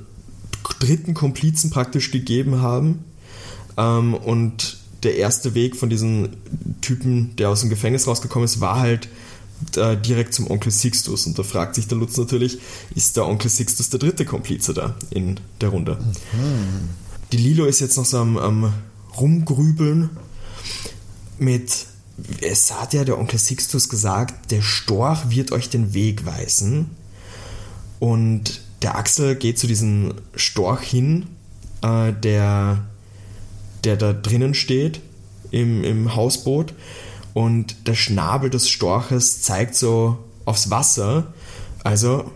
dritten 0.80 1.14
Komplizen 1.14 1.70
praktisch 1.70 2.10
gegeben 2.10 2.60
haben. 2.60 3.04
Ähm, 3.76 4.14
und 4.14 4.78
der 5.02 5.16
erste 5.16 5.54
Weg 5.54 5.76
von 5.76 5.90
diesem 5.90 6.30
Typen, 6.80 7.36
der 7.36 7.50
aus 7.50 7.60
dem 7.60 7.70
Gefängnis 7.70 8.06
rausgekommen 8.06 8.44
ist, 8.44 8.60
war 8.60 8.78
halt 8.78 9.08
äh, 9.76 9.96
direkt 9.96 10.34
zum 10.34 10.50
Onkel 10.50 10.72
Sixtus. 10.72 11.26
Und 11.26 11.38
da 11.38 11.42
fragt 11.42 11.74
sich 11.74 11.88
der 11.88 11.98
Lutz 11.98 12.16
natürlich, 12.16 12.58
ist 12.94 13.16
der 13.16 13.26
Onkel 13.26 13.50
Sixtus 13.50 13.90
der 13.90 14.00
dritte 14.00 14.24
Komplize 14.24 14.74
da 14.74 14.96
in 15.10 15.40
der 15.60 15.70
Runde? 15.70 15.98
Die 17.32 17.36
Lilo 17.36 17.64
ist 17.66 17.80
jetzt 17.80 17.96
noch 17.96 18.04
so 18.04 18.18
am, 18.18 18.36
am 18.36 18.72
Rumgrübeln 19.18 20.10
mit, 21.38 21.86
es 22.40 22.72
hat 22.72 22.94
ja 22.94 23.04
der 23.04 23.18
Onkel 23.18 23.38
Sixtus 23.38 23.88
gesagt, 23.88 24.50
der 24.50 24.62
Storch 24.62 25.30
wird 25.30 25.52
euch 25.52 25.70
den 25.70 25.94
Weg 25.94 26.26
weisen. 26.26 26.90
Und 28.00 28.60
der 28.82 28.96
Axel 28.96 29.34
geht 29.36 29.58
zu 29.58 29.66
diesem 29.66 30.14
Storch 30.34 30.82
hin, 30.82 31.26
äh, 31.82 32.12
der, 32.12 32.84
der 33.84 33.96
da 33.96 34.12
drinnen 34.12 34.54
steht 34.54 35.00
im, 35.50 35.84
im 35.84 36.14
Hausboot. 36.14 36.74
Und 37.34 37.88
der 37.88 37.94
Schnabel 37.94 38.48
des 38.48 38.68
Storches 38.68 39.42
zeigt 39.42 39.74
so 39.74 40.18
aufs 40.44 40.70
Wasser. 40.70 41.34
Also, 41.82 42.30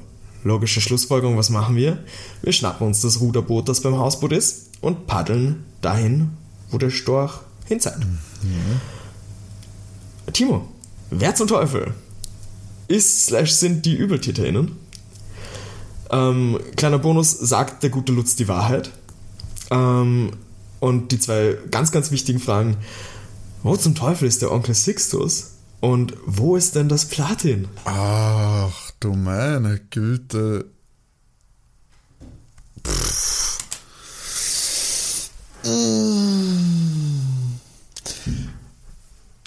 logische 0.45 0.81
Schlussfolgerung, 0.81 1.39
was 1.39 1.51
machen 1.51 1.77
wir? 1.77 2.05
Wir 2.43 2.53
schnappen 2.53 2.87
uns 2.87 3.01
das 3.01 3.21
Ruderboot, 3.21 3.69
das 3.69 3.81
beim 3.81 3.97
Hausboot 3.97 4.33
ist, 4.33 4.71
und 4.81 5.07
paddeln 5.07 5.65
dahin, 5.81 6.31
wo 6.71 6.79
der 6.79 6.91
Storch 6.91 7.41
hinzeigt. 7.67 8.01
Timo, 10.33 10.69
wer 11.11 11.35
zum 11.35 11.49
Teufel 11.49 11.95
ist 12.89 13.27
slash 13.27 13.53
sind 13.53 13.85
die 13.85 13.97
ÜbeltäterInnen. 13.99 14.77
Ähm, 16.11 16.59
kleiner 16.77 16.99
Bonus, 16.99 17.33
sagt 17.33 17.83
der 17.83 17.91
gute 17.91 18.13
Lutz 18.13 18.35
die 18.35 18.49
Wahrheit? 18.49 18.91
Ähm, 19.71 20.33
und 20.81 21.13
die 21.13 21.19
zwei 21.19 21.59
ganz, 21.71 21.93
ganz 21.93 22.11
wichtigen 22.11 22.39
Fragen. 22.39 22.79
Wo 23.63 23.77
zum 23.77 23.95
Teufel 23.95 24.29
ist 24.29 24.43
der 24.43 24.53
Onkel 24.53 24.75
Sixtus? 24.75 25.53
Und 25.81 26.15
wo 26.27 26.57
ist 26.57 26.75
denn 26.75 26.89
das 26.89 27.07
Platin? 27.07 27.69
Ach, 27.85 28.91
du 29.01 29.13
meine 29.13 29.81
Güte. 29.91 30.67
Pff. 32.85 33.59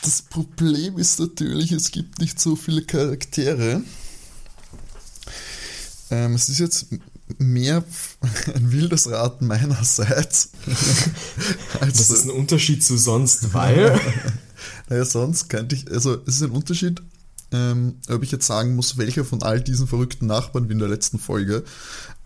Das 0.03 0.21
Problem 0.23 0.97
ist 0.97 1.19
natürlich, 1.19 1.71
es 1.71 1.91
gibt 1.91 2.19
nicht 2.19 2.39
so 2.39 2.55
viele 2.55 2.83
Charaktere. 2.83 3.81
Ähm, 6.11 6.35
es 6.35 6.49
ist 6.49 6.59
jetzt 6.59 6.87
mehr 7.37 7.83
ein 8.55 8.71
wildes 8.71 9.09
Raten 9.09 9.47
meinerseits. 9.47 10.51
als 11.79 11.97
das 11.97 12.09
ist 12.09 12.25
ein 12.25 12.31
Unterschied 12.31 12.83
zu 12.83 12.97
sonst, 12.97 13.53
weil. 13.53 13.99
naja, 14.89 15.05
sonst 15.05 15.49
könnte 15.49 15.75
ich, 15.75 15.91
also 15.91 16.21
es 16.25 16.35
ist 16.35 16.43
ein 16.43 16.51
Unterschied, 16.51 17.01
ähm, 17.51 17.97
ob 18.09 18.23
ich 18.23 18.31
jetzt 18.31 18.47
sagen 18.47 18.75
muss, 18.75 18.97
welcher 18.97 19.25
von 19.25 19.43
all 19.43 19.61
diesen 19.61 19.87
verrückten 19.87 20.27
Nachbarn 20.27 20.69
wie 20.69 20.73
in 20.73 20.79
der 20.79 20.87
letzten 20.87 21.19
Folge 21.19 21.63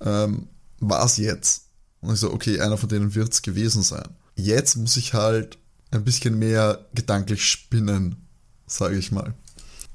ähm, 0.01 0.47
war 0.79 1.05
es 1.05 1.17
jetzt. 1.17 1.63
Und 2.01 2.13
ich 2.13 2.19
so, 2.19 2.31
okay, 2.31 2.59
einer 2.59 2.77
von 2.77 2.89
denen 2.89 3.15
wird 3.15 3.33
es 3.33 3.41
gewesen 3.41 3.81
sein. 3.81 4.07
Jetzt 4.35 4.75
muss 4.75 4.97
ich 4.97 5.13
halt 5.13 5.57
ein 5.91 6.03
bisschen 6.03 6.37
mehr 6.37 6.85
gedanklich 6.93 7.45
spinnen, 7.45 8.27
sage 8.67 8.97
ich 8.97 9.11
mal. 9.11 9.33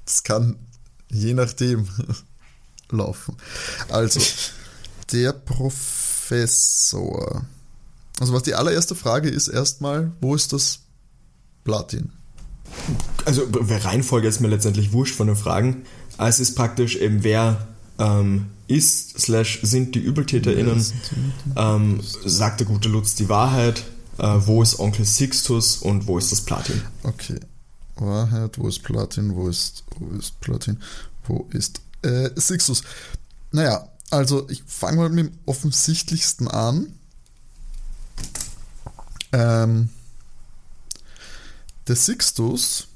Das 0.04 0.24
kann 0.24 0.56
je 1.10 1.34
nachdem 1.34 1.86
laufen. 2.90 3.36
Also, 3.88 4.20
der 5.12 5.32
Professor. 5.32 7.00
Also 8.18 8.32
was 8.32 8.42
die 8.42 8.54
allererste 8.54 8.94
Frage 8.94 9.28
ist 9.28 9.48
erstmal, 9.48 10.12
wo 10.20 10.34
ist 10.34 10.52
das 10.52 10.80
Platin? 11.64 12.10
Also 13.24 13.48
Reihenfolge 13.50 14.28
ist 14.28 14.40
mir 14.40 14.48
letztendlich 14.48 14.92
wurscht 14.92 15.14
von 15.14 15.26
den 15.26 15.36
Fragen. 15.36 15.84
Es 16.18 16.38
ist 16.40 16.54
praktisch 16.54 16.96
eben, 16.96 17.24
wer 17.24 17.68
ähm, 17.98 18.46
ist, 18.66 19.18
slash 19.18 19.60
sind 19.62 19.94
die 19.94 20.04
ÜbeltäterInnen, 20.04 20.84
ähm, 21.56 22.00
sagt 22.24 22.60
der 22.60 22.66
gute 22.66 22.88
Lutz 22.88 23.14
die 23.14 23.28
Wahrheit, 23.28 23.84
äh, 24.18 24.36
wo 24.38 24.62
ist 24.62 24.78
Onkel 24.78 25.04
Sixtus 25.04 25.78
und 25.78 26.06
wo 26.06 26.18
ist 26.18 26.30
das 26.30 26.42
Platin? 26.42 26.82
Okay. 27.02 27.40
Wahrheit, 27.96 28.58
wo 28.58 28.68
ist 28.68 28.82
Platin, 28.82 29.34
wo 29.34 29.48
ist, 29.48 29.84
wo 29.98 30.16
ist 30.16 30.40
Platin, 30.40 30.78
wo 31.26 31.48
ist 31.52 31.80
äh, 32.02 32.30
Sixtus? 32.36 32.82
Naja, 33.52 33.88
also 34.10 34.48
ich 34.48 34.62
fange 34.66 34.98
mal 34.98 35.08
mit 35.08 35.26
dem 35.26 35.38
offensichtlichsten 35.46 36.48
an. 36.48 36.98
Ähm, 39.32 39.90
der 41.86 41.96
Sixtus, 41.96 42.88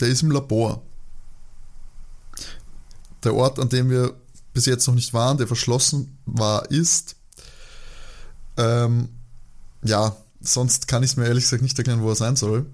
der 0.00 0.08
ist 0.08 0.22
im 0.22 0.30
Labor. 0.30 0.82
Der 3.24 3.34
Ort, 3.34 3.58
an 3.58 3.68
dem 3.68 3.90
wir 3.90 4.14
bis 4.52 4.66
jetzt 4.66 4.86
noch 4.86 4.94
nicht 4.94 5.14
waren, 5.14 5.38
der 5.38 5.46
verschlossen 5.46 6.18
war, 6.26 6.70
ist. 6.70 7.16
Ähm, 8.56 9.08
ja, 9.84 10.16
sonst 10.40 10.88
kann 10.88 11.02
ich 11.02 11.12
es 11.12 11.16
mir 11.16 11.26
ehrlich 11.26 11.44
gesagt 11.44 11.62
nicht 11.62 11.78
erklären, 11.78 12.02
wo 12.02 12.08
er 12.08 12.16
sein 12.16 12.36
soll. 12.36 12.66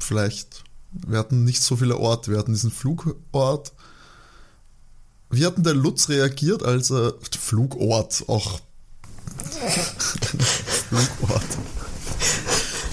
Vielleicht. 0.00 0.64
Wir 0.92 1.18
hatten 1.18 1.44
nicht 1.44 1.62
so 1.62 1.76
viele 1.76 1.98
Orte. 1.98 2.30
Wir 2.30 2.38
hatten 2.38 2.54
diesen 2.54 2.70
Flugort, 2.70 3.72
wie 5.30 5.44
hat 5.44 5.56
denn 5.56 5.64
der 5.64 5.74
Lutz 5.74 6.08
reagiert, 6.08 6.62
als 6.62 6.90
er 6.90 7.14
Flugort 7.38 8.24
auch 8.28 8.60
Flugort. 10.88 11.42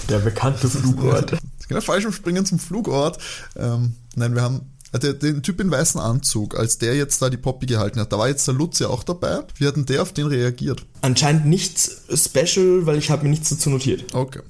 Der 0.08 0.18
bekannte 0.18 0.68
Flugort. 0.68 1.36
Genau, 1.66 1.80
falsch 1.80 2.14
Springen 2.14 2.44
zum 2.44 2.58
Flugort. 2.58 3.18
Ähm, 3.56 3.94
nein, 4.16 4.34
wir 4.34 4.42
haben 4.42 4.60
äh, 4.92 4.98
der, 4.98 5.14
den 5.14 5.42
Typ 5.42 5.60
in 5.60 5.70
weißen 5.70 5.98
Anzug, 5.98 6.58
als 6.58 6.76
der 6.76 6.94
jetzt 6.94 7.22
da 7.22 7.30
die 7.30 7.38
Poppy 7.38 7.64
gehalten 7.64 7.98
hat, 7.98 8.12
da 8.12 8.18
war 8.18 8.28
jetzt 8.28 8.46
der 8.46 8.52
Lutz 8.52 8.80
ja 8.80 8.88
auch 8.88 9.02
dabei. 9.02 9.40
Wie 9.56 9.66
hat 9.66 9.76
denn 9.76 9.86
der 9.86 10.02
auf 10.02 10.12
den 10.12 10.26
reagiert? 10.26 10.84
Anscheinend 11.00 11.46
nichts 11.46 12.02
special, 12.14 12.84
weil 12.84 12.98
ich 12.98 13.10
habe 13.10 13.24
mir 13.24 13.30
nichts 13.30 13.48
dazu 13.48 13.70
notiert. 13.70 14.14
Okay. 14.14 14.40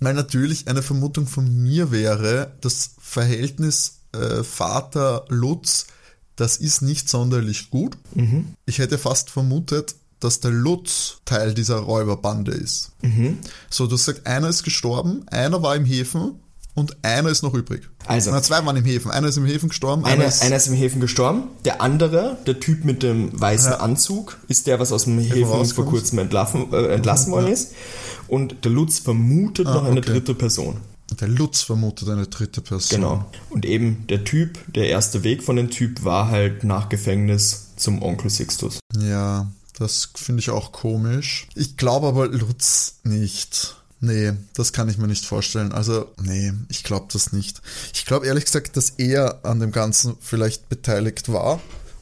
Weil 0.00 0.12
natürlich 0.12 0.68
eine 0.68 0.82
Vermutung 0.82 1.26
von 1.26 1.50
mir 1.50 1.90
wäre, 1.90 2.52
das 2.60 2.90
Verhältnis 3.00 4.00
äh, 4.12 4.44
Vater 4.44 5.24
Lutz 5.28 5.86
das 6.40 6.56
ist 6.56 6.80
nicht 6.80 7.08
sonderlich 7.08 7.68
gut. 7.70 7.98
Mhm. 8.14 8.54
Ich 8.64 8.78
hätte 8.78 8.96
fast 8.96 9.28
vermutet, 9.28 9.94
dass 10.20 10.40
der 10.40 10.50
Lutz 10.50 11.18
Teil 11.26 11.52
dieser 11.52 11.76
Räuberbande 11.76 12.52
ist. 12.52 12.92
Mhm. 13.02 13.38
So, 13.68 13.86
du 13.86 13.96
sagst, 13.96 14.26
einer 14.26 14.48
ist 14.48 14.62
gestorben, 14.62 15.24
einer 15.28 15.62
war 15.62 15.76
im 15.76 15.84
Häfen 15.84 16.40
und 16.74 16.96
einer 17.02 17.28
ist 17.28 17.42
noch 17.42 17.52
übrig. 17.52 17.82
Also. 18.06 18.30
Na, 18.30 18.42
zwei 18.42 18.64
waren 18.64 18.76
im 18.76 18.84
Häfen. 18.84 19.10
Einer 19.10 19.28
ist 19.28 19.36
im 19.36 19.44
Häfen 19.44 19.68
gestorben. 19.68 20.04
Einer, 20.04 20.14
einer, 20.14 20.26
ist, 20.26 20.42
einer 20.42 20.56
ist 20.56 20.66
im 20.68 20.74
Häfen 20.74 21.00
gestorben. 21.00 21.44
Der 21.66 21.82
andere, 21.82 22.38
der 22.46 22.58
Typ 22.58 22.84
mit 22.84 23.02
dem 23.02 23.38
weißen 23.38 23.72
ja. 23.72 23.80
Anzug, 23.80 24.38
ist 24.48 24.66
der, 24.66 24.80
was 24.80 24.92
aus 24.92 25.04
dem 25.04 25.18
Häfen 25.18 25.66
vor 25.66 25.84
kurzem 25.84 26.20
entlassen, 26.20 26.72
äh, 26.72 26.94
entlassen 26.94 27.32
worden 27.32 27.48
ja. 27.48 27.52
ist. 27.52 27.72
Und 28.28 28.64
der 28.64 28.70
Lutz 28.70 28.98
vermutet 28.98 29.66
ah, 29.66 29.74
noch 29.74 29.84
eine 29.84 30.00
okay. 30.00 30.12
dritte 30.12 30.34
Person. 30.34 30.76
Der 31.18 31.28
Lutz 31.28 31.62
vermutet 31.62 32.08
eine 32.08 32.26
dritte 32.26 32.60
Person. 32.60 33.00
Genau. 33.00 33.30
Und 33.50 33.64
eben 33.64 34.06
der 34.08 34.24
Typ, 34.24 34.58
der 34.72 34.88
erste 34.88 35.24
Weg 35.24 35.42
von 35.42 35.56
dem 35.56 35.70
Typ 35.70 36.04
war 36.04 36.28
halt 36.28 36.64
nach 36.64 36.88
Gefängnis 36.88 37.68
zum 37.76 38.02
Onkel 38.02 38.30
Sixtus. 38.30 38.78
Ja, 38.96 39.50
das 39.78 40.10
finde 40.14 40.40
ich 40.40 40.50
auch 40.50 40.72
komisch. 40.72 41.48
Ich 41.54 41.76
glaube 41.76 42.08
aber 42.08 42.28
Lutz 42.28 43.00
nicht. 43.02 43.76
Nee, 44.00 44.32
das 44.54 44.72
kann 44.72 44.88
ich 44.88 44.96
mir 44.96 45.08
nicht 45.08 45.26
vorstellen. 45.26 45.72
Also, 45.72 46.06
nee, 46.22 46.52
ich 46.68 46.84
glaube 46.84 47.08
das 47.12 47.32
nicht. 47.32 47.60
Ich 47.92 48.06
glaube 48.06 48.26
ehrlich 48.26 48.46
gesagt, 48.46 48.76
dass 48.76 48.90
er 48.96 49.44
an 49.44 49.60
dem 49.60 49.72
Ganzen 49.72 50.16
vielleicht 50.20 50.68
beteiligt 50.70 51.30
war. 51.30 51.60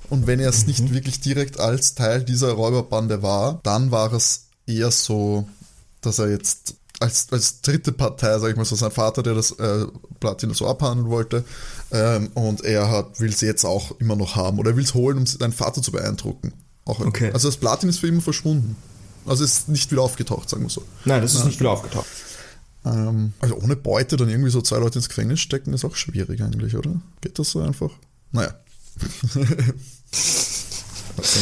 Und 0.08 0.26
wenn 0.26 0.40
er 0.40 0.48
es 0.48 0.62
mhm. 0.62 0.66
nicht 0.68 0.92
wirklich 0.92 1.20
direkt 1.20 1.58
als 1.58 1.94
Teil 1.94 2.22
dieser 2.22 2.52
Räuberbande 2.52 3.22
war, 3.22 3.60
dann 3.64 3.90
war 3.90 4.12
es 4.12 4.46
eher 4.66 4.90
so, 4.90 5.48
dass 6.00 6.18
er 6.18 6.30
jetzt 6.30 6.74
als, 7.00 7.28
als 7.30 7.60
dritte 7.60 7.92
Partei, 7.92 8.38
sag 8.38 8.50
ich 8.50 8.56
mal 8.56 8.64
so, 8.64 8.76
sein 8.76 8.90
Vater, 8.90 9.22
der 9.22 9.34
das 9.34 9.52
äh, 9.52 9.86
Platin 10.20 10.52
so 10.52 10.66
abhandeln 10.66 11.08
wollte. 11.08 11.44
Ähm, 11.92 12.30
und 12.34 12.64
er 12.64 12.90
hat, 12.90 13.20
will 13.20 13.30
es 13.30 13.40
jetzt 13.40 13.64
auch 13.64 13.98
immer 14.00 14.16
noch 14.16 14.36
haben 14.36 14.58
oder 14.58 14.76
will 14.76 14.84
es 14.84 14.94
holen, 14.94 15.18
um 15.18 15.26
seinen 15.26 15.52
Vater 15.52 15.82
zu 15.82 15.92
beeindrucken. 15.92 16.52
Auch, 16.84 17.00
okay. 17.00 17.30
Also 17.32 17.48
das 17.48 17.56
Platin 17.56 17.88
ist 17.88 17.98
für 17.98 18.08
immer 18.08 18.22
verschwunden. 18.22 18.76
Also 19.26 19.44
ist 19.44 19.68
nicht 19.68 19.90
wieder 19.92 20.02
aufgetaucht, 20.02 20.48
sagen 20.48 20.62
wir 20.62 20.70
so. 20.70 20.82
Nein, 21.04 21.22
das 21.22 21.34
ist 21.34 21.40
ja. 21.40 21.46
nicht 21.46 21.60
wieder 21.60 21.70
aufgetaucht. 21.70 22.06
Ähm, 22.84 23.32
also 23.40 23.56
ohne 23.56 23.76
Beute 23.76 24.16
dann 24.16 24.28
irgendwie 24.28 24.50
so 24.50 24.62
zwei 24.62 24.78
Leute 24.78 24.98
ins 24.98 25.08
Gefängnis 25.08 25.40
stecken, 25.40 25.74
ist 25.74 25.84
auch 25.84 25.96
schwierig 25.96 26.42
eigentlich, 26.42 26.76
oder? 26.76 27.00
Geht 27.20 27.38
das 27.38 27.50
so 27.50 27.60
einfach? 27.60 27.90
Naja. 28.32 28.54
also, 31.16 31.40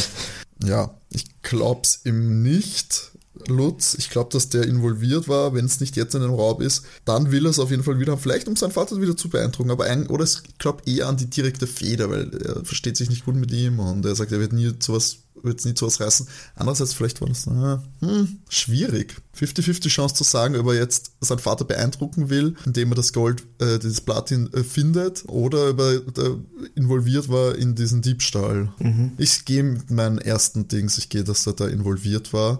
ja, 0.63 0.93
ich 1.09 1.25
glaub's 1.41 2.01
ihm 2.03 2.43
nicht. 2.43 3.11
Lutz, 3.47 3.95
ich 3.97 4.09
glaube, 4.09 4.29
dass 4.31 4.49
der 4.49 4.63
involviert 4.63 5.27
war, 5.27 5.53
wenn 5.53 5.65
es 5.65 5.79
nicht 5.79 5.95
jetzt 5.95 6.15
in 6.15 6.23
einem 6.23 6.33
Raub 6.33 6.61
ist, 6.61 6.83
dann 7.05 7.31
will 7.31 7.45
er 7.45 7.51
es 7.51 7.59
auf 7.59 7.71
jeden 7.71 7.83
Fall 7.83 7.99
wieder 7.99 8.13
haben, 8.13 8.21
vielleicht 8.21 8.47
um 8.47 8.55
seinen 8.55 8.71
Vater 8.71 9.01
wieder 9.01 9.17
zu 9.17 9.29
beeindrucken, 9.29 9.71
aber 9.71 9.85
ein, 9.85 10.07
oder 10.07 10.23
ich 10.23 10.57
glaube 10.57 10.83
eher 10.85 11.07
an 11.07 11.17
die 11.17 11.29
direkte 11.29 11.67
Feder, 11.67 12.09
weil 12.09 12.33
er 12.35 12.65
versteht 12.65 12.97
sich 12.97 13.09
nicht 13.09 13.25
gut 13.25 13.35
mit 13.35 13.51
ihm 13.51 13.79
und 13.79 14.05
er 14.05 14.15
sagt, 14.15 14.31
er 14.31 14.39
wird 14.39 14.53
nie 14.53 14.73
sowas 14.79 15.17
wird 15.43 15.63
nie 15.65 15.73
zu 15.73 15.85
was 15.85 15.99
reißen. 15.99 16.27
Andererseits, 16.55 16.93
vielleicht 16.93 17.21
war 17.21 17.27
das 17.27 17.47
äh, 17.47 17.77
hm, 18.05 18.39
schwierig. 18.49 19.15
50-50 19.37 19.89
Chance 19.89 20.15
zu 20.15 20.23
sagen, 20.23 20.55
ob 20.55 20.67
er 20.67 20.75
jetzt 20.75 21.11
seinen 21.21 21.39
Vater 21.39 21.65
beeindrucken 21.65 22.29
will, 22.29 22.55
indem 22.65 22.91
er 22.91 22.95
das 22.95 23.13
Gold, 23.13 23.43
äh, 23.59 23.79
dieses 23.79 24.01
Platin 24.01 24.51
äh, 24.53 24.63
findet, 24.63 25.23
oder 25.27 25.71
ob 25.71 25.79
er 25.79 25.93
äh, 25.93 26.37
involviert 26.75 27.29
war 27.29 27.55
in 27.55 27.75
diesen 27.75 28.01
Diebstahl. 28.01 28.71
Mhm. 28.79 29.13
Ich 29.17 29.45
gehe 29.45 29.63
mit 29.63 29.91
meinen 29.91 30.17
ersten 30.17 30.67
Dings, 30.67 30.97
ich 30.97 31.09
gehe, 31.09 31.23
dass 31.23 31.47
er 31.47 31.53
da 31.53 31.67
involviert 31.67 32.33
war. 32.33 32.59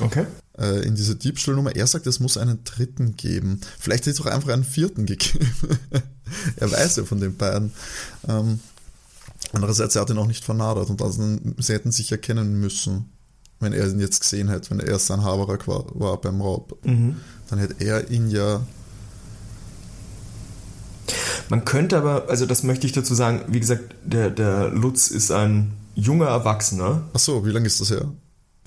Okay. 0.00 0.26
Äh, 0.58 0.86
in 0.86 0.94
diese 0.94 1.16
Diebstahlnummer. 1.16 1.74
Er 1.74 1.86
sagt, 1.86 2.06
es 2.06 2.20
muss 2.20 2.36
einen 2.36 2.64
dritten 2.64 3.16
geben. 3.16 3.60
Vielleicht 3.78 4.06
hätte 4.06 4.10
es 4.10 4.20
auch 4.20 4.26
einfach 4.26 4.50
einen 4.50 4.64
vierten 4.64 5.06
gegeben. 5.06 5.50
er 6.56 6.70
weiß 6.70 6.96
ja 6.96 7.04
von 7.04 7.20
den 7.20 7.36
beiden. 7.36 7.72
Ähm, 8.28 8.60
andererseits, 9.52 9.94
er 9.96 10.02
hat 10.02 10.10
ihn 10.10 10.18
auch 10.18 10.26
nicht 10.26 10.44
vernadert 10.44 10.90
und 10.90 11.02
also, 11.02 11.38
sie 11.58 11.72
hätten 11.72 11.92
sich 11.92 12.10
erkennen 12.12 12.58
müssen, 12.60 13.10
wenn 13.60 13.72
er 13.72 13.88
ihn 13.88 14.00
jetzt 14.00 14.20
gesehen 14.20 14.48
hätte, 14.48 14.70
wenn 14.70 14.80
er 14.80 14.98
sein 14.98 15.22
Haberer 15.22 15.58
war, 15.66 15.84
war 15.98 16.20
beim 16.20 16.40
Raub. 16.40 16.78
Mhm. 16.84 17.16
Dann 17.48 17.58
hätte 17.58 17.76
er 17.78 18.10
ihn 18.10 18.28
ja 18.28 18.66
man 21.48 21.64
könnte 21.64 21.96
aber, 21.96 22.28
also 22.28 22.46
das 22.46 22.62
möchte 22.62 22.86
ich 22.86 22.92
dazu 22.92 23.14
sagen, 23.14 23.42
wie 23.48 23.60
gesagt, 23.60 23.94
der, 24.04 24.30
der 24.30 24.68
Lutz 24.70 25.08
ist 25.08 25.30
ein 25.30 25.72
junger 25.94 26.26
Erwachsener. 26.26 27.02
Ach 27.12 27.20
so, 27.20 27.46
wie 27.46 27.50
lange 27.50 27.66
ist 27.66 27.80
das 27.80 27.90
her? 27.90 28.10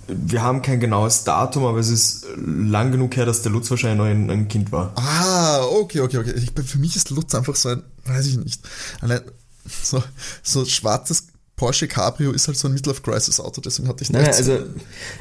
Wir 0.10 0.42
haben 0.44 0.62
kein 0.62 0.80
genaues 0.80 1.24
Datum, 1.24 1.66
aber 1.66 1.80
es 1.80 1.90
ist 1.90 2.26
lang 2.38 2.92
genug 2.92 3.16
her, 3.16 3.26
dass 3.26 3.42
der 3.42 3.52
Lutz 3.52 3.70
wahrscheinlich 3.70 3.98
noch 3.98 4.06
ein, 4.06 4.30
ein 4.30 4.48
Kind 4.48 4.72
war. 4.72 4.92
Ah, 4.96 5.62
okay, 5.64 6.02
okay, 6.02 6.18
okay. 6.18 6.34
Ich, 6.36 6.52
für 6.66 6.78
mich 6.80 6.96
ist 6.96 7.10
Lutz 7.10 7.36
einfach 7.36 7.56
so 7.56 7.70
ein, 7.70 7.84
weiß 8.06 8.26
ich 8.28 8.38
nicht. 8.38 8.62
So, 9.84 10.04
so 10.44 10.66
schwarzes 10.66 11.28
Porsche 11.56 11.90
Cabrio 11.90 12.32
ist 12.32 12.48
halt 12.48 12.58
so 12.58 12.70
ein 12.70 12.74
Midlife-Crisis-Auto, 12.74 13.60
deswegen 13.60 13.90
hatte 13.90 14.02
ich 14.02 14.10
Naja, 14.12 14.28
nicht 14.28 14.38
also 14.38 14.60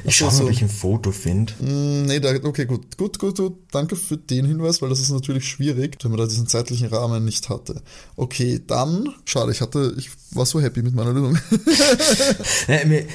ich 0.05 0.15
schaue 0.15 0.29
mal, 0.31 0.37
so- 0.37 0.43
ob 0.45 0.49
ich 0.51 0.61
ein 0.61 0.69
Foto 0.69 1.11
finde. 1.11 1.51
Mm, 1.59 2.05
Nee, 2.05 2.21
da, 2.21 2.29
okay, 2.43 2.65
gut, 2.65 2.97
gut, 2.97 3.19
gut, 3.19 3.37
gut. 3.37 3.57
Danke 3.71 3.97
für 3.97 4.15
den 4.15 4.45
Hinweis, 4.45 4.81
weil 4.81 4.87
das 4.87 5.01
ist 5.01 5.09
natürlich 5.09 5.45
schwierig, 5.49 5.97
wenn 6.01 6.11
man 6.11 6.19
da 6.21 6.25
diesen 6.27 6.47
zeitlichen 6.47 6.87
Rahmen 6.87 7.25
nicht 7.25 7.49
hatte. 7.49 7.81
Okay, 8.15 8.61
dann, 8.65 9.09
schade, 9.25 9.51
ich 9.51 9.59
hatte, 9.59 9.93
ich 9.97 10.11
war 10.31 10.45
so 10.45 10.61
happy 10.61 10.81
mit 10.81 10.95
meiner 10.95 11.13
Lösung. 11.13 11.37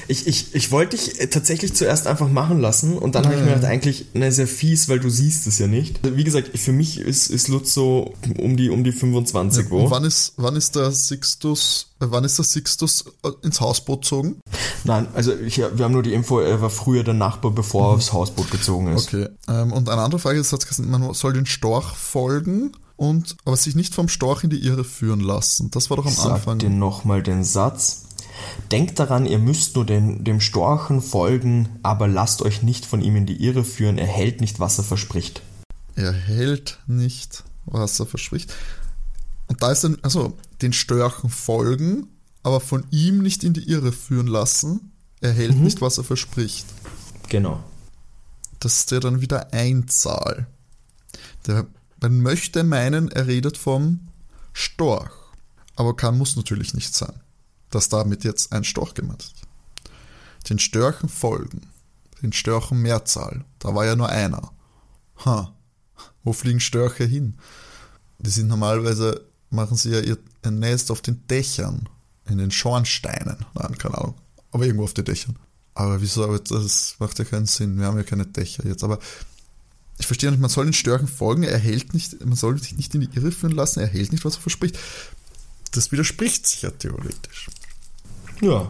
Ich, 0.07 0.27
ich, 0.27 0.53
ich 0.55 0.71
wollte 0.71 0.97
dich 0.97 1.19
äh, 1.19 1.27
tatsächlich 1.27 1.73
zuerst 1.73 2.07
einfach 2.07 2.29
machen 2.29 2.59
lassen 2.59 2.97
und 2.97 3.15
dann 3.15 3.25
habe 3.25 3.35
ich 3.35 3.41
mir 3.41 3.47
gedacht, 3.55 3.65
eigentlich, 3.65 4.07
na, 4.13 4.27
ist 4.27 4.37
ja 4.37 4.45
fies, 4.45 4.89
weil 4.89 4.99
du 4.99 5.09
siehst 5.09 5.47
es 5.47 5.59
ja 5.59 5.67
nicht. 5.67 5.99
Wie 6.03 6.23
gesagt, 6.23 6.57
für 6.57 6.71
mich 6.71 6.99
ist, 6.99 7.29
ist 7.29 7.47
Lutz 7.47 7.73
so 7.73 8.13
um 8.37 8.57
die, 8.57 8.69
um 8.69 8.83
die 8.83 8.91
25 8.91 9.71
Und 9.71 9.71
wo. 9.71 9.91
wann 9.91 10.03
ist, 10.03 10.33
wann 10.37 10.55
ist 10.55 10.75
der 10.75 10.91
Sixtus, 10.91 11.87
äh, 11.99 12.05
wann 12.09 12.23
ist 12.23 12.37
der 12.37 12.45
Sixtus 12.45 13.05
äh, 13.23 13.29
ins 13.43 13.61
Hausboot 13.61 14.01
gezogen? 14.01 14.39
Nein, 14.83 15.07
also 15.13 15.33
ich, 15.33 15.57
wir 15.57 15.85
haben 15.85 15.93
nur 15.93 16.03
die 16.03 16.13
Info, 16.13 16.39
er 16.39 16.61
war 16.61 16.69
früher 16.69 17.03
der 17.03 17.13
Nachbar, 17.13 17.51
bevor 17.51 17.91
er 17.91 17.95
aufs 17.95 18.13
Hausboot 18.13 18.51
gezogen 18.51 18.87
ist. 18.93 19.13
Okay. 19.13 19.27
Ähm, 19.47 19.71
und 19.71 19.89
eine 19.89 20.01
andere 20.01 20.19
Frage 20.19 20.39
ist, 20.39 20.79
man 20.79 21.13
soll 21.13 21.33
den 21.33 21.45
Storch 21.45 21.95
folgen 21.95 22.71
und 22.97 23.35
aber 23.45 23.57
sich 23.57 23.75
nicht 23.75 23.93
vom 23.93 24.07
Storch 24.07 24.43
in 24.43 24.49
die 24.49 24.63
Irre 24.65 24.83
führen 24.83 25.19
lassen. 25.19 25.71
Das 25.71 25.89
war 25.89 25.97
doch 25.97 26.05
am 26.05 26.11
Ich 26.11 26.17
sag 26.17 26.33
Anfang. 26.33 26.59
dir 26.59 26.69
nochmal 26.69 27.23
den 27.23 27.43
Satz. 27.43 28.03
Denkt 28.71 28.99
daran, 28.99 29.25
ihr 29.25 29.39
müsst 29.39 29.75
nur 29.75 29.85
den, 29.85 30.23
dem 30.23 30.41
Storchen 30.41 31.01
folgen, 31.01 31.69
aber 31.83 32.07
lasst 32.07 32.41
euch 32.41 32.63
nicht 32.63 32.85
von 32.85 33.01
ihm 33.01 33.15
in 33.15 33.25
die 33.25 33.43
Irre 33.43 33.63
führen, 33.63 33.97
er 33.97 34.07
hält 34.07 34.41
nicht, 34.41 34.59
was 34.59 34.77
er 34.77 34.83
verspricht. 34.83 35.41
Er 35.95 36.11
hält 36.11 36.79
nicht, 36.87 37.43
was 37.65 37.99
er 37.99 38.05
verspricht. 38.05 38.53
Und 39.47 39.61
da 39.61 39.71
ist 39.71 39.83
dann, 39.83 39.97
also 40.01 40.33
den 40.61 40.73
Störchen 40.73 41.29
folgen, 41.29 42.07
aber 42.43 42.59
von 42.59 42.85
ihm 42.91 43.21
nicht 43.21 43.43
in 43.43 43.53
die 43.53 43.69
Irre 43.69 43.91
führen 43.91 44.27
lassen. 44.27 44.91
Er 45.21 45.31
hält 45.31 45.55
nicht, 45.55 45.81
was 45.81 45.97
er 45.97 46.03
verspricht. 46.03 46.65
Genau. 47.29 47.63
Das 48.59 48.77
ist 48.77 48.91
ja 48.91 48.99
dann 48.99 49.21
wieder 49.21 49.53
Einzahl. 49.53 50.47
Der, 51.47 51.65
man 52.05 52.21
möchte 52.21 52.63
meinen, 52.63 53.09
er 53.09 53.25
redet 53.25 53.57
vom 53.57 54.09
Storch. 54.53 55.11
Aber 55.75 55.95
kann, 55.95 56.17
muss 56.17 56.35
natürlich 56.35 56.75
nicht 56.75 56.93
sein, 56.93 57.19
dass 57.71 57.89
damit 57.89 58.23
jetzt 58.23 58.53
ein 58.53 58.63
Storch 58.63 58.93
gemeint 58.93 59.23
ist. 59.23 59.35
Den 60.49 60.59
Störchen 60.59 61.09
folgen. 61.09 61.61
Den 62.21 62.31
Störchen 62.31 62.79
Mehrzahl. 62.81 63.43
Da 63.57 63.73
war 63.73 63.85
ja 63.85 63.95
nur 63.95 64.09
einer. 64.09 64.51
Ha. 65.25 65.51
Wo 66.23 66.31
fliegen 66.31 66.59
Störche 66.59 67.05
hin? 67.05 67.39
Die 68.19 68.29
sind 68.29 68.47
normalerweise, 68.47 69.25
machen 69.49 69.75
sie 69.75 69.89
ja 69.89 69.99
ihr 69.99 70.17
Nest 70.49 70.91
auf 70.91 71.01
den 71.01 71.25
Dächern. 71.27 71.89
In 72.27 72.37
den 72.37 72.51
Schornsteinen. 72.51 73.45
Nein, 73.55 73.77
keine 73.79 73.97
Ahnung. 73.97 74.15
Aber 74.51 74.65
irgendwo 74.65 74.83
auf 74.83 74.93
den 74.93 75.05
Dächern. 75.05 75.37
Aber 75.73 76.01
wieso? 76.01 76.23
Aber 76.23 76.39
das 76.39 76.95
macht 76.99 77.17
ja 77.17 77.25
keinen 77.25 77.47
Sinn. 77.47 77.79
Wir 77.79 77.87
haben 77.87 77.97
ja 77.97 78.03
keine 78.03 78.27
Dächer 78.27 78.65
jetzt. 78.65 78.83
Aber 78.83 78.99
ich 79.97 80.07
verstehe 80.07 80.29
nicht, 80.29 80.41
man 80.41 80.49
soll 80.49 80.65
den 80.65 80.73
Störchen 80.73 81.07
folgen. 81.07 81.43
Er 81.43 81.57
hält 81.57 81.93
nicht, 81.93 82.23
man 82.25 82.35
soll 82.35 82.59
sich 82.61 82.75
nicht 82.75 82.93
in 82.95 83.01
die 83.01 83.09
Irre 83.15 83.31
führen 83.31 83.53
lassen. 83.53 83.79
Er 83.79 83.87
hält 83.87 84.11
nicht, 84.11 84.25
was 84.25 84.35
er 84.35 84.41
verspricht. 84.41 84.77
Das 85.71 85.91
widerspricht 85.91 86.47
sich 86.47 86.63
ja 86.63 86.71
theoretisch. 86.71 87.49
Ja. 88.41 88.69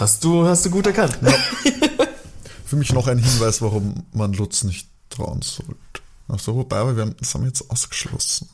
hast, 0.00 0.24
du, 0.24 0.46
hast 0.46 0.64
du 0.64 0.70
gut 0.70 0.86
erkannt. 0.86 1.18
Für 2.64 2.76
mich 2.76 2.92
noch 2.92 3.06
ein 3.06 3.18
Hinweis, 3.18 3.62
warum 3.62 4.04
man 4.12 4.32
Lutz 4.32 4.64
nicht 4.64 4.88
trauen 5.10 5.42
sollte. 5.42 5.74
Achso, 6.26 6.54
wobei, 6.56 6.96
wir 6.96 7.02
haben, 7.02 7.14
das 7.18 7.34
haben 7.34 7.42
wir 7.42 7.48
jetzt 7.48 7.70
ausgeschlossen. 7.70 8.48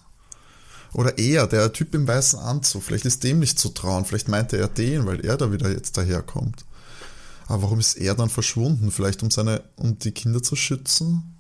Oder 0.93 1.19
er, 1.19 1.47
der 1.47 1.73
Typ 1.73 1.95
im 1.95 2.07
weißen 2.07 2.39
Anzug. 2.39 2.83
Vielleicht 2.83 3.05
ist 3.05 3.23
dem 3.23 3.39
nicht 3.39 3.59
zu 3.59 3.69
trauen. 3.71 4.05
Vielleicht 4.05 4.29
meinte 4.29 4.59
er 4.59 4.69
den, 4.69 5.07
weil 5.07 5.25
er 5.25 5.37
da 5.37 5.53
wieder 5.53 5.71
jetzt 5.71 5.97
daherkommt. 5.97 6.65
Aber 7.51 7.63
warum 7.63 7.81
ist 7.81 7.95
er 7.95 8.15
dann 8.15 8.31
verschwunden? 8.31 8.93
Vielleicht 8.93 9.25
um 9.25 9.31
seine, 9.31 9.65
um 9.75 9.99
die 9.99 10.13
Kinder 10.13 10.41
zu 10.41 10.55
schützen? 10.55 11.37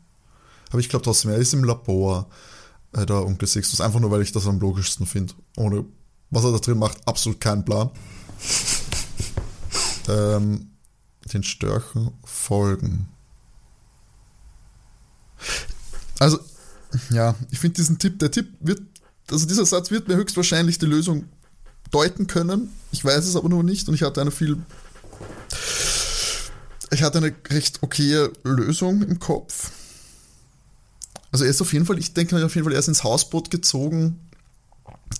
Aber 0.70 0.80
ich 0.80 0.88
glaube 0.88 1.04
trotzdem, 1.04 1.30
er 1.30 1.36
ist 1.36 1.54
im 1.54 1.62
Labor, 1.62 2.28
äh, 2.92 3.06
der 3.06 3.24
Onkel 3.24 3.46
Sixtus. 3.46 3.80
Einfach 3.80 4.00
nur, 4.00 4.10
weil 4.10 4.22
ich 4.22 4.32
das 4.32 4.48
am 4.48 4.58
logischsten 4.58 5.06
finde. 5.06 5.34
Ohne, 5.56 5.84
was 6.30 6.44
er 6.44 6.50
da 6.50 6.58
drin 6.58 6.78
macht, 6.78 6.98
absolut 7.06 7.40
keinen 7.40 7.64
Plan. 7.64 7.90
ähm, 10.08 10.70
den 11.32 11.44
Störchen 11.44 12.10
folgen. 12.24 13.08
Also, 16.18 16.40
ja, 17.10 17.36
ich 17.52 17.60
finde 17.60 17.76
diesen 17.76 17.98
Tipp, 18.00 18.18
der 18.18 18.32
Tipp 18.32 18.48
wird, 18.58 18.82
also 19.30 19.46
dieser 19.46 19.64
Satz 19.64 19.92
wird 19.92 20.08
mir 20.08 20.16
höchstwahrscheinlich 20.16 20.80
die 20.80 20.86
Lösung 20.86 21.26
deuten 21.92 22.26
können. 22.26 22.72
Ich 22.90 23.04
weiß 23.04 23.24
es 23.26 23.36
aber 23.36 23.48
noch 23.48 23.62
nicht 23.62 23.88
und 23.88 23.94
ich 23.94 24.02
hatte 24.02 24.20
eine 24.20 24.32
viel, 24.32 24.58
ich 26.90 27.02
hatte 27.02 27.18
eine 27.18 27.34
recht 27.48 27.82
okaye 27.82 28.32
Lösung 28.44 29.02
im 29.02 29.18
Kopf. 29.18 29.70
Also 31.32 31.44
er 31.44 31.50
ist 31.50 31.62
auf 31.62 31.72
jeden 31.72 31.86
Fall, 31.86 31.98
ich 31.98 32.12
denke 32.12 32.44
auf 32.44 32.54
jeden 32.54 32.64
Fall, 32.64 32.72
er 32.72 32.80
ist 32.80 32.88
ins 32.88 33.04
Hausboot 33.04 33.50
gezogen, 33.50 34.18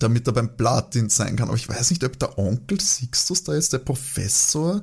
damit 0.00 0.26
er 0.26 0.32
beim 0.32 0.56
Platin 0.56 1.08
sein 1.08 1.36
kann. 1.36 1.48
Aber 1.48 1.56
ich 1.56 1.68
weiß 1.68 1.90
nicht, 1.90 2.02
ob 2.04 2.18
der 2.18 2.38
Onkel 2.38 2.80
Sixtus 2.80 3.44
da 3.44 3.54
ist, 3.54 3.72
der 3.72 3.78
Professor. 3.78 4.82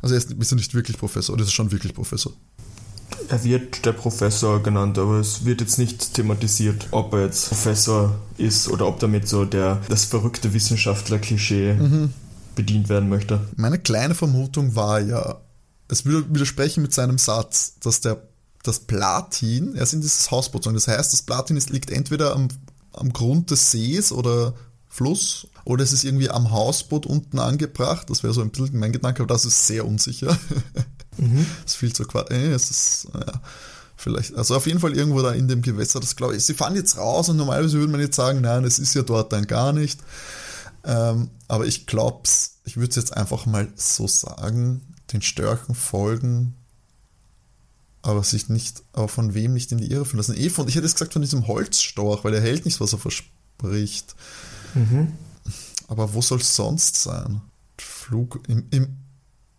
Also 0.00 0.14
er 0.14 0.18
ist, 0.18 0.32
ist 0.32 0.52
er 0.52 0.56
nicht 0.56 0.74
wirklich 0.74 0.96
Professor, 0.96 1.34
oder 1.34 1.42
ist 1.42 1.50
er 1.50 1.54
schon 1.54 1.72
wirklich 1.72 1.94
Professor? 1.94 2.32
Er 3.28 3.44
wird 3.44 3.84
der 3.84 3.92
Professor 3.92 4.62
genannt, 4.62 4.96
aber 4.96 5.18
es 5.18 5.44
wird 5.44 5.60
jetzt 5.60 5.78
nicht 5.78 6.14
thematisiert, 6.14 6.86
ob 6.90 7.12
er 7.12 7.26
jetzt 7.26 7.48
Professor 7.48 8.18
ist 8.38 8.68
oder 8.68 8.86
ob 8.86 8.98
damit 9.00 9.28
so 9.28 9.44
der, 9.44 9.82
das 9.88 10.06
verrückte 10.06 10.54
Wissenschaftler-Klischee 10.54 11.76
bedient 12.54 12.88
werden 12.88 13.08
möchte. 13.08 13.40
Meine 13.56 13.78
kleine 13.78 14.14
Vermutung 14.14 14.74
war 14.74 15.00
ja, 15.00 15.40
es 15.90 16.04
würde 16.04 16.32
widersprechen 16.32 16.82
mit 16.82 16.94
seinem 16.94 17.18
Satz, 17.18 17.74
dass 17.80 18.00
der 18.00 18.22
das 18.62 18.80
Platin, 18.80 19.74
er 19.74 19.82
ist 19.82 19.94
in 19.94 20.02
dieses 20.02 20.30
Hausboot. 20.30 20.66
Das 20.66 20.86
heißt, 20.86 21.12
das 21.12 21.22
Platin 21.22 21.56
ist, 21.56 21.70
liegt 21.70 21.90
entweder 21.90 22.34
am, 22.34 22.48
am 22.92 23.12
Grund 23.12 23.50
des 23.50 23.70
Sees 23.70 24.12
oder 24.12 24.54
Fluss 24.86 25.46
oder 25.64 25.82
es 25.82 25.92
ist 25.92 26.04
irgendwie 26.04 26.28
am 26.28 26.50
Hausboot 26.50 27.06
unten 27.06 27.38
angebracht. 27.38 28.10
Das 28.10 28.22
wäre 28.22 28.34
so 28.34 28.42
ein 28.42 28.50
bisschen 28.50 28.78
mein 28.78 28.92
Gedanke, 28.92 29.22
aber 29.22 29.32
das 29.32 29.44
ist 29.44 29.66
sehr 29.66 29.86
unsicher. 29.86 30.38
Das 31.16 31.72
ist 31.72 31.76
viel 31.76 31.92
zu 31.92 32.04
quatsch. 32.04 32.30
Äh, 32.30 32.52
es 32.52 32.70
ist, 32.70 33.08
ja, 33.12 33.40
vielleicht, 33.96 34.34
also 34.34 34.56
auf 34.56 34.66
jeden 34.66 34.80
Fall 34.80 34.96
irgendwo 34.96 35.22
da 35.22 35.32
in 35.32 35.48
dem 35.48 35.60
Gewässer, 35.62 36.00
das 36.00 36.16
glaube 36.16 36.36
ich. 36.36 36.44
Sie 36.44 36.54
fahren 36.54 36.76
jetzt 36.76 36.96
raus 36.96 37.28
und 37.28 37.36
normalerweise 37.36 37.78
würde 37.78 37.92
man 37.92 38.00
jetzt 38.00 38.16
sagen, 38.16 38.40
nein, 38.40 38.64
es 38.64 38.78
ist 38.78 38.94
ja 38.94 39.02
dort 39.02 39.32
dann 39.32 39.46
gar 39.46 39.72
nicht. 39.72 40.00
Ähm, 40.84 41.30
aber 41.48 41.66
ich 41.66 41.86
glaube 41.86 42.22
ich 42.64 42.76
würde 42.76 42.90
es 42.90 42.96
jetzt 42.96 43.16
einfach 43.16 43.46
mal 43.46 43.68
so 43.74 44.06
sagen, 44.06 44.82
den 45.12 45.22
Störchen 45.22 45.74
folgen, 45.74 46.54
aber 48.02 48.22
sich 48.22 48.48
nicht, 48.48 48.82
aber 48.92 49.08
von 49.08 49.34
wem 49.34 49.52
nicht 49.52 49.72
in 49.72 49.78
die 49.78 49.90
Irre 49.90 50.04
führen 50.04 50.18
lassen. 50.18 50.36
Eh 50.36 50.50
von, 50.50 50.68
ich 50.68 50.74
hätte 50.74 50.86
jetzt 50.86 50.94
gesagt 50.94 51.12
von 51.12 51.22
diesem 51.22 51.46
Holzstorch, 51.46 52.24
weil 52.24 52.34
er 52.34 52.40
hält 52.40 52.64
nicht, 52.64 52.80
was 52.80 52.92
er 52.92 52.98
verspricht. 52.98 54.14
Aber 55.88 56.14
wo 56.14 56.22
soll 56.22 56.38
es 56.38 56.56
sonst 56.56 57.02
sein? 57.02 57.42
Flug 57.78 58.40
im, 58.48 58.66
im, 58.70 58.96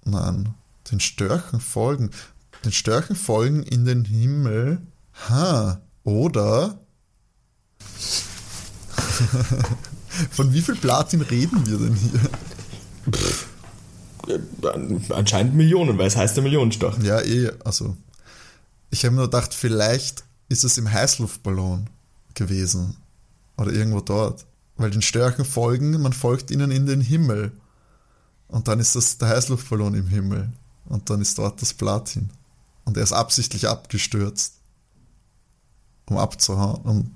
nein, 0.05 0.53
den 0.91 0.99
Störchen 0.99 1.59
folgen. 1.59 2.11
Den 2.65 2.71
Störchen 2.71 3.15
folgen 3.15 3.63
in 3.63 3.85
den 3.85 4.05
Himmel. 4.05 4.81
Ha, 5.29 5.81
oder? 6.03 6.79
Von 10.31 10.53
wie 10.53 10.61
viel 10.61 10.75
Platin 10.75 11.21
reden 11.21 11.65
wir 11.65 11.77
denn 11.77 11.95
hier? 11.95 12.29
Äh, 14.31 15.13
Anscheinend 15.13 15.55
Millionen, 15.55 15.97
weil 15.97 16.07
es 16.07 16.15
heißt 16.15 16.35
der 16.35 16.43
Millionenstach. 16.43 17.01
Ja, 17.01 17.21
eh, 17.21 17.51
also. 17.63 17.95
Ich 18.89 19.05
habe 19.05 19.15
nur 19.15 19.25
gedacht, 19.25 19.53
vielleicht 19.53 20.23
ist 20.49 20.63
es 20.63 20.77
im 20.77 20.91
Heißluftballon 20.91 21.89
gewesen. 22.33 22.97
Oder 23.57 23.71
irgendwo 23.71 24.01
dort. 24.01 24.45
Weil 24.75 24.91
den 24.91 25.01
Störchen 25.01 25.45
folgen, 25.45 26.01
man 26.01 26.13
folgt 26.13 26.51
ihnen 26.51 26.71
in 26.71 26.85
den 26.85 27.01
Himmel. 27.01 27.51
Und 28.47 28.67
dann 28.67 28.79
ist 28.79 28.95
das 28.95 29.17
der 29.17 29.29
Heißluftballon 29.29 29.93
im 29.93 30.07
Himmel. 30.07 30.51
Und 30.85 31.09
dann 31.09 31.21
ist 31.21 31.37
dort 31.37 31.61
das 31.61 31.73
Platin. 31.73 32.29
Und 32.83 32.97
er 32.97 33.03
ist 33.03 33.13
absichtlich 33.13 33.67
abgestürzt. 33.67 34.55
Um 36.05 36.17
abzuhauen. 36.17 36.81
Um, 36.81 37.15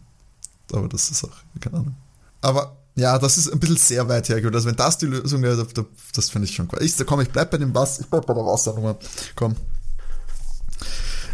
aber 0.72 0.88
das 0.88 1.10
ist 1.10 1.26
auch, 1.26 1.38
keine 1.60 1.78
Ahnung. 1.78 1.96
Aber 2.42 2.78
ja, 2.96 3.18
das 3.20 3.38
ist 3.38 3.50
ein 3.52 3.60
bisschen 3.60 3.78
sehr 3.78 4.08
weit 4.08 4.30
hergeholt. 4.30 4.56
Also 4.56 4.68
wenn 4.68 4.76
das 4.76 4.98
die 4.98 5.06
Lösung 5.08 5.42
wäre, 5.42 5.66
da- 5.74 5.86
das 6.14 6.30
finde 6.30 6.48
ich 6.48 6.56
schon 6.56 6.68
cool. 6.72 6.82
Ich, 6.82 6.96
komm, 7.06 7.22
ich 7.22 7.30
bleib 7.30 7.52
bei 7.52 7.58
dem 7.58 7.74
Wasser, 7.76 8.02
ich 8.02 8.08
bleib 8.08 8.26
bei 8.26 8.34
der 8.34 8.46
Wassernummer. 8.46 8.98
Komm. 9.36 9.56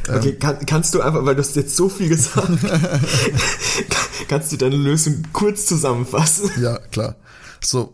Okay, 0.10 0.34
kann, 0.34 0.66
kannst 0.66 0.94
du 0.96 1.02
einfach, 1.02 1.24
weil 1.24 1.36
du 1.36 1.42
hast 1.44 1.56
jetzt 1.56 1.76
so 1.76 1.88
viel 1.88 2.10
gesagt, 2.10 2.48
kann- 2.62 3.02
kannst 4.28 4.52
du 4.52 4.58
deine 4.58 4.76
Lösung 4.76 5.24
kurz 5.34 5.68
zusammenfassen? 5.68 6.50
Ja, 6.60 6.80
klar. 6.80 7.16
So, 7.64 7.94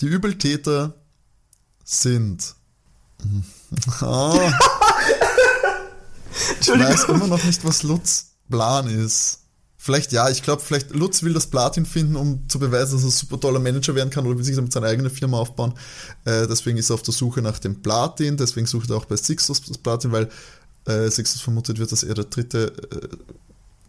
die 0.00 0.06
Übeltäter 0.06 0.94
sind. 1.84 2.54
Ah, 4.00 4.50
ich 6.60 6.68
weiß 6.68 7.04
immer 7.04 7.26
noch 7.26 7.42
nicht, 7.44 7.62
was 7.66 7.82
Lutz 7.82 8.26
Plan 8.48 8.86
ist. 8.88 9.40
Vielleicht 9.80 10.10
ja, 10.10 10.28
ich 10.28 10.42
glaube, 10.42 10.60
vielleicht 10.60 10.90
Lutz 10.90 11.22
will 11.22 11.32
das 11.32 11.46
Platin 11.46 11.86
finden, 11.86 12.16
um 12.16 12.48
zu 12.48 12.58
beweisen, 12.58 12.94
dass 12.94 13.02
er 13.04 13.08
ein 13.08 13.12
super 13.12 13.38
toller 13.38 13.60
Manager 13.60 13.94
werden 13.94 14.10
kann 14.10 14.26
oder 14.26 14.36
will 14.36 14.44
sich 14.44 14.56
damit 14.56 14.72
seine 14.72 14.88
eigene 14.88 15.08
Firma 15.08 15.38
aufbauen. 15.38 15.72
Äh, 16.24 16.48
deswegen 16.48 16.78
ist 16.78 16.90
er 16.90 16.94
auf 16.94 17.02
der 17.02 17.14
Suche 17.14 17.42
nach 17.42 17.60
dem 17.60 17.80
Platin, 17.80 18.36
deswegen 18.36 18.66
sucht 18.66 18.90
er 18.90 18.96
auch 18.96 19.04
bei 19.04 19.16
Sixtus 19.16 19.62
das 19.62 19.78
Platin, 19.78 20.10
weil 20.10 20.28
äh, 20.86 21.08
Sixtus 21.08 21.40
vermutet 21.40 21.78
wird, 21.78 21.92
dass 21.92 22.02
er 22.02 22.14
der 22.14 22.24
dritte 22.24 22.72
äh, 22.90 23.08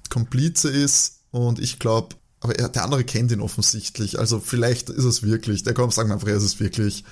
Komplize 0.10 0.70
ist 0.70 1.22
und 1.32 1.58
ich 1.60 1.80
glaube, 1.80 2.16
aber 2.42 2.58
er, 2.58 2.70
der 2.70 2.84
andere 2.84 3.04
kennt 3.04 3.32
ihn 3.32 3.42
offensichtlich, 3.42 4.20
also 4.20 4.40
vielleicht 4.40 4.90
ist 4.92 5.06
es 5.06 5.24
wirklich, 5.24 5.64
der 5.64 5.74
kommt, 5.74 5.94
sagen 5.96 6.10
wir 6.10 6.14
einfach, 6.14 6.28
er 6.28 6.38
ist 6.38 6.44
es 6.44 6.60
wirklich. 6.60 7.04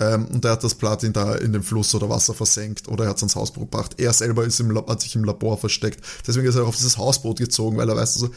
Ähm, 0.00 0.26
und 0.26 0.44
er 0.44 0.52
hat 0.52 0.64
das 0.64 0.74
Platin 0.74 1.12
da 1.12 1.34
in 1.34 1.52
den 1.52 1.62
Fluss 1.62 1.94
oder 1.94 2.08
Wasser 2.08 2.34
versenkt 2.34 2.88
oder 2.88 3.04
er 3.04 3.10
hat 3.10 3.16
es 3.16 3.22
ans 3.22 3.36
Hausboot 3.36 3.70
gebracht. 3.70 3.94
Er 3.98 4.12
selber 4.12 4.44
ist 4.44 4.60
im, 4.60 4.76
hat 4.76 5.00
sich 5.00 5.16
im 5.16 5.24
Labor 5.24 5.58
versteckt. 5.58 6.04
Deswegen 6.26 6.46
ist 6.46 6.54
er 6.54 6.66
auf 6.66 6.76
dieses 6.76 6.98
Hausboot 6.98 7.38
gezogen, 7.38 7.76
weil 7.76 7.88
er 7.88 7.96
weiß 7.96 8.14
so, 8.14 8.30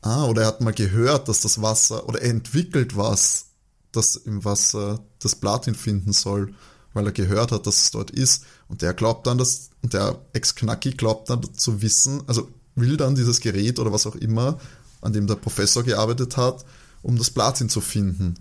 ah, 0.00 0.24
oder 0.24 0.42
er 0.42 0.48
hat 0.48 0.60
mal 0.60 0.72
gehört, 0.72 1.28
dass 1.28 1.40
das 1.40 1.60
Wasser, 1.60 2.08
oder 2.08 2.22
er 2.22 2.30
entwickelt 2.30 2.96
was, 2.96 3.46
das 3.92 4.16
im 4.16 4.44
Wasser 4.44 5.00
das 5.18 5.36
Platin 5.36 5.74
finden 5.74 6.12
soll, 6.12 6.54
weil 6.94 7.06
er 7.06 7.12
gehört 7.12 7.52
hat, 7.52 7.66
dass 7.66 7.82
es 7.82 7.90
dort 7.90 8.10
ist. 8.10 8.44
Und 8.68 8.80
der 8.80 8.94
glaubt 8.94 9.26
dann, 9.26 9.38
dass, 9.38 9.70
und 9.82 9.92
der 9.92 10.18
Ex-Knacki 10.32 10.92
glaubt 10.92 11.28
dann 11.28 11.42
zu 11.54 11.82
wissen, 11.82 12.22
also 12.26 12.48
will 12.74 12.96
dann 12.96 13.14
dieses 13.14 13.40
Gerät 13.40 13.78
oder 13.78 13.92
was 13.92 14.06
auch 14.06 14.16
immer, 14.16 14.58
an 15.02 15.12
dem 15.12 15.26
der 15.26 15.34
Professor 15.34 15.82
gearbeitet 15.82 16.38
hat, 16.38 16.64
um 17.02 17.18
das 17.18 17.30
Platin 17.30 17.68
zu 17.68 17.82
finden. 17.82 18.34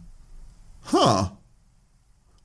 Ha! 0.93 1.37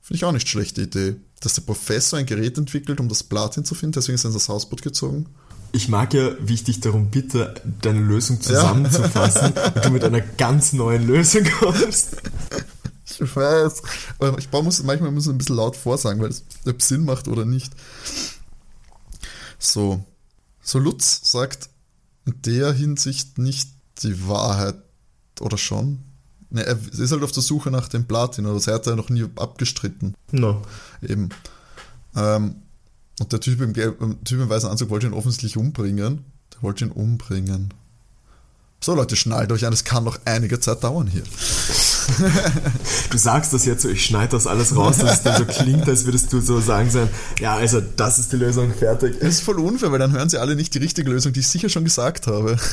Finde 0.07 0.19
ich 0.19 0.23
auch 0.23 0.31
nicht 0.31 0.47
schlechte 0.47 0.83
Idee. 0.83 1.17
Dass 1.41 1.55
der 1.55 1.63
Professor 1.63 2.17
ein 2.17 2.25
Gerät 2.25 2.57
entwickelt, 2.57 3.01
um 3.01 3.09
das 3.09 3.23
Platin 3.23 3.65
zu 3.65 3.75
finden, 3.75 3.91
deswegen 3.91 4.15
ist 4.15 4.23
er 4.23 4.29
in 4.29 4.33
das 4.35 4.47
Hausboot 4.47 4.81
gezogen. 4.81 5.25
Ich 5.73 5.89
mag 5.89 6.13
ja, 6.13 6.31
wie 6.39 6.53
ich 6.53 6.63
dich 6.63 6.79
darum 6.79 7.11
bitte, 7.11 7.55
deine 7.81 7.99
Lösung 7.99 8.39
zusammenzufassen 8.39 9.51
ja. 9.53 9.65
und 9.75 9.83
du 9.83 9.89
mit 9.89 10.05
einer 10.05 10.21
ganz 10.21 10.71
neuen 10.71 11.05
Lösung 11.05 11.43
kommst. 11.59 12.21
Ich 13.03 13.35
weiß. 13.35 13.81
Aber 14.17 14.37
ich 14.37 14.49
muss, 14.49 14.81
manchmal 14.83 15.11
muss 15.11 15.25
ich 15.25 15.31
ein 15.33 15.37
bisschen 15.37 15.57
laut 15.57 15.75
vorsagen, 15.75 16.21
weil 16.21 16.29
es 16.29 16.45
Sinn 16.77 17.03
macht 17.03 17.27
oder 17.27 17.43
nicht. 17.43 17.73
So. 19.59 20.05
So 20.61 20.79
Lutz 20.79 21.29
sagt 21.29 21.69
in 22.25 22.41
der 22.43 22.71
Hinsicht 22.71 23.37
nicht 23.39 23.71
die 24.03 24.25
Wahrheit. 24.25 24.75
Oder 25.41 25.57
schon? 25.57 26.06
Ne, 26.49 26.65
er 26.65 26.77
ist 26.77 27.11
halt 27.11 27.23
auf 27.23 27.31
der 27.31 27.43
Suche 27.43 27.71
nach 27.71 27.89
dem 27.89 28.05
Platin, 28.05 28.45
oder 28.45 28.55
das 28.55 28.67
hat 28.67 28.87
er 28.87 28.95
noch 28.95 29.09
nie 29.09 29.25
abgestritten. 29.35 30.15
No. 30.31 30.61
Eben. 31.01 31.29
Ähm, 32.15 32.55
und 33.19 33.31
der 33.31 33.39
Typ 33.39 33.61
im, 33.61 33.73
gelben, 33.73 34.23
Typ 34.23 34.39
im 34.39 34.49
weißen 34.49 34.69
Anzug 34.69 34.89
wollte 34.89 35.07
ihn 35.07 35.13
offensichtlich 35.13 35.57
umbringen. 35.57 36.23
Der 36.53 36.63
wollte 36.63 36.85
ihn 36.85 36.91
umbringen. 36.91 37.73
So 38.79 38.93
Leute, 38.93 39.15
schnallt 39.15 39.51
euch 39.51 39.65
an, 39.65 39.73
es 39.73 39.83
kann 39.83 40.03
noch 40.03 40.19
einige 40.25 40.59
Zeit 40.59 40.83
dauern 40.83 41.07
hier. 41.07 41.23
du 43.09 43.17
sagst 43.17 43.51
das 43.51 43.65
jetzt 43.65 43.81
so, 43.81 43.89
ich 43.89 44.05
schneide 44.05 44.29
das 44.29 44.45
alles 44.45 44.75
raus, 44.75 44.97
dass 44.99 45.13
es 45.13 45.23
dann 45.23 45.37
so 45.39 45.45
klingt, 45.45 45.89
als 45.89 46.05
würdest 46.05 46.31
du 46.31 46.39
so 46.41 46.61
sagen 46.61 46.89
sein, 46.91 47.09
ja, 47.39 47.55
also 47.55 47.81
das 47.81 48.19
ist 48.19 48.31
die 48.31 48.37
Lösung, 48.37 48.71
fertig. 48.73 49.19
Das 49.19 49.29
ist 49.29 49.41
voll 49.41 49.59
unfair, 49.59 49.91
weil 49.91 49.97
dann 49.99 50.11
hören 50.11 50.29
sie 50.29 50.37
alle 50.37 50.55
nicht 50.55 50.75
die 50.75 50.77
richtige 50.77 51.09
Lösung, 51.09 51.33
die 51.33 51.39
ich 51.39 51.47
sicher 51.47 51.69
schon 51.69 51.85
gesagt 51.85 52.27
habe. 52.27 52.57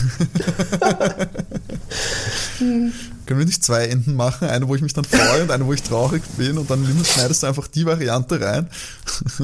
Können 2.58 2.92
wir 3.26 3.46
nicht 3.46 3.64
zwei 3.64 3.86
Enden 3.86 4.14
machen? 4.14 4.48
Eine, 4.48 4.68
wo 4.68 4.74
ich 4.74 4.82
mich 4.82 4.92
dann 4.92 5.04
freue 5.04 5.42
und 5.42 5.50
eine, 5.50 5.64
wo 5.66 5.72
ich 5.72 5.82
traurig 5.82 6.22
bin 6.36 6.58
und 6.58 6.70
dann 6.70 6.86
schneidest 7.04 7.42
du 7.42 7.46
einfach 7.46 7.66
die 7.66 7.86
Variante 7.86 8.40
rein. 8.40 8.68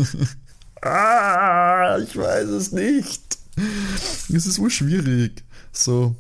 ah, 0.83 1.99
ich 1.99 2.15
weiß 2.17 2.49
es 2.49 2.71
nicht. 2.71 3.39
Es 4.33 4.47
ist 4.47 4.59
urschwierig. 4.59 5.43
So. 5.73 6.15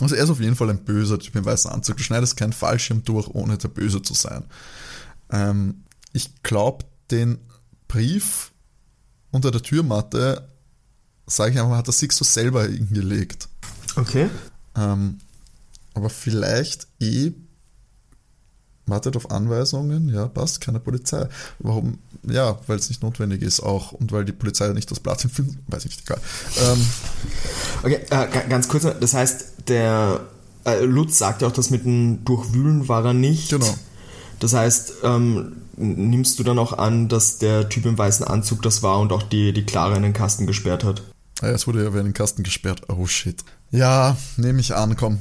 Also 0.00 0.14
er 0.14 0.24
ist 0.24 0.30
auf 0.30 0.40
jeden 0.40 0.56
Fall 0.56 0.70
ein 0.70 0.84
böser 0.84 1.18
Typ 1.18 1.36
im 1.36 1.44
weißen 1.44 1.70
Anzug. 1.70 1.96
Du 1.96 2.02
schneidest 2.02 2.36
keinen 2.36 2.52
Fallschirm 2.52 3.04
durch, 3.04 3.28
ohne 3.28 3.58
der 3.58 3.68
Böse 3.68 4.02
zu 4.02 4.14
sein. 4.14 4.44
Ähm, 5.30 5.84
ich 6.12 6.42
glaube, 6.42 6.84
den 7.10 7.38
Brief 7.88 8.52
unter 9.30 9.50
der 9.50 9.62
Türmatte, 9.62 10.48
sage 11.26 11.52
ich 11.52 11.60
einfach, 11.60 11.76
hat 11.76 11.86
der 11.86 11.94
Sixtus 11.94 12.34
selber 12.34 12.64
hingelegt. 12.64 13.48
Okay. 13.96 14.28
Ähm, 14.76 15.18
aber 15.94 16.10
vielleicht 16.10 16.88
eh 17.00 17.32
wartet 18.86 19.16
auf 19.16 19.30
Anweisungen, 19.30 20.08
ja, 20.08 20.28
passt, 20.28 20.60
keine 20.60 20.78
Polizei. 20.78 21.26
Warum? 21.58 21.98
Ja, 22.22 22.58
weil 22.66 22.78
es 22.78 22.88
nicht 22.88 23.02
notwendig 23.02 23.42
ist 23.42 23.60
auch 23.60 23.92
und 23.92 24.12
weil 24.12 24.24
die 24.24 24.32
Polizei 24.32 24.68
nicht 24.68 24.90
das 24.90 25.00
Blatt 25.00 25.22
findet, 25.22 25.56
weiß 25.68 25.84
ich 25.86 25.96
nicht, 25.96 26.02
egal. 26.02 26.20
Ähm, 26.62 26.86
okay, 27.82 28.00
äh, 28.10 28.48
ganz 28.48 28.68
kurz, 28.68 28.86
das 29.00 29.14
heißt, 29.14 29.53
der 29.68 30.20
äh, 30.64 30.84
Lutz 30.84 31.18
sagt 31.18 31.42
ja 31.42 31.48
auch, 31.48 31.52
das 31.52 31.70
mit 31.70 31.84
dem 31.84 32.24
Durchwühlen 32.24 32.88
war 32.88 33.04
er 33.04 33.14
nicht. 33.14 33.50
Genau. 33.50 33.74
Das 34.40 34.52
heißt, 34.52 34.94
ähm, 35.02 35.56
nimmst 35.76 36.38
du 36.38 36.42
dann 36.42 36.58
auch 36.58 36.72
an, 36.72 37.08
dass 37.08 37.38
der 37.38 37.68
Typ 37.68 37.86
im 37.86 37.96
weißen 37.96 38.26
Anzug 38.26 38.62
das 38.62 38.82
war 38.82 38.98
und 39.00 39.12
auch 39.12 39.22
die, 39.22 39.52
die 39.52 39.64
Clara 39.64 39.96
in 39.96 40.02
den 40.02 40.12
Kasten 40.12 40.46
gesperrt 40.46 40.84
hat? 40.84 41.02
Ja, 41.42 41.48
es 41.50 41.66
wurde 41.66 41.82
ja 41.82 41.88
in 41.88 42.04
den 42.04 42.14
Kasten 42.14 42.42
gesperrt. 42.42 42.82
Oh 42.88 43.06
shit. 43.06 43.44
Ja, 43.70 44.16
nehme 44.36 44.60
ich 44.60 44.74
an, 44.74 44.96
komm. 44.96 45.18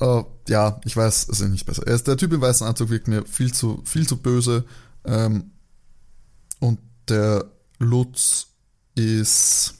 Uh, 0.00 0.24
ja, 0.48 0.80
ich 0.84 0.96
weiß, 0.96 1.28
es 1.28 1.40
ist 1.40 1.48
nicht 1.48 1.66
besser. 1.66 1.86
Er 1.86 1.94
ist, 1.94 2.06
der 2.06 2.16
Typ 2.16 2.32
im 2.32 2.40
weißen 2.40 2.66
Anzug 2.66 2.90
wirkt 2.90 3.08
mir 3.08 3.24
viel 3.26 3.52
zu, 3.52 3.82
viel 3.84 4.06
zu 4.06 4.16
böse. 4.16 4.64
Ähm, 5.04 5.50
und 6.60 6.78
der 7.08 7.44
Lutz 7.78 8.46
ist, 8.94 9.74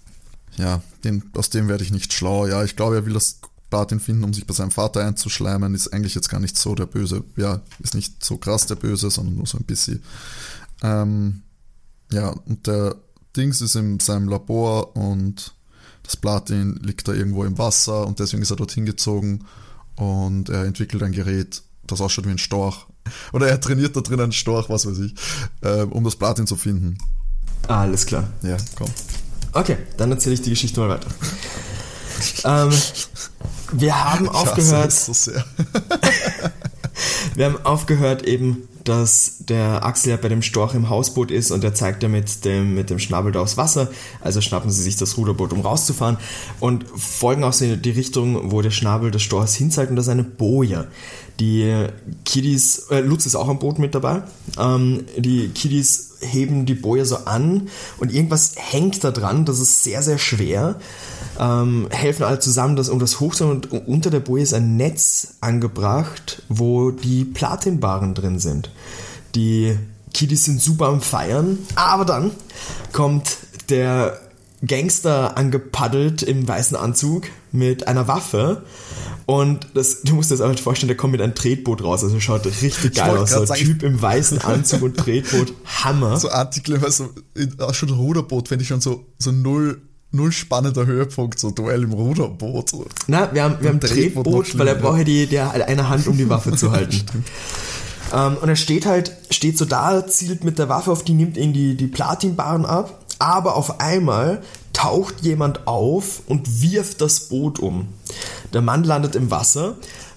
ja, 0.58 0.82
den, 1.04 1.22
aus 1.34 1.50
dem 1.50 1.68
werde 1.68 1.84
ich 1.84 1.90
nicht 1.90 2.12
schlau. 2.12 2.46
Ja, 2.46 2.64
ich 2.64 2.76
glaube, 2.76 2.96
er 2.96 3.06
will 3.06 3.14
das 3.14 3.40
Platin 3.70 4.00
finden, 4.00 4.24
um 4.24 4.34
sich 4.34 4.46
bei 4.46 4.54
seinem 4.54 4.70
Vater 4.70 5.04
einzuschleimen. 5.04 5.74
Ist 5.74 5.92
eigentlich 5.92 6.14
jetzt 6.14 6.28
gar 6.28 6.40
nicht 6.40 6.58
so 6.58 6.74
der 6.74 6.86
Böse. 6.86 7.24
Ja, 7.36 7.60
ist 7.78 7.94
nicht 7.94 8.24
so 8.24 8.38
krass 8.38 8.66
der 8.66 8.74
Böse, 8.74 9.10
sondern 9.10 9.36
nur 9.36 9.46
so 9.46 9.56
ein 9.56 9.64
bisschen. 9.64 10.02
Ähm, 10.82 11.42
ja, 12.10 12.30
und 12.30 12.66
der 12.66 12.96
Dings 13.36 13.60
ist 13.60 13.76
in 13.76 14.00
seinem 14.00 14.28
Labor 14.28 14.96
und 14.96 15.54
das 16.02 16.16
Platin 16.16 16.80
liegt 16.82 17.06
da 17.06 17.12
irgendwo 17.12 17.44
im 17.44 17.58
Wasser 17.58 18.06
und 18.06 18.18
deswegen 18.18 18.42
ist 18.42 18.50
er 18.50 18.56
dorthin 18.56 18.86
gezogen 18.86 19.44
und 19.96 20.48
er 20.48 20.64
entwickelt 20.64 21.02
ein 21.02 21.12
Gerät, 21.12 21.62
das 21.86 22.00
ausschaut 22.00 22.26
wie 22.26 22.30
ein 22.30 22.38
Storch. 22.38 22.86
Oder 23.32 23.48
er 23.48 23.60
trainiert 23.60 23.94
da 23.94 24.00
drin 24.00 24.20
einen 24.20 24.32
Storch, 24.32 24.70
was 24.70 24.86
weiß 24.86 24.98
ich, 24.98 25.14
äh, 25.60 25.82
um 25.82 26.04
das 26.04 26.16
Platin 26.16 26.46
zu 26.46 26.56
finden. 26.56 26.98
Alles 27.66 28.06
klar. 28.06 28.32
Ja, 28.42 28.56
komm. 28.74 28.88
Okay, 29.52 29.76
dann 29.96 30.10
erzähle 30.10 30.34
ich 30.34 30.42
die 30.42 30.50
Geschichte 30.50 30.80
mal 30.80 30.88
weiter. 30.88 31.08
ähm, 32.44 32.72
wir 33.72 34.04
haben 34.04 34.26
ich 34.26 34.30
aufgehört. 34.30 34.92
So 34.92 35.12
sehr. 35.12 35.44
wir 37.34 37.46
haben 37.46 37.64
aufgehört 37.64 38.22
eben 38.22 38.68
dass 38.88 39.36
der 39.40 39.84
Axel 39.84 40.10
ja 40.10 40.16
bei 40.16 40.28
dem 40.28 40.40
Storch 40.40 40.74
im 40.74 40.88
Hausboot 40.88 41.30
ist 41.30 41.50
und 41.50 41.62
er 41.62 41.74
zeigt 41.74 42.02
ja 42.02 42.08
mit 42.08 42.44
dem, 42.44 42.74
mit 42.74 42.88
dem 42.88 42.98
Schnabel 42.98 43.32
da 43.32 43.42
aufs 43.42 43.58
Wasser. 43.58 43.88
Also 44.20 44.40
schnappen 44.40 44.70
sie 44.70 44.82
sich 44.82 44.96
das 44.96 45.16
Ruderboot, 45.18 45.52
um 45.52 45.60
rauszufahren 45.60 46.16
und 46.58 46.86
folgen 46.96 47.44
auch 47.44 47.52
so 47.52 47.76
die 47.76 47.90
Richtung, 47.90 48.50
wo 48.50 48.62
der 48.62 48.70
Schnabel 48.70 49.10
des 49.10 49.22
Storchs 49.22 49.54
hinzeigt 49.54 49.90
und 49.90 49.96
das 49.96 50.06
ist 50.06 50.12
eine 50.12 50.24
Boje. 50.24 50.88
Die 51.38 51.86
Kiddies, 52.24 52.86
äh, 52.90 53.00
Lutz 53.00 53.26
ist 53.26 53.36
auch 53.36 53.48
am 53.48 53.58
Boot 53.58 53.78
mit 53.78 53.94
dabei. 53.94 54.22
Ähm, 54.58 55.04
die 55.16 55.48
Kiddies 55.48 56.07
heben 56.20 56.66
die 56.66 56.74
Boje 56.74 57.04
so 57.04 57.18
an 57.24 57.68
und 57.98 58.12
irgendwas 58.12 58.54
hängt 58.56 59.04
da 59.04 59.10
dran, 59.10 59.44
das 59.44 59.60
ist 59.60 59.84
sehr, 59.84 60.02
sehr 60.02 60.18
schwer 60.18 60.76
ähm, 61.38 61.88
helfen 61.90 62.24
alle 62.24 62.40
zusammen, 62.40 62.76
das, 62.76 62.88
um 62.88 62.98
das 62.98 63.20
hochzunehmen. 63.20 63.64
Und 63.64 63.86
unter 63.86 64.10
der 64.10 64.20
Boje 64.20 64.42
ist 64.42 64.54
ein 64.54 64.76
Netz 64.76 65.34
angebracht, 65.40 66.42
wo 66.48 66.90
die 66.90 67.24
Platinbaren 67.24 68.14
drin 68.14 68.38
sind. 68.38 68.70
Die 69.34 69.78
Kiddies 70.12 70.44
sind 70.44 70.60
super 70.60 70.86
am 70.86 71.00
Feiern, 71.00 71.58
aber 71.74 72.04
dann 72.04 72.30
kommt 72.92 73.36
der 73.68 74.18
Gangster 74.66 75.36
angepaddelt 75.36 76.22
im 76.22 76.48
weißen 76.48 76.76
Anzug 76.76 77.24
mit 77.52 77.88
einer 77.88 78.08
Waffe. 78.08 78.62
Und 79.26 79.66
das, 79.74 80.02
du 80.02 80.14
musst 80.14 80.30
dir 80.30 80.36
das 80.36 80.40
einfach 80.40 80.62
vorstellen, 80.62 80.88
der 80.88 80.96
kommt 80.96 81.12
mit 81.12 81.20
einem 81.20 81.34
Tretboot 81.34 81.82
raus. 81.82 82.02
Also 82.02 82.18
schaut 82.18 82.46
richtig 82.46 82.94
geil 82.94 83.16
aus. 83.16 83.30
So 83.30 83.40
ein 83.40 83.46
sagen, 83.46 83.60
Typ 83.60 83.82
im 83.82 84.00
weißen 84.00 84.38
Anzug 84.38 84.82
und 84.82 84.96
Tretboot. 84.96 85.52
Hammer. 85.84 86.18
So 86.18 86.30
Artikel, 86.30 86.80
so, 86.90 87.10
schon 87.72 87.90
Ruderboot, 87.90 88.50
wenn 88.50 88.60
ich 88.60 88.68
schon 88.68 88.80
so, 88.80 89.04
so 89.18 89.30
null 89.30 89.82
null 90.10 90.32
spannender 90.32 90.86
Höhepunkt, 90.86 91.38
so 91.38 91.50
Duell 91.50 91.82
im 91.82 91.92
Ruderboot. 91.92 92.72
Na, 93.06 93.28
wir 93.32 93.42
haben, 93.44 93.56
wir 93.60 93.68
haben 93.68 93.76
ein 93.76 93.80
Drehboot, 93.80 94.58
weil 94.58 94.68
er 94.68 94.74
braucht 94.76 94.98
ja 94.98 95.04
die, 95.04 95.26
die, 95.26 95.38
eine 95.38 95.88
Hand, 95.88 96.06
um 96.06 96.16
die 96.16 96.28
Waffe 96.28 96.52
zu 96.52 96.72
halten. 96.72 97.04
ähm, 98.14 98.36
und 98.40 98.48
er 98.48 98.56
steht 98.56 98.86
halt, 98.86 99.12
steht 99.30 99.58
so 99.58 99.64
da, 99.64 100.06
zielt 100.06 100.44
mit 100.44 100.58
der 100.58 100.68
Waffe 100.68 100.90
auf 100.90 101.04
die, 101.04 101.12
nimmt 101.12 101.36
ihn 101.36 101.52
die, 101.52 101.76
die 101.76 101.86
Platinbaren 101.86 102.64
ab, 102.64 103.04
aber 103.18 103.56
auf 103.56 103.80
einmal 103.80 104.42
taucht 104.72 105.20
jemand 105.22 105.66
auf 105.66 106.22
und 106.26 106.62
wirft 106.62 107.00
das 107.00 107.28
Boot 107.28 107.58
um. 107.58 107.88
Der 108.52 108.62
Mann 108.62 108.84
landet 108.84 109.16
im 109.16 109.30
Wasser 109.30 109.76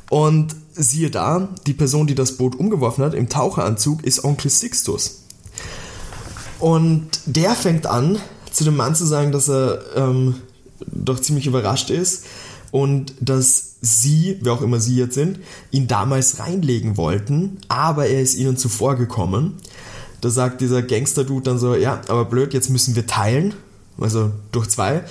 und 0.09 0.55
siehe 0.73 1.09
da, 1.09 1.49
die 1.65 1.73
Person, 1.73 2.07
die 2.07 2.15
das 2.15 2.37
Boot 2.37 2.55
umgeworfen 2.55 3.03
hat, 3.03 3.13
im 3.13 3.29
Taucheranzug, 3.29 4.03
ist 4.03 4.23
Onkel 4.23 4.51
Sixtus. 4.51 5.23
Und 6.59 7.09
der 7.25 7.51
fängt 7.55 7.87
an, 7.87 8.19
zu 8.51 8.63
dem 8.63 8.75
Mann 8.75 8.95
zu 8.95 9.05
sagen, 9.05 9.31
dass 9.31 9.49
er 9.49 9.81
ähm, 9.95 10.35
doch 10.85 11.19
ziemlich 11.19 11.47
überrascht 11.47 11.89
ist 11.89 12.25
und 12.71 13.13
dass 13.19 13.75
sie, 13.81 14.37
wer 14.41 14.53
auch 14.53 14.61
immer 14.61 14.79
sie 14.79 14.95
jetzt 14.95 15.15
sind, 15.15 15.39
ihn 15.71 15.87
damals 15.87 16.39
reinlegen 16.39 16.97
wollten, 16.97 17.57
aber 17.67 18.07
er 18.07 18.21
ist 18.21 18.35
ihnen 18.35 18.57
zuvor 18.57 18.95
gekommen. 18.95 19.55
Da 20.21 20.29
sagt 20.29 20.61
dieser 20.61 20.83
Gangster-Dude 20.83 21.43
dann 21.43 21.57
so, 21.57 21.73
ja, 21.75 22.01
aber 22.07 22.25
blöd, 22.25 22.53
jetzt 22.53 22.69
müssen 22.69 22.95
wir 22.95 23.07
teilen, 23.07 23.55
also 24.01 24.31
durch 24.51 24.67
zwei. 24.69 25.03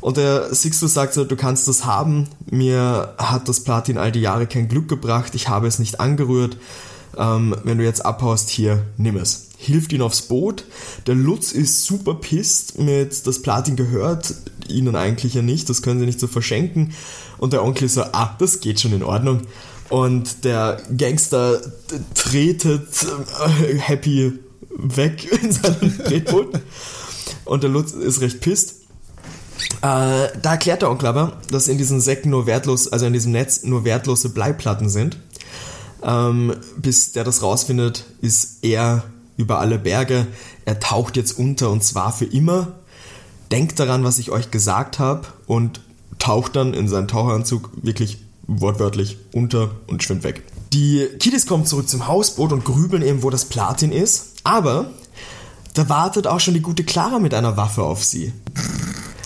Und 0.00 0.18
der 0.18 0.54
Sixto 0.54 0.86
sagt 0.86 1.14
so, 1.14 1.24
du 1.24 1.36
kannst 1.36 1.66
das 1.68 1.84
haben, 1.84 2.28
mir 2.50 3.14
hat 3.18 3.48
das 3.48 3.60
Platin 3.60 3.98
all 3.98 4.12
die 4.12 4.20
Jahre 4.20 4.46
kein 4.46 4.68
Glück 4.68 4.88
gebracht, 4.88 5.34
ich 5.34 5.48
habe 5.48 5.66
es 5.66 5.78
nicht 5.78 6.00
angerührt, 6.00 6.58
ähm, 7.16 7.56
wenn 7.64 7.78
du 7.78 7.84
jetzt 7.84 8.04
abhaust, 8.04 8.50
hier, 8.50 8.84
nimm 8.98 9.16
es. 9.16 9.48
Hilft 9.58 9.92
ihn 9.92 10.02
aufs 10.02 10.22
Boot. 10.22 10.64
Der 11.06 11.14
Lutz 11.14 11.50
ist 11.50 11.86
super 11.86 12.14
pisst 12.14 12.78
mit, 12.78 13.26
das 13.26 13.40
Platin 13.40 13.74
gehört 13.74 14.34
ihnen 14.68 14.96
eigentlich 14.96 15.34
ja 15.34 15.42
nicht, 15.42 15.68
das 15.70 15.82
können 15.82 15.98
sie 15.98 16.06
nicht 16.06 16.20
so 16.20 16.26
verschenken. 16.26 16.92
Und 17.38 17.52
der 17.52 17.64
Onkel 17.64 17.88
so, 17.88 18.02
ah, 18.02 18.36
das 18.38 18.60
geht 18.60 18.80
schon 18.80 18.92
in 18.92 19.02
Ordnung. 19.02 19.42
Und 19.88 20.44
der 20.44 20.80
Gangster 20.96 21.60
tretet 22.14 22.88
äh, 23.02 23.78
happy 23.78 24.32
weg 24.70 25.26
in 25.42 25.52
seinem 25.52 25.98
Tretboot. 26.04 26.60
Und 27.46 27.62
der 27.62 27.70
Lutz 27.70 27.92
ist 27.92 28.20
recht 28.20 28.40
pisst. 28.40 28.74
Äh, 29.80 30.28
da 30.42 30.50
erklärt 30.50 30.82
der 30.82 30.90
Onkel 30.90 31.08
aber, 31.08 31.38
dass 31.50 31.68
in 31.68 31.78
diesen 31.78 32.00
Säcken 32.00 32.30
nur 32.30 32.46
wertlos, 32.46 32.88
also 32.88 33.06
in 33.06 33.12
diesem 33.12 33.32
Netz 33.32 33.62
nur 33.62 33.84
wertlose 33.84 34.28
Bleiplatten 34.28 34.88
sind. 34.88 35.18
Ähm, 36.02 36.54
bis 36.76 37.12
der 37.12 37.24
das 37.24 37.42
rausfindet, 37.42 38.04
ist 38.20 38.58
er 38.62 39.04
über 39.36 39.60
alle 39.60 39.78
Berge. 39.78 40.26
Er 40.64 40.80
taucht 40.80 41.16
jetzt 41.16 41.38
unter 41.38 41.70
und 41.70 41.82
zwar 41.82 42.12
für 42.12 42.26
immer. 42.26 42.74
Denkt 43.50 43.78
daran, 43.78 44.04
was 44.04 44.18
ich 44.18 44.30
euch 44.30 44.50
gesagt 44.50 44.98
habe 44.98 45.26
und 45.46 45.80
taucht 46.18 46.56
dann 46.56 46.74
in 46.74 46.88
seinen 46.88 47.08
Taucheranzug 47.08 47.70
wirklich 47.82 48.18
wortwörtlich 48.46 49.18
unter 49.32 49.70
und 49.86 50.02
schwimmt 50.02 50.24
weg. 50.24 50.42
Die 50.72 51.06
Kiddies 51.18 51.46
kommen 51.46 51.66
zurück 51.66 51.88
zum 51.88 52.06
Hausboot 52.06 52.52
und 52.52 52.64
grübeln 52.64 53.02
eben, 53.02 53.22
wo 53.22 53.30
das 53.30 53.44
Platin 53.44 53.92
ist. 53.92 54.34
Aber 54.44 54.90
da 55.76 55.88
wartet 55.88 56.26
auch 56.26 56.40
schon 56.40 56.54
die 56.54 56.62
gute 56.62 56.84
Clara 56.84 57.18
mit 57.18 57.34
einer 57.34 57.56
Waffe 57.56 57.82
auf 57.82 58.02
sie. 58.04 58.32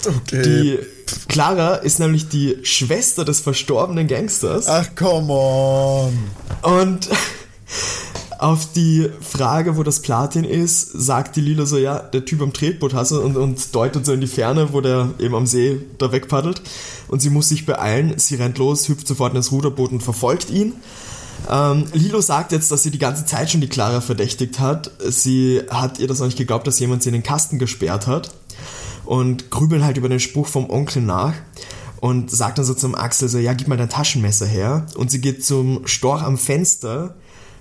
Okay. 0.06 0.42
Die 0.42 0.78
Clara 1.28 1.76
ist 1.76 1.98
nämlich 1.98 2.28
die 2.28 2.58
Schwester 2.62 3.24
des 3.24 3.40
verstorbenen 3.40 4.06
Gangsters. 4.08 4.66
Ach, 4.66 4.86
come 4.96 5.32
on. 5.32 6.18
Und 6.62 7.08
auf 8.38 8.72
die 8.72 9.10
Frage, 9.20 9.76
wo 9.76 9.82
das 9.82 10.00
Platin 10.00 10.44
ist, 10.44 10.90
sagt 10.92 11.36
die 11.36 11.42
Lila 11.42 11.66
so, 11.66 11.76
ja, 11.76 11.98
der 11.98 12.24
Typ 12.24 12.40
am 12.40 12.54
Tretboot 12.54 12.94
hast 12.94 13.10
du 13.10 13.20
und, 13.20 13.36
und 13.36 13.74
deutet 13.74 14.06
so 14.06 14.12
in 14.12 14.22
die 14.22 14.26
Ferne, 14.26 14.72
wo 14.72 14.80
der 14.80 15.10
eben 15.18 15.34
am 15.34 15.46
See 15.46 15.80
da 15.98 16.10
wegpaddelt. 16.10 16.62
Und 17.08 17.20
sie 17.20 17.30
muss 17.30 17.50
sich 17.50 17.66
beeilen, 17.66 18.14
sie 18.16 18.36
rennt 18.36 18.56
los, 18.56 18.88
hüpft 18.88 19.06
sofort 19.06 19.32
in 19.32 19.36
das 19.36 19.52
Ruderboot 19.52 19.92
und 19.92 20.02
verfolgt 20.02 20.48
ihn. 20.48 20.72
Ähm, 21.48 21.86
Lilo 21.92 22.20
sagt 22.20 22.52
jetzt, 22.52 22.70
dass 22.70 22.82
sie 22.82 22.90
die 22.90 22.98
ganze 22.98 23.24
Zeit 23.24 23.50
schon 23.50 23.60
die 23.60 23.68
Clara 23.68 24.00
verdächtigt 24.00 24.58
hat. 24.60 24.90
Sie 25.00 25.62
hat 25.70 25.98
ihr 25.98 26.08
das 26.08 26.20
auch 26.20 26.26
nicht 26.26 26.38
geglaubt, 26.38 26.66
dass 26.66 26.78
jemand 26.78 27.02
sie 27.02 27.08
in 27.08 27.14
den 27.14 27.22
Kasten 27.22 27.58
gesperrt 27.58 28.06
hat. 28.06 28.30
Und 29.04 29.50
grübeln 29.50 29.84
halt 29.84 29.96
über 29.96 30.08
den 30.08 30.20
Spruch 30.20 30.46
vom 30.46 30.70
Onkel 30.70 31.02
nach 31.02 31.34
und 32.00 32.30
sagt 32.30 32.58
dann 32.58 32.64
so 32.64 32.74
zum 32.74 32.94
Axel 32.94 33.28
so, 33.28 33.38
ja, 33.38 33.52
gib 33.52 33.68
mal 33.68 33.76
dein 33.76 33.88
Taschenmesser 33.88 34.46
her. 34.46 34.86
Und 34.94 35.10
sie 35.10 35.20
geht 35.20 35.44
zum 35.44 35.86
Storch 35.86 36.22
am 36.22 36.38
Fenster 36.38 37.14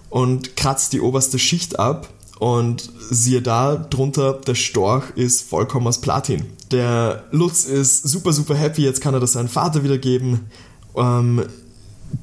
und 0.10 0.56
kratzt 0.56 0.94
die 0.94 1.02
oberste 1.02 1.40
Schicht 1.40 1.80
ab 1.80 2.10
und 2.40 2.90
siehe 3.12 3.42
da, 3.42 3.76
drunter, 3.76 4.34
der 4.34 4.56
Storch 4.56 5.12
ist 5.16 5.48
vollkommen 5.48 5.88
aus 5.88 6.00
Platin. 6.00 6.46
Der 6.72 7.26
Lutz 7.32 7.66
ist 7.66 8.08
super, 8.08 8.32
super 8.32 8.56
happy, 8.56 8.84
jetzt 8.84 9.02
kann 9.02 9.14
er 9.14 9.20
das 9.20 9.34
seinem 9.34 9.50
Vater 9.50 9.84
wiedergeben. 9.84 10.50
Ähm, 10.96 11.46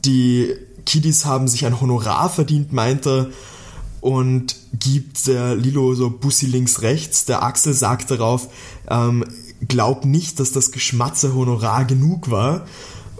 die 0.04 0.54
Kiddies 0.86 1.26
haben 1.26 1.48
sich 1.48 1.66
ein 1.66 1.80
Honorar 1.80 2.30
verdient, 2.30 2.72
meint 2.72 3.06
er, 3.06 3.28
und 4.00 4.56
gibt 4.78 5.26
der 5.26 5.56
Lilo 5.56 5.94
so 5.94 6.10
Bussi 6.10 6.46
links 6.46 6.82
rechts. 6.82 7.24
Der 7.24 7.42
Axel 7.42 7.74
sagt 7.74 8.10
darauf, 8.10 8.48
ähm, 8.88 9.24
glaub 9.66 10.04
nicht, 10.04 10.38
dass 10.38 10.52
das 10.52 10.70
Geschmatze 10.70 11.34
Honorar 11.34 11.84
genug 11.84 12.30
war. 12.30 12.66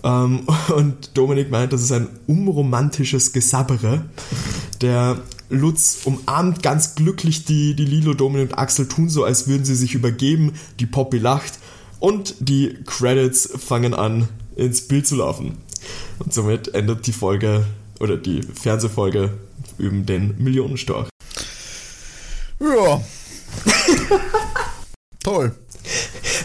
Ähm, 0.05 0.47
und 0.75 1.11
Dominik 1.15 1.51
meint, 1.51 1.73
das 1.73 1.83
ist 1.83 1.93
ein 1.93 2.09
unromantisches 2.27 3.33
Gesabbere. 3.33 4.05
Der 4.81 5.19
Lutz 5.49 5.99
umarmt 6.05 6.63
ganz 6.63 6.95
glücklich 6.95 7.45
die, 7.45 7.75
die 7.75 7.85
Lilo, 7.85 8.15
Dominik 8.15 8.51
und 8.51 8.59
Axel, 8.59 8.87
tun 8.87 9.09
so, 9.09 9.25
als 9.25 9.49
würden 9.49 9.65
sie 9.65 9.75
sich 9.75 9.95
übergeben. 9.95 10.53
Die 10.79 10.87
Poppy 10.87 11.19
lacht 11.19 11.59
und 11.99 12.35
die 12.41 12.77
Credits 12.87 13.51
fangen 13.57 13.95
an, 13.95 14.29
ins 14.55 14.83
Bild 14.83 15.07
zu 15.07 15.17
laufen. 15.17 15.59
Und 16.19 16.33
somit 16.33 16.75
endet 16.75 17.07
die 17.07 17.13
Folge 17.13 17.65
oder 18.01 18.17
die 18.17 18.43
Fernsehfolge 18.43 19.31
über 19.79 19.97
den 19.97 20.35
Millionenstorch. 20.43 21.09
Ja. 22.61 23.01
Toll. 25.23 25.53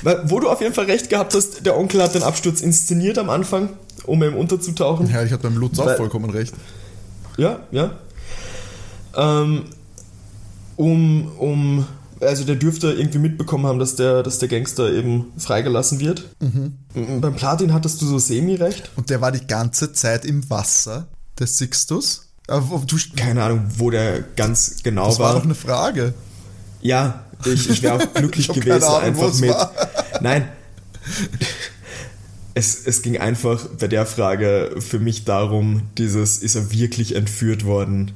Weil, 0.04 0.30
wo 0.30 0.40
du 0.40 0.50
auf 0.50 0.62
jeden 0.62 0.74
Fall 0.74 0.86
recht 0.86 1.10
gehabt 1.10 1.34
hast, 1.34 1.66
der 1.66 1.78
Onkel 1.78 2.02
hat 2.02 2.16
den 2.16 2.24
Absturz 2.24 2.62
inszeniert 2.62 3.18
am 3.18 3.30
Anfang, 3.30 3.70
um 4.06 4.24
ihm 4.24 4.36
unterzutauchen. 4.36 5.10
Ja, 5.10 5.24
ich 5.24 5.32
hatte 5.32 5.44
beim 5.44 5.58
Lutz 5.58 5.80
auch 5.80 5.86
Weil- 5.86 5.98
vollkommen 5.98 6.30
recht. 6.30 6.54
Ja, 7.38 7.60
ja. 7.72 7.98
Ähm, 9.16 9.66
um, 10.76 11.32
um, 11.38 11.86
also 12.22 12.44
der 12.44 12.56
dürfte 12.56 12.92
irgendwie 12.92 13.20
mitbekommen 13.20 13.66
haben, 13.66 13.80
dass 13.80 13.96
der, 13.96 14.24
dass 14.24 14.40
der 14.40 14.48
Gangster 14.48 14.92
eben 14.92 15.32
freigelassen 15.38 16.00
wird. 16.00 16.30
Mhm. 16.40 16.74
Beim 17.22 17.36
Platin 17.36 17.74
hattest 17.74 18.02
du 18.02 18.06
so 18.06 18.20
semi-recht. 18.20 18.92
Und 18.96 19.10
der 19.10 19.22
war 19.22 19.32
die 19.32 19.46
ganze 19.46 19.94
Zeit 19.94 20.26
im 20.26 20.50
Wasser, 20.50 21.08
der 21.40 21.48
Sixtus. 21.48 22.28
Du, 22.48 22.98
Keine 23.16 23.44
Ahnung, 23.44 23.66
wo 23.78 23.90
der 23.90 24.22
ganz 24.36 24.84
genau 24.84 25.08
das 25.08 25.20
war 25.20 25.30
war. 25.30 25.36
doch 25.36 25.46
eine 25.46 25.56
Frage. 25.56 26.14
Ja, 26.82 27.24
ich, 27.46 27.70
ich 27.70 27.82
wäre 27.82 27.96
auch 27.96 28.14
glücklich 28.14 28.48
gewesen, 28.50 28.84
Ahnung, 28.84 29.02
einfach 29.02 29.34
mit. 29.40 29.50
war. 29.50 29.72
Nein. 30.22 30.50
Es, 32.54 32.86
es 32.86 33.02
ging 33.02 33.18
einfach 33.18 33.66
bei 33.80 33.88
der 33.88 34.06
Frage 34.06 34.76
für 34.80 35.00
mich 35.00 35.24
darum, 35.24 35.84
dieses, 35.98 36.40
ist 36.40 36.56
er 36.56 36.72
wirklich 36.72 37.16
entführt 37.16 37.64
worden? 37.66 38.12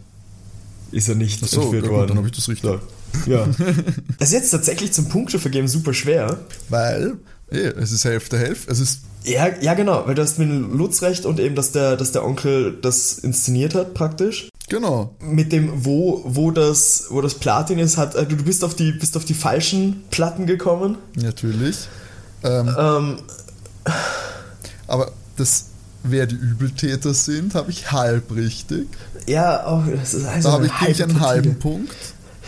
Ist 0.91 1.07
er 1.07 1.15
nicht 1.15 1.45
so, 1.45 1.61
entführt 1.61 1.83
ja 1.85 1.89
gut, 1.89 1.97
worden? 1.97 2.07
dann 2.09 2.17
hab 2.17 2.25
ich 2.25 2.31
das 2.33 2.49
richtig. 2.49 2.69
So. 2.69 2.79
Ja. 3.25 3.47
Das 4.19 4.29
ist 4.29 4.33
jetzt 4.33 4.51
tatsächlich 4.51 4.93
zum 4.93 5.09
Punktevergeben 5.09 5.67
super 5.67 5.93
schwer. 5.93 6.37
Weil, 6.69 7.13
eh, 7.51 7.57
es 7.57 7.91
ist 7.91 8.05
Hälfte, 8.05 8.37
Hälfte. 8.37 8.71
Es 8.71 8.79
ist, 8.79 9.01
Ja, 9.23 9.47
ja, 9.61 9.73
genau, 9.73 10.03
weil 10.07 10.15
du 10.15 10.21
hast 10.21 10.39
mit 10.39 10.49
dem 10.49 10.75
Lutz 10.77 11.01
recht 11.01 11.25
und 11.25 11.39
eben, 11.39 11.55
dass 11.55 11.71
der, 11.71 11.95
dass 11.97 12.11
der 12.11 12.23
Onkel 12.25 12.77
das 12.81 13.19
inszeniert 13.19 13.75
hat, 13.75 13.93
praktisch. 13.93 14.49
genau. 14.69 15.13
Mit 15.19 15.51
dem, 15.51 15.85
wo, 15.85 16.21
wo 16.25 16.51
das, 16.51 17.05
wo 17.09 17.21
das 17.21 17.35
Platin 17.35 17.77
ist, 17.79 17.97
hat, 17.97 18.15
äh, 18.15 18.25
du 18.25 18.37
bist 18.37 18.63
auf 18.63 18.73
die, 18.75 18.91
bist 18.93 19.15
auf 19.17 19.25
die 19.25 19.33
falschen 19.33 20.03
Platten 20.11 20.45
gekommen. 20.47 20.97
Natürlich. 21.15 21.87
Ähm, 22.43 22.75
Ähm, 22.77 23.17
aber 24.87 25.11
das, 25.37 25.65
wer 26.03 26.25
die 26.27 26.35
Übeltäter 26.35 27.13
sind, 27.13 27.55
habe 27.55 27.71
ich 27.71 27.91
halb 27.91 28.33
richtig. 28.35 28.87
ja, 29.27 29.65
auch, 29.65 29.83
das 29.87 30.13
ist 30.13 30.25
also 30.25 30.49
Da 30.49 30.53
habe 30.53 30.91
ich 30.91 31.03
einen 31.03 31.19
halben 31.19 31.59
Punkt. 31.59 31.93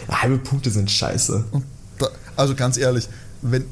Halbe 0.10 0.38
Punkte 0.40 0.72
sind 0.72 0.90
scheiße. 0.90 1.44
Da, 1.98 2.08
also 2.36 2.56
ganz 2.56 2.78
ehrlich, 2.78 3.08
wenn. 3.42 3.66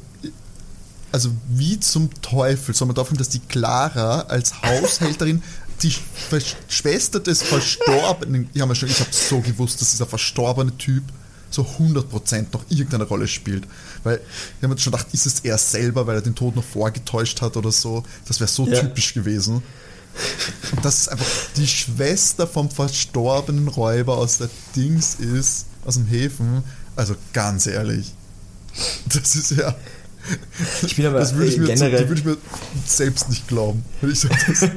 Also 1.12 1.30
wie 1.48 1.80
zum 1.80 2.10
Teufel 2.20 2.74
soll 2.74 2.88
man 2.88 2.94
davon, 2.94 3.16
dass 3.16 3.28
die 3.28 3.38
Clara 3.38 4.22
als 4.22 4.52
Haushälterin 4.62 5.42
die 5.82 5.90
Sch- 5.92 6.54
Schwester 6.68 7.20
des 7.20 7.42
Verstorbenen, 7.42 8.50
ich 8.52 8.60
habe 8.60 8.74
schon, 8.74 8.88
ich 8.88 8.98
habe 9.00 9.10
so 9.12 9.40
gewusst, 9.40 9.80
dass 9.80 9.90
dieser 9.92 10.06
verstorbene 10.06 10.76
Typ 10.76 11.04
so 11.50 11.62
100% 11.62 12.46
noch 12.52 12.64
irgendeine 12.68 13.04
Rolle 13.04 13.28
spielt. 13.28 13.66
Weil 14.02 14.16
ich 14.58 14.62
habe 14.62 14.74
mir 14.74 14.80
schon 14.80 14.92
gedacht, 14.92 15.06
ist 15.12 15.26
es 15.26 15.40
er 15.40 15.56
selber, 15.58 16.06
weil 16.06 16.16
er 16.16 16.22
den 16.22 16.34
Tod 16.34 16.56
noch 16.56 16.64
vorgetäuscht 16.64 17.40
hat 17.40 17.56
oder 17.56 17.70
so. 17.72 18.02
Das 18.26 18.40
wäre 18.40 18.48
so 18.48 18.66
Ja. 18.66 18.80
typisch 18.80 19.14
gewesen. 19.14 19.62
Und 20.72 20.84
dass 20.84 21.00
es 21.02 21.08
einfach 21.08 21.26
die 21.56 21.66
Schwester 21.66 22.46
vom 22.46 22.70
verstorbenen 22.70 23.68
Räuber 23.68 24.16
aus 24.18 24.38
der 24.38 24.48
Dings 24.74 25.14
ist, 25.16 25.66
aus 25.84 25.94
dem 25.94 26.06
Häfen. 26.06 26.64
Also 26.96 27.14
ganz 27.32 27.66
ehrlich. 27.66 28.12
Das 29.12 29.36
ist 29.36 29.52
ja. 29.52 29.74
Ich 30.82 30.96
bin 30.96 31.06
aber 31.06 31.20
das 31.20 31.34
würde 31.34 31.46
ich, 31.50 31.56
äh, 31.56 31.60
mir, 31.60 31.66
generell- 31.68 32.00
das 32.00 32.08
würde 32.08 32.20
ich 32.20 32.24
mir 32.26 32.36
selbst 32.86 33.28
nicht 33.28 33.46
glauben. 33.48 33.84
Wenn 34.00 34.10
ich 34.10 34.20
so 34.20 34.28
das, 34.28 34.62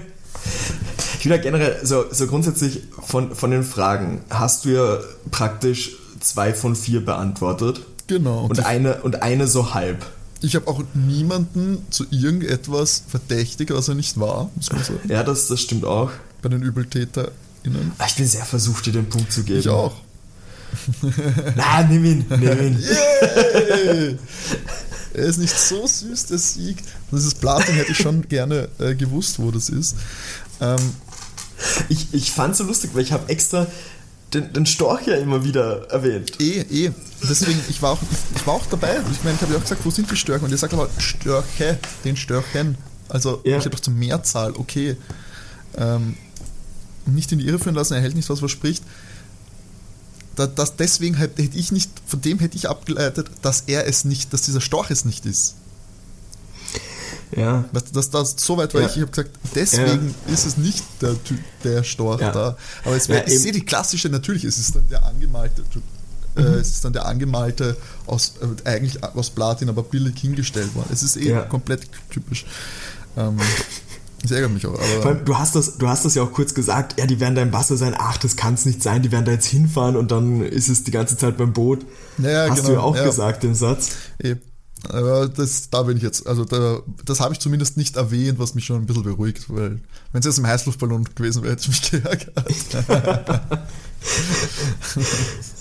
Ich 1.17 1.23
bin 1.23 1.31
ja 1.33 1.37
generell, 1.37 1.85
so, 1.85 2.05
so 2.11 2.27
grundsätzlich 2.27 2.83
von, 3.05 3.35
von 3.35 3.51
den 3.51 3.63
Fragen 3.63 4.21
hast 4.29 4.63
du 4.65 4.69
ja 4.69 4.99
praktisch 5.31 5.91
zwei 6.21 6.53
von 6.53 6.75
vier 6.75 7.03
beantwortet. 7.03 7.81
genau. 8.07 8.43
Und 8.45 8.51
Und 8.59 8.65
eine, 8.65 9.01
und 9.01 9.21
eine 9.21 9.47
so 9.47 9.73
halb. 9.73 10.05
Ich 10.41 10.55
habe 10.55 10.67
auch 10.67 10.81
niemanden 10.93 11.85
zu 11.89 12.05
irgendetwas 12.11 13.03
verdächtigt, 13.07 13.71
was 13.71 13.87
er 13.87 13.95
nicht 13.95 14.19
war. 14.19 14.49
Ja, 15.07 15.23
das, 15.23 15.47
das 15.47 15.59
stimmt 15.61 15.85
auch. 15.85 16.11
Bei 16.41 16.49
den 16.49 16.63
ÜbeltäterInnen. 16.63 17.91
Ah, 17.97 18.05
Ich 18.07 18.15
bin 18.15 18.25
sehr 18.27 18.45
versucht, 18.45 18.85
dir 18.85 18.93
den 18.93 19.09
Punkt 19.09 19.31
zu 19.31 19.43
geben. 19.43 19.59
Ich 19.59 19.69
auch. 19.69 19.95
Na, 21.55 21.81
nimm 21.83 22.05
ihn, 22.05 22.25
nimm 22.29 22.41
ihn. 22.61 22.79
Yay! 23.85 24.17
er 25.13 25.25
ist 25.25 25.37
nicht 25.37 25.57
so 25.57 25.85
süß, 25.85 26.27
der 26.27 26.37
Sieg. 26.37 26.77
Das 27.11 27.25
ist 27.25 27.41
Platin, 27.41 27.75
hätte 27.75 27.91
ich 27.91 27.97
schon 27.97 28.27
gerne 28.27 28.69
äh, 28.79 28.95
gewusst, 28.95 29.39
wo 29.39 29.51
das 29.51 29.69
ist. 29.69 29.95
Ähm, 30.61 30.77
ich 31.89 32.13
ich 32.13 32.31
fand 32.31 32.51
es 32.53 32.59
so 32.59 32.63
lustig, 32.63 32.91
weil 32.93 33.01
ich 33.01 33.11
habe 33.11 33.27
extra 33.29 33.67
den, 34.33 34.53
den 34.53 34.65
Storch 34.65 35.07
ja 35.07 35.15
immer 35.15 35.43
wieder 35.43 35.89
erwähnt. 35.89 36.39
Eh, 36.39 36.61
eh. 36.61 36.91
Deswegen, 37.27 37.59
ich 37.67 37.81
war 37.81 37.93
auch, 37.93 37.99
ich 38.35 38.45
war 38.47 38.53
auch 38.55 38.65
dabei. 38.67 38.99
Ich 39.11 39.23
meine, 39.23 39.35
ich 39.35 39.41
habe 39.41 39.53
ja 39.53 39.57
auch 39.57 39.63
gesagt, 39.63 39.83
wo 39.83 39.89
sind 39.89 40.09
die 40.09 40.15
Störche? 40.15 40.45
Und 40.45 40.51
ihr 40.51 40.57
sagt 40.57 40.73
aber 40.73 40.89
Störche, 40.99 41.79
den 42.05 42.15
Störchen. 42.15 42.77
Also, 43.09 43.41
ja. 43.43 43.57
ich 43.57 43.65
habe 43.65 43.71
doch 43.71 43.79
zur 43.79 43.93
Mehrzahl, 43.93 44.53
okay. 44.53 44.95
Ähm, 45.77 46.15
nicht 47.05 47.31
in 47.31 47.39
die 47.39 47.47
Irre 47.47 47.59
führen 47.59 47.75
lassen, 47.75 47.95
er 47.95 48.01
hält 48.01 48.15
nicht, 48.15 48.29
was 48.29 48.41
er 48.41 48.49
spricht. 48.49 48.83
Das, 50.35 50.53
das, 50.55 50.75
deswegen 50.75 51.15
hätte 51.15 51.41
ich 51.41 51.71
nicht, 51.71 51.91
von 52.05 52.21
dem 52.21 52.39
hätte 52.39 52.55
ich 52.55 52.69
abgeleitet, 52.69 53.29
dass 53.41 53.63
er 53.67 53.87
es 53.87 54.05
nicht, 54.05 54.31
dass 54.31 54.43
dieser 54.43 54.61
Storch 54.61 54.91
es 54.91 55.03
nicht 55.05 55.25
ist. 55.25 55.55
Ja. 57.35 57.65
Weißt 57.71 57.89
du, 57.89 57.93
dass 57.93 58.09
das 58.09 58.35
so 58.37 58.57
weit 58.57 58.73
war, 58.73 58.81
ja. 58.81 58.87
ich, 58.87 58.95
ich 58.95 59.01
habe 59.01 59.11
gesagt, 59.11 59.31
deswegen 59.53 60.15
ja. 60.27 60.33
ist 60.33 60.45
es 60.45 60.57
nicht 60.57 60.83
der, 61.01 61.15
der 61.63 61.83
Storch 61.83 62.21
ja. 62.21 62.31
da. 62.31 62.57
Aber 62.83 62.95
es 62.95 63.07
wär, 63.09 63.27
ich 63.27 63.39
sehe 63.39 63.51
die 63.51 63.63
klassische, 63.63 64.09
natürlich 64.09 64.45
ist 64.45 64.57
es 64.57 64.71
dann 64.71 64.87
der 64.89 65.05
angemalte, 65.05 65.63
äh, 66.35 66.41
mhm. 66.41 66.47
äh, 66.47 66.49
es 66.57 66.69
ist 66.69 66.85
dann 66.85 66.93
der 66.93 67.05
angemalte 67.05 67.77
aus, 68.07 68.33
äh, 68.41 68.67
eigentlich 68.67 69.03
aus 69.03 69.29
Platin, 69.29 69.69
aber 69.69 69.83
billig 69.83 70.19
hingestellt 70.19 70.73
worden. 70.75 70.89
Es 70.91 71.03
ist 71.03 71.17
eh 71.17 71.39
komplett 71.49 71.81
typisch. 72.09 72.45
Ähm, 73.15 73.37
das 74.21 74.31
ärgert 74.31 74.51
mich 74.51 74.65
auch. 74.65 74.77
Allem, 75.05 75.23
du, 75.23 75.37
hast 75.37 75.55
das, 75.55 75.77
du 75.77 75.87
hast 75.87 76.03
das 76.03 76.15
ja 76.15 76.23
auch 76.23 76.33
kurz 76.33 76.53
gesagt, 76.53 76.99
ja, 76.99 77.05
die 77.05 77.19
werden 77.19 77.35
da 77.35 77.41
im 77.41 77.53
Wasser 77.53 77.77
sein, 77.77 77.95
ach, 77.97 78.17
das 78.17 78.35
kann 78.35 78.55
es 78.55 78.65
nicht 78.65 78.83
sein, 78.83 79.01
die 79.01 79.11
werden 79.11 79.25
da 79.25 79.31
jetzt 79.31 79.45
hinfahren 79.45 79.95
und 79.95 80.11
dann 80.11 80.41
ist 80.41 80.67
es 80.67 80.83
die 80.83 80.91
ganze 80.91 81.15
Zeit 81.15 81.37
beim 81.37 81.53
Boot. 81.53 81.85
Ja, 82.17 82.49
hast 82.49 82.57
genau, 82.57 82.67
du 82.67 82.73
ja 82.73 82.79
auch 82.81 83.03
gesagt, 83.03 83.43
den 83.43 83.55
Satz. 83.55 83.91
Eben. 84.21 84.41
Aber 84.87 85.27
das, 85.27 85.69
da 85.69 85.83
bin 85.83 85.97
ich 85.97 86.03
jetzt, 86.03 86.25
also 86.27 86.45
da, 86.45 86.81
das 87.05 87.19
habe 87.19 87.33
ich 87.33 87.39
zumindest 87.39 87.77
nicht 87.77 87.97
erwähnt, 87.97 88.39
was 88.39 88.55
mich 88.55 88.65
schon 88.65 88.77
ein 88.77 88.85
bisschen 88.85 89.03
beruhigt, 89.03 89.45
weil 89.49 89.81
wenn 90.11 90.19
es 90.19 90.25
jetzt 90.25 90.39
im 90.39 90.47
Heißluftballon 90.47 91.03
gewesen 91.15 91.43
wäre, 91.43 91.53
hätte 91.53 91.63
ich 91.63 91.67
mich 91.69 91.91
geärgert. 91.91 92.33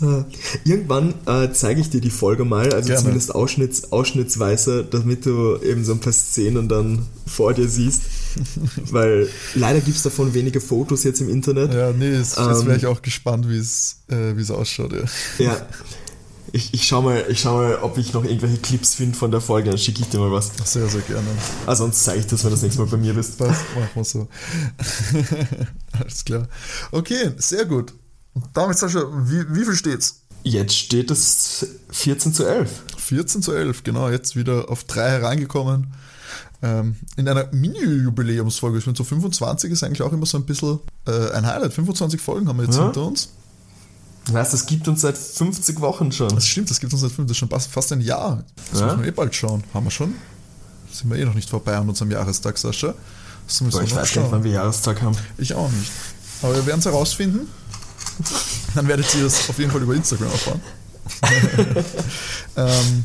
Irgendwann 0.64 1.14
äh, 1.26 1.50
zeige 1.52 1.80
ich 1.80 1.90
dir 1.90 2.00
die 2.00 2.10
Folge 2.10 2.44
mal, 2.44 2.72
also 2.72 2.86
Gerne. 2.86 3.00
zumindest 3.00 3.34
ausschnitts, 3.34 3.92
ausschnittsweise, 3.92 4.84
damit 4.88 5.26
du 5.26 5.56
eben 5.58 5.84
so 5.84 5.92
ein 5.92 6.00
paar 6.00 6.12
Szenen 6.12 6.68
dann 6.68 7.06
vor 7.26 7.52
dir 7.54 7.68
siehst. 7.68 8.02
weil 8.90 9.28
leider 9.54 9.80
gibt 9.80 9.96
es 9.96 10.02
davon 10.02 10.34
wenige 10.34 10.60
Fotos 10.60 11.04
jetzt 11.04 11.20
im 11.20 11.28
Internet. 11.28 11.74
Ja, 11.74 11.92
nee, 11.92 12.10
jetzt, 12.10 12.38
ähm, 12.38 12.66
wäre 12.66 12.76
ich 12.76 12.86
auch 12.86 13.02
gespannt, 13.02 13.48
wie 13.48 13.58
es 13.58 13.96
äh, 14.10 14.52
ausschaut. 14.52 14.92
Ja. 14.92 15.44
ja. 15.44 15.66
Ich, 16.52 16.72
ich 16.72 16.86
schau 16.86 17.02
mal, 17.02 17.24
ich 17.28 17.40
schau 17.40 17.56
mal, 17.56 17.76
ob 17.82 17.98
ich 17.98 18.12
noch 18.12 18.24
irgendwelche 18.24 18.58
Clips 18.58 18.94
finde 18.94 19.16
von 19.16 19.30
der 19.30 19.40
Folge, 19.40 19.70
dann 19.70 19.78
schicke 19.78 20.00
ich 20.00 20.08
dir 20.08 20.18
mal 20.18 20.32
was. 20.32 20.50
Sehr, 20.64 20.88
sehr 20.88 21.02
gerne. 21.02 21.28
Ah, 21.66 21.74
sonst 21.74 22.04
zeige 22.04 22.20
ich 22.20 22.26
das, 22.26 22.42
wenn 22.42 22.50
du 22.50 22.54
das 22.54 22.62
nächste 22.62 22.80
Mal 22.82 22.88
bei 22.88 22.96
mir 22.96 23.14
bist. 23.14 23.38
Passt, 23.38 23.62
machen 23.74 23.88
wir 23.94 24.04
so. 24.04 24.28
Alles 26.00 26.24
klar. 26.24 26.48
Okay, 26.90 27.32
sehr 27.36 27.64
gut. 27.64 27.92
Damit, 28.54 28.78
Sascha, 28.78 29.04
wie, 29.24 29.44
wie 29.54 29.64
viel 29.64 29.74
steht's? 29.74 30.22
Jetzt 30.44 30.76
steht 30.76 31.10
es 31.10 31.66
14 31.90 32.32
zu 32.32 32.46
11. 32.46 32.70
14 32.96 33.42
zu 33.42 33.52
11, 33.52 33.84
genau. 33.84 34.08
Jetzt 34.08 34.36
wieder 34.36 34.70
auf 34.70 34.84
drei 34.84 35.10
hereingekommen. 35.10 35.88
Ähm, 36.60 36.96
in 37.16 37.28
einer 37.28 37.48
Mini-Jubiläumsfolge. 37.52 38.78
Ich 38.78 38.84
finde, 38.84 38.98
so 38.98 39.04
25 39.04 39.70
ist 39.70 39.84
eigentlich 39.84 40.02
auch 40.02 40.12
immer 40.12 40.26
so 40.26 40.38
ein 40.38 40.44
bisschen 40.44 40.80
äh, 41.06 41.30
ein 41.32 41.46
Highlight. 41.46 41.72
25 41.72 42.20
Folgen 42.20 42.48
haben 42.48 42.58
wir 42.58 42.64
jetzt 42.64 42.76
ja. 42.76 42.84
hinter 42.84 43.06
uns. 43.06 43.30
Das 44.32 44.66
gibt 44.66 44.88
uns 44.88 45.00
seit 45.02 45.16
50 45.16 45.80
Wochen 45.80 46.12
schon. 46.12 46.28
Das 46.28 46.46
stimmt, 46.46 46.70
das 46.70 46.80
gibt 46.80 46.92
uns 46.92 47.02
seit 47.02 47.12
50, 47.12 47.26
das 47.26 47.32
ist 47.32 47.64
schon 47.64 47.72
fast 47.72 47.92
ein 47.92 48.00
Jahr. 48.00 48.44
Das 48.70 48.80
ja? 48.80 48.86
muss 48.86 48.96
man 48.96 49.04
eh 49.06 49.10
bald 49.10 49.34
schauen. 49.34 49.64
Haben 49.72 49.86
wir 49.86 49.90
schon? 49.90 50.14
Sind 50.92 51.10
wir 51.10 51.18
eh 51.18 51.24
noch 51.24 51.34
nicht 51.34 51.48
vorbei 51.48 51.76
an 51.76 51.88
unserem 51.88 52.10
Jahrestag, 52.10 52.58
Sascha? 52.58 52.94
Das 53.46 53.58
Boah, 53.60 53.82
ich 53.82 53.94
weiß 53.94 54.12
gar 54.12 54.22
nicht, 54.22 54.32
wann 54.32 54.44
wir 54.44 54.52
Jahrestag 54.52 55.00
haben. 55.00 55.16
Ich 55.38 55.54
auch 55.54 55.70
nicht. 55.70 55.90
Aber 56.42 56.54
wir 56.54 56.66
werden 56.66 56.80
es 56.80 56.84
herausfinden. 56.84 57.48
Dann 58.74 58.88
werdet 58.88 59.14
ihr 59.14 59.26
es 59.26 59.48
auf 59.48 59.58
jeden 59.58 59.70
Fall 59.70 59.82
über 59.82 59.94
Instagram 59.94 60.30
erfahren. 60.30 60.60
ähm, 62.56 63.04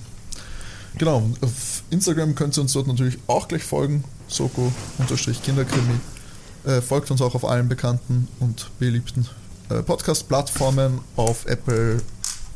genau, 0.97 1.29
auf 1.41 1.83
Instagram 1.89 2.35
könnt 2.35 2.57
ihr 2.57 2.61
uns 2.61 2.73
dort 2.73 2.87
natürlich 2.87 3.17
auch 3.27 3.47
gleich 3.47 3.63
folgen. 3.63 4.03
Soko-Kinderkrimi. 4.27 5.99
Äh, 6.65 6.81
folgt 6.81 7.11
uns 7.11 7.21
auch 7.21 7.35
auf 7.35 7.45
allen 7.45 7.69
bekannten 7.69 8.27
und 8.39 8.69
beliebten 8.79 9.27
Podcast-Plattformen, 9.81 10.99
auf 11.15 11.45
Apple 11.45 12.01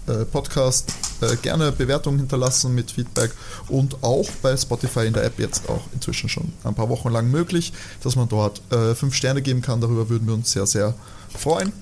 äh, 0.08 0.26
Podcast. 0.26 0.94
Äh, 1.22 1.36
gerne 1.38 1.72
Bewertungen 1.72 2.20
hinterlassen 2.20 2.76
mit 2.76 2.92
Feedback 2.92 3.32
und 3.68 4.04
auch 4.04 4.30
bei 4.42 4.56
Spotify 4.56 5.08
in 5.08 5.14
der 5.14 5.24
App 5.24 5.40
jetzt 5.40 5.68
auch 5.68 5.82
inzwischen 5.94 6.30
schon 6.30 6.54
ein 6.64 6.76
paar 6.76 6.90
Wochen 6.90 7.10
lang 7.10 7.30
möglich, 7.30 7.74
dass 8.04 8.16
man 8.16 8.30
dort 8.30 8.62
äh, 8.72 8.94
fünf 8.94 9.16
Sterne 9.16 9.42
geben 9.42 9.62
kann. 9.62 9.82
Darüber 9.82 10.10
würden 10.10 10.28
wir 10.28 10.36
uns 10.36 10.52
sehr, 10.52 10.68
sehr 10.68 10.94
freuen. 11.36 11.74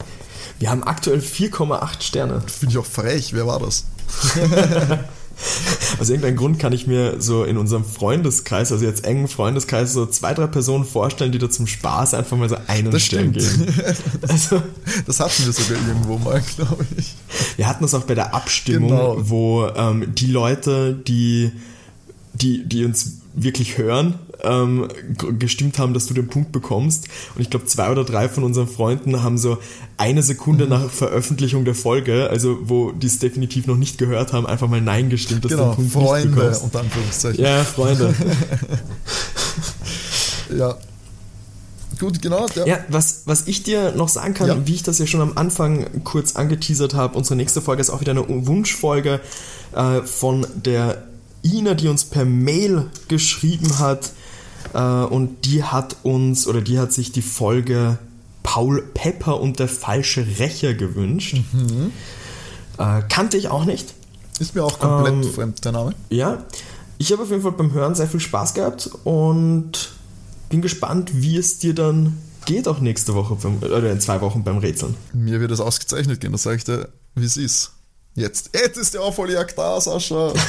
Wir 0.60 0.70
haben 0.70 0.84
aktuell 0.84 1.20
4,8 1.20 2.02
Sterne. 2.02 2.42
Finde 2.42 2.74
ich 2.74 2.78
auch 2.78 2.86
frech. 2.86 3.34
Wer 3.34 3.46
war 3.46 3.60
das? 3.60 3.86
Aus 6.00 6.10
irgendeinem 6.10 6.38
Grund 6.38 6.60
kann 6.60 6.74
ich 6.74 6.88
mir 6.88 7.22
so 7.22 7.44
in 7.44 7.58
unserem 7.58 7.84
Freundeskreis, 7.84 8.72
also 8.72 8.86
jetzt 8.86 9.06
engen 9.06 9.28
Freundeskreis, 9.28 9.94
so 9.94 10.06
zwei, 10.06 10.34
drei 10.34 10.48
Personen 10.48 10.86
vorstellen, 10.86 11.32
die 11.32 11.38
da 11.38 11.50
zum 11.50 11.68
Spaß 11.68 12.14
einfach 12.14 12.38
mal 12.38 12.50
so 12.50 12.58
einen 12.68 12.92
das 12.92 13.04
Stern 13.04 13.32
geben. 13.32 13.46
Also, 14.28 14.62
das 15.06 15.20
hatten 15.20 15.46
wir 15.46 15.54
sogar 15.54 15.82
irgendwo 15.88 16.18
mal, 16.18 16.42
glaube 16.56 16.86
ich. 16.98 17.16
Wir 17.58 17.68
hatten 17.68 17.84
das 17.84 17.94
auch 17.94 18.04
bei 18.04 18.16
der 18.16 18.34
Abstimmung, 18.34 18.90
genau. 18.90 19.16
wo 19.20 19.68
ähm, 19.68 20.14
die 20.16 20.28
Leute, 20.28 20.94
die, 20.94 21.52
die, 22.34 22.66
die 22.66 22.86
uns 22.86 23.20
wirklich 23.34 23.78
hören, 23.78 24.16
ähm, 24.46 24.88
gestimmt 25.40 25.80
haben, 25.80 25.94
dass 25.94 26.08
du 26.08 26.14
den 26.14 26.28
Punkt 26.28 26.52
bekommst. 26.52 27.08
Und 27.36 27.42
ich 27.42 27.50
glaube, 27.50 27.66
zwei 27.66 27.92
oder 27.92 28.04
drei 28.04 28.30
von 28.30 28.44
unseren 28.44 28.68
Freunden 28.68 29.24
haben 29.24 29.38
so 29.38 29.58
eine 29.98 30.24
Sekunde 30.24 30.66
mhm. 30.66 30.72
nach 30.72 30.90
Veröffentlichung 30.90 31.66
der 31.66 31.76
Folge, 31.76 32.30
also 32.30 32.58
wo 32.64 32.92
die 32.92 33.08
es 33.08 33.20
definitiv 33.20 33.68
noch 33.68 33.78
nicht 33.78 33.98
gehört 33.98 34.34
haben, 34.34 34.46
einfach 34.46 34.68
mal 34.68 34.82
Nein 34.82 35.10
gestimmt, 35.10 35.46
dass 35.46 35.52
genau, 35.52 35.74
du 35.74 35.82
den 35.82 35.90
Punkt 35.90 36.08
Freunde, 36.08 36.28
nicht 36.28 36.38
bekommst. 36.38 36.64
unter 36.64 36.80
Anführungszeichen. 36.80 37.44
Ja, 37.44 37.64
Freunde. 37.64 38.14
ja. 40.58 40.78
Gut, 42.00 42.22
genau. 42.22 42.48
Ja, 42.56 42.66
ja 42.66 42.80
was, 42.90 43.22
was 43.26 43.48
ich 43.48 43.64
dir 43.64 43.94
noch 43.94 44.10
sagen 44.10 44.34
kann, 44.34 44.48
ja. 44.48 44.68
wie 44.68 44.76
ich 44.76 44.84
das 44.84 45.00
ja 45.00 45.08
schon 45.08 45.22
am 45.22 45.38
Anfang 45.38 46.04
kurz 46.04 46.36
angeteasert 46.36 46.94
habe, 46.94 47.18
unsere 47.18 47.36
nächste 47.36 47.62
Folge 47.62 47.82
ist 47.82 47.90
auch 47.90 48.02
wieder 48.02 48.12
eine 48.12 48.26
Wunschfolge 48.28 49.22
äh, 49.74 50.02
von 50.02 50.46
der 50.56 51.04
Ina, 51.44 51.76
die 51.76 51.88
uns 51.88 52.06
per 52.06 52.26
Mail 52.26 52.88
geschrieben 53.08 53.80
hat. 53.80 54.12
Äh, 54.74 54.80
und 54.80 55.46
die 55.46 55.64
hat 55.64 55.98
uns, 56.04 56.48
oder 56.48 56.62
die 56.62 56.80
hat 56.80 56.94
sich 56.94 57.12
die 57.12 57.22
Folge 57.22 57.98
Paul 58.44 58.82
Pepper 58.94 59.40
und 59.40 59.60
der 59.60 59.68
falsche 59.68 60.26
Rächer 60.40 60.74
gewünscht. 60.74 61.38
Mhm. 61.52 61.92
Äh, 62.78 63.02
kannte 63.10 63.38
ich 63.38 63.50
auch 63.50 63.66
nicht. 63.66 63.94
Ist 64.40 64.54
mir 64.56 64.64
auch 64.64 64.80
komplett 64.80 65.14
ähm, 65.14 65.24
fremd, 65.24 65.66
der 65.66 65.72
Name. 65.72 65.96
Ja. 66.10 66.44
Ich 66.98 67.12
habe 67.12 67.24
auf 67.24 67.30
jeden 67.30 67.42
Fall 67.42 67.54
beim 67.54 67.74
Hören 67.74 67.96
sehr 67.96 68.08
viel 68.08 68.20
Spaß 68.20 68.54
gehabt 68.54 68.90
und 69.04 69.94
bin 70.50 70.62
gespannt, 70.62 71.12
wie 71.14 71.38
es 71.38 71.58
dir 71.60 71.74
dann 71.74 72.18
geht 72.46 72.68
auch 72.68 72.80
nächste 72.80 73.16
Woche 73.16 73.36
beim, 73.36 73.58
oder 73.58 73.92
in 73.92 74.00
zwei 74.00 74.22
Wochen 74.22 74.44
beim 74.44 74.60
Rätseln. 74.60 74.96
Mir 75.14 75.40
wird 75.40 75.52
es 75.52 75.60
ausgezeichnet 75.60 76.22
gehen, 76.22 76.32
das 76.32 76.44
sage 76.44 76.58
ich 76.58 76.64
dir, 76.64 76.90
wie 77.16 77.26
es 77.26 77.38
ist. 77.38 77.72
Jetzt, 78.14 78.52
jetzt 78.54 78.78
ist 78.78 78.94
der 78.94 79.02
Aufholjagd 79.02 79.58
da, 79.58 79.80
Sascha. 79.82 80.32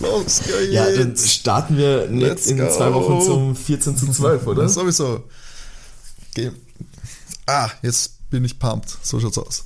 Los 0.00 0.40
geht's. 0.40 0.72
Ja, 0.72 0.90
dann 0.90 1.16
starten 1.16 1.76
wir 1.76 2.06
Let's 2.08 2.46
in 2.46 2.58
go. 2.58 2.68
zwei 2.70 2.92
Wochen 2.92 3.24
zum 3.24 3.56
14 3.56 3.96
zu 3.96 4.10
12, 4.10 4.46
oder? 4.46 4.68
sowieso. 4.68 5.24
Okay. 6.30 6.50
Ah, 7.46 7.70
jetzt 7.82 8.30
bin 8.30 8.44
ich 8.44 8.58
pumped. 8.58 8.96
So 9.02 9.20
schaut's 9.20 9.38
aus. 9.38 9.64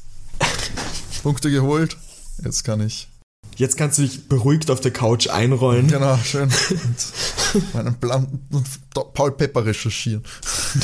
Punkte 1.22 1.50
geholt. 1.50 1.96
Jetzt 2.44 2.64
kann 2.64 2.80
ich. 2.80 3.08
Jetzt 3.56 3.76
kannst 3.76 3.98
du 3.98 4.02
dich 4.02 4.28
beruhigt 4.28 4.70
auf 4.70 4.80
der 4.80 4.92
Couch 4.92 5.28
einrollen. 5.28 5.88
Genau, 5.88 6.16
schön. 6.18 6.48
Und 7.54 7.74
meinen 7.74 7.94
Plan 7.98 8.40
und 8.52 8.66
Paul 9.14 9.32
Pepper 9.32 9.64
recherchieren. 9.64 10.22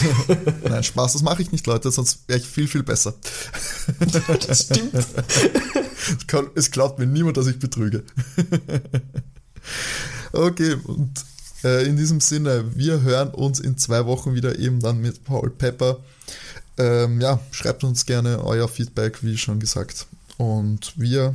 Nein, 0.69 0.83
Spaß, 0.83 1.13
das 1.13 1.23
mache 1.23 1.43
ich 1.43 1.53
nicht, 1.53 1.67
Leute, 1.67 1.93
sonst 1.93 2.27
wäre 2.27 2.41
ich 2.41 2.47
viel, 2.47 2.67
viel 2.67 2.83
besser. 2.83 3.15
Das 4.47 4.63
stimmt. 4.63 4.93
Es 6.55 6.71
glaubt 6.71 6.99
mir 6.99 7.07
niemand, 7.07 7.37
dass 7.37 7.47
ich 7.47 7.59
betrüge. 7.59 8.03
Okay, 10.33 10.77
und 10.85 11.11
äh, 11.65 11.87
in 11.87 11.97
diesem 11.97 12.21
Sinne, 12.21 12.77
wir 12.77 13.03
hören 13.03 13.31
uns 13.31 13.61
in 13.61 13.79
zwei 13.79 14.05
Wochen 14.07 14.35
wieder 14.35 14.59
eben 14.59 14.81
dann 14.81 15.01
mit 15.01 15.25
Paul 15.25 15.51
Pepper. 15.51 15.99
Ähm, 16.77 17.21
ja, 17.21 17.41
schreibt 17.53 17.85
uns 17.85 18.05
gerne 18.05 18.45
euer 18.45 18.69
Feedback, 18.69 19.23
wie 19.23 19.39
schon 19.39 19.61
gesagt. 19.61 20.07
Und 20.39 20.93
wir 20.97 21.35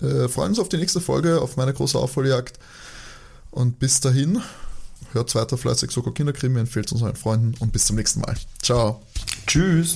äh, 0.00 0.28
freuen 0.28 0.50
uns 0.50 0.58
auf 0.58 0.68
die 0.68 0.76
nächste 0.76 1.00
Folge, 1.00 1.40
auf 1.40 1.56
meine 1.56 1.74
große 1.74 1.98
Aufholjagd. 1.98 2.58
Und 3.50 3.78
bis 3.78 4.00
dahin, 4.00 4.40
hört 5.12 5.34
weiter 5.34 5.58
fleißig 5.58 5.90
Soko 5.90 6.12
Kinderkrimi, 6.12 6.60
empfehlt 6.60 6.86
es 6.86 6.92
uns 6.92 7.02
euren 7.02 7.16
Freunden 7.16 7.54
und 7.58 7.72
bis 7.72 7.86
zum 7.86 7.96
nächsten 7.96 8.20
Mal. 8.20 8.34
Ciao. 8.62 9.02
Tschüss. 9.46 9.94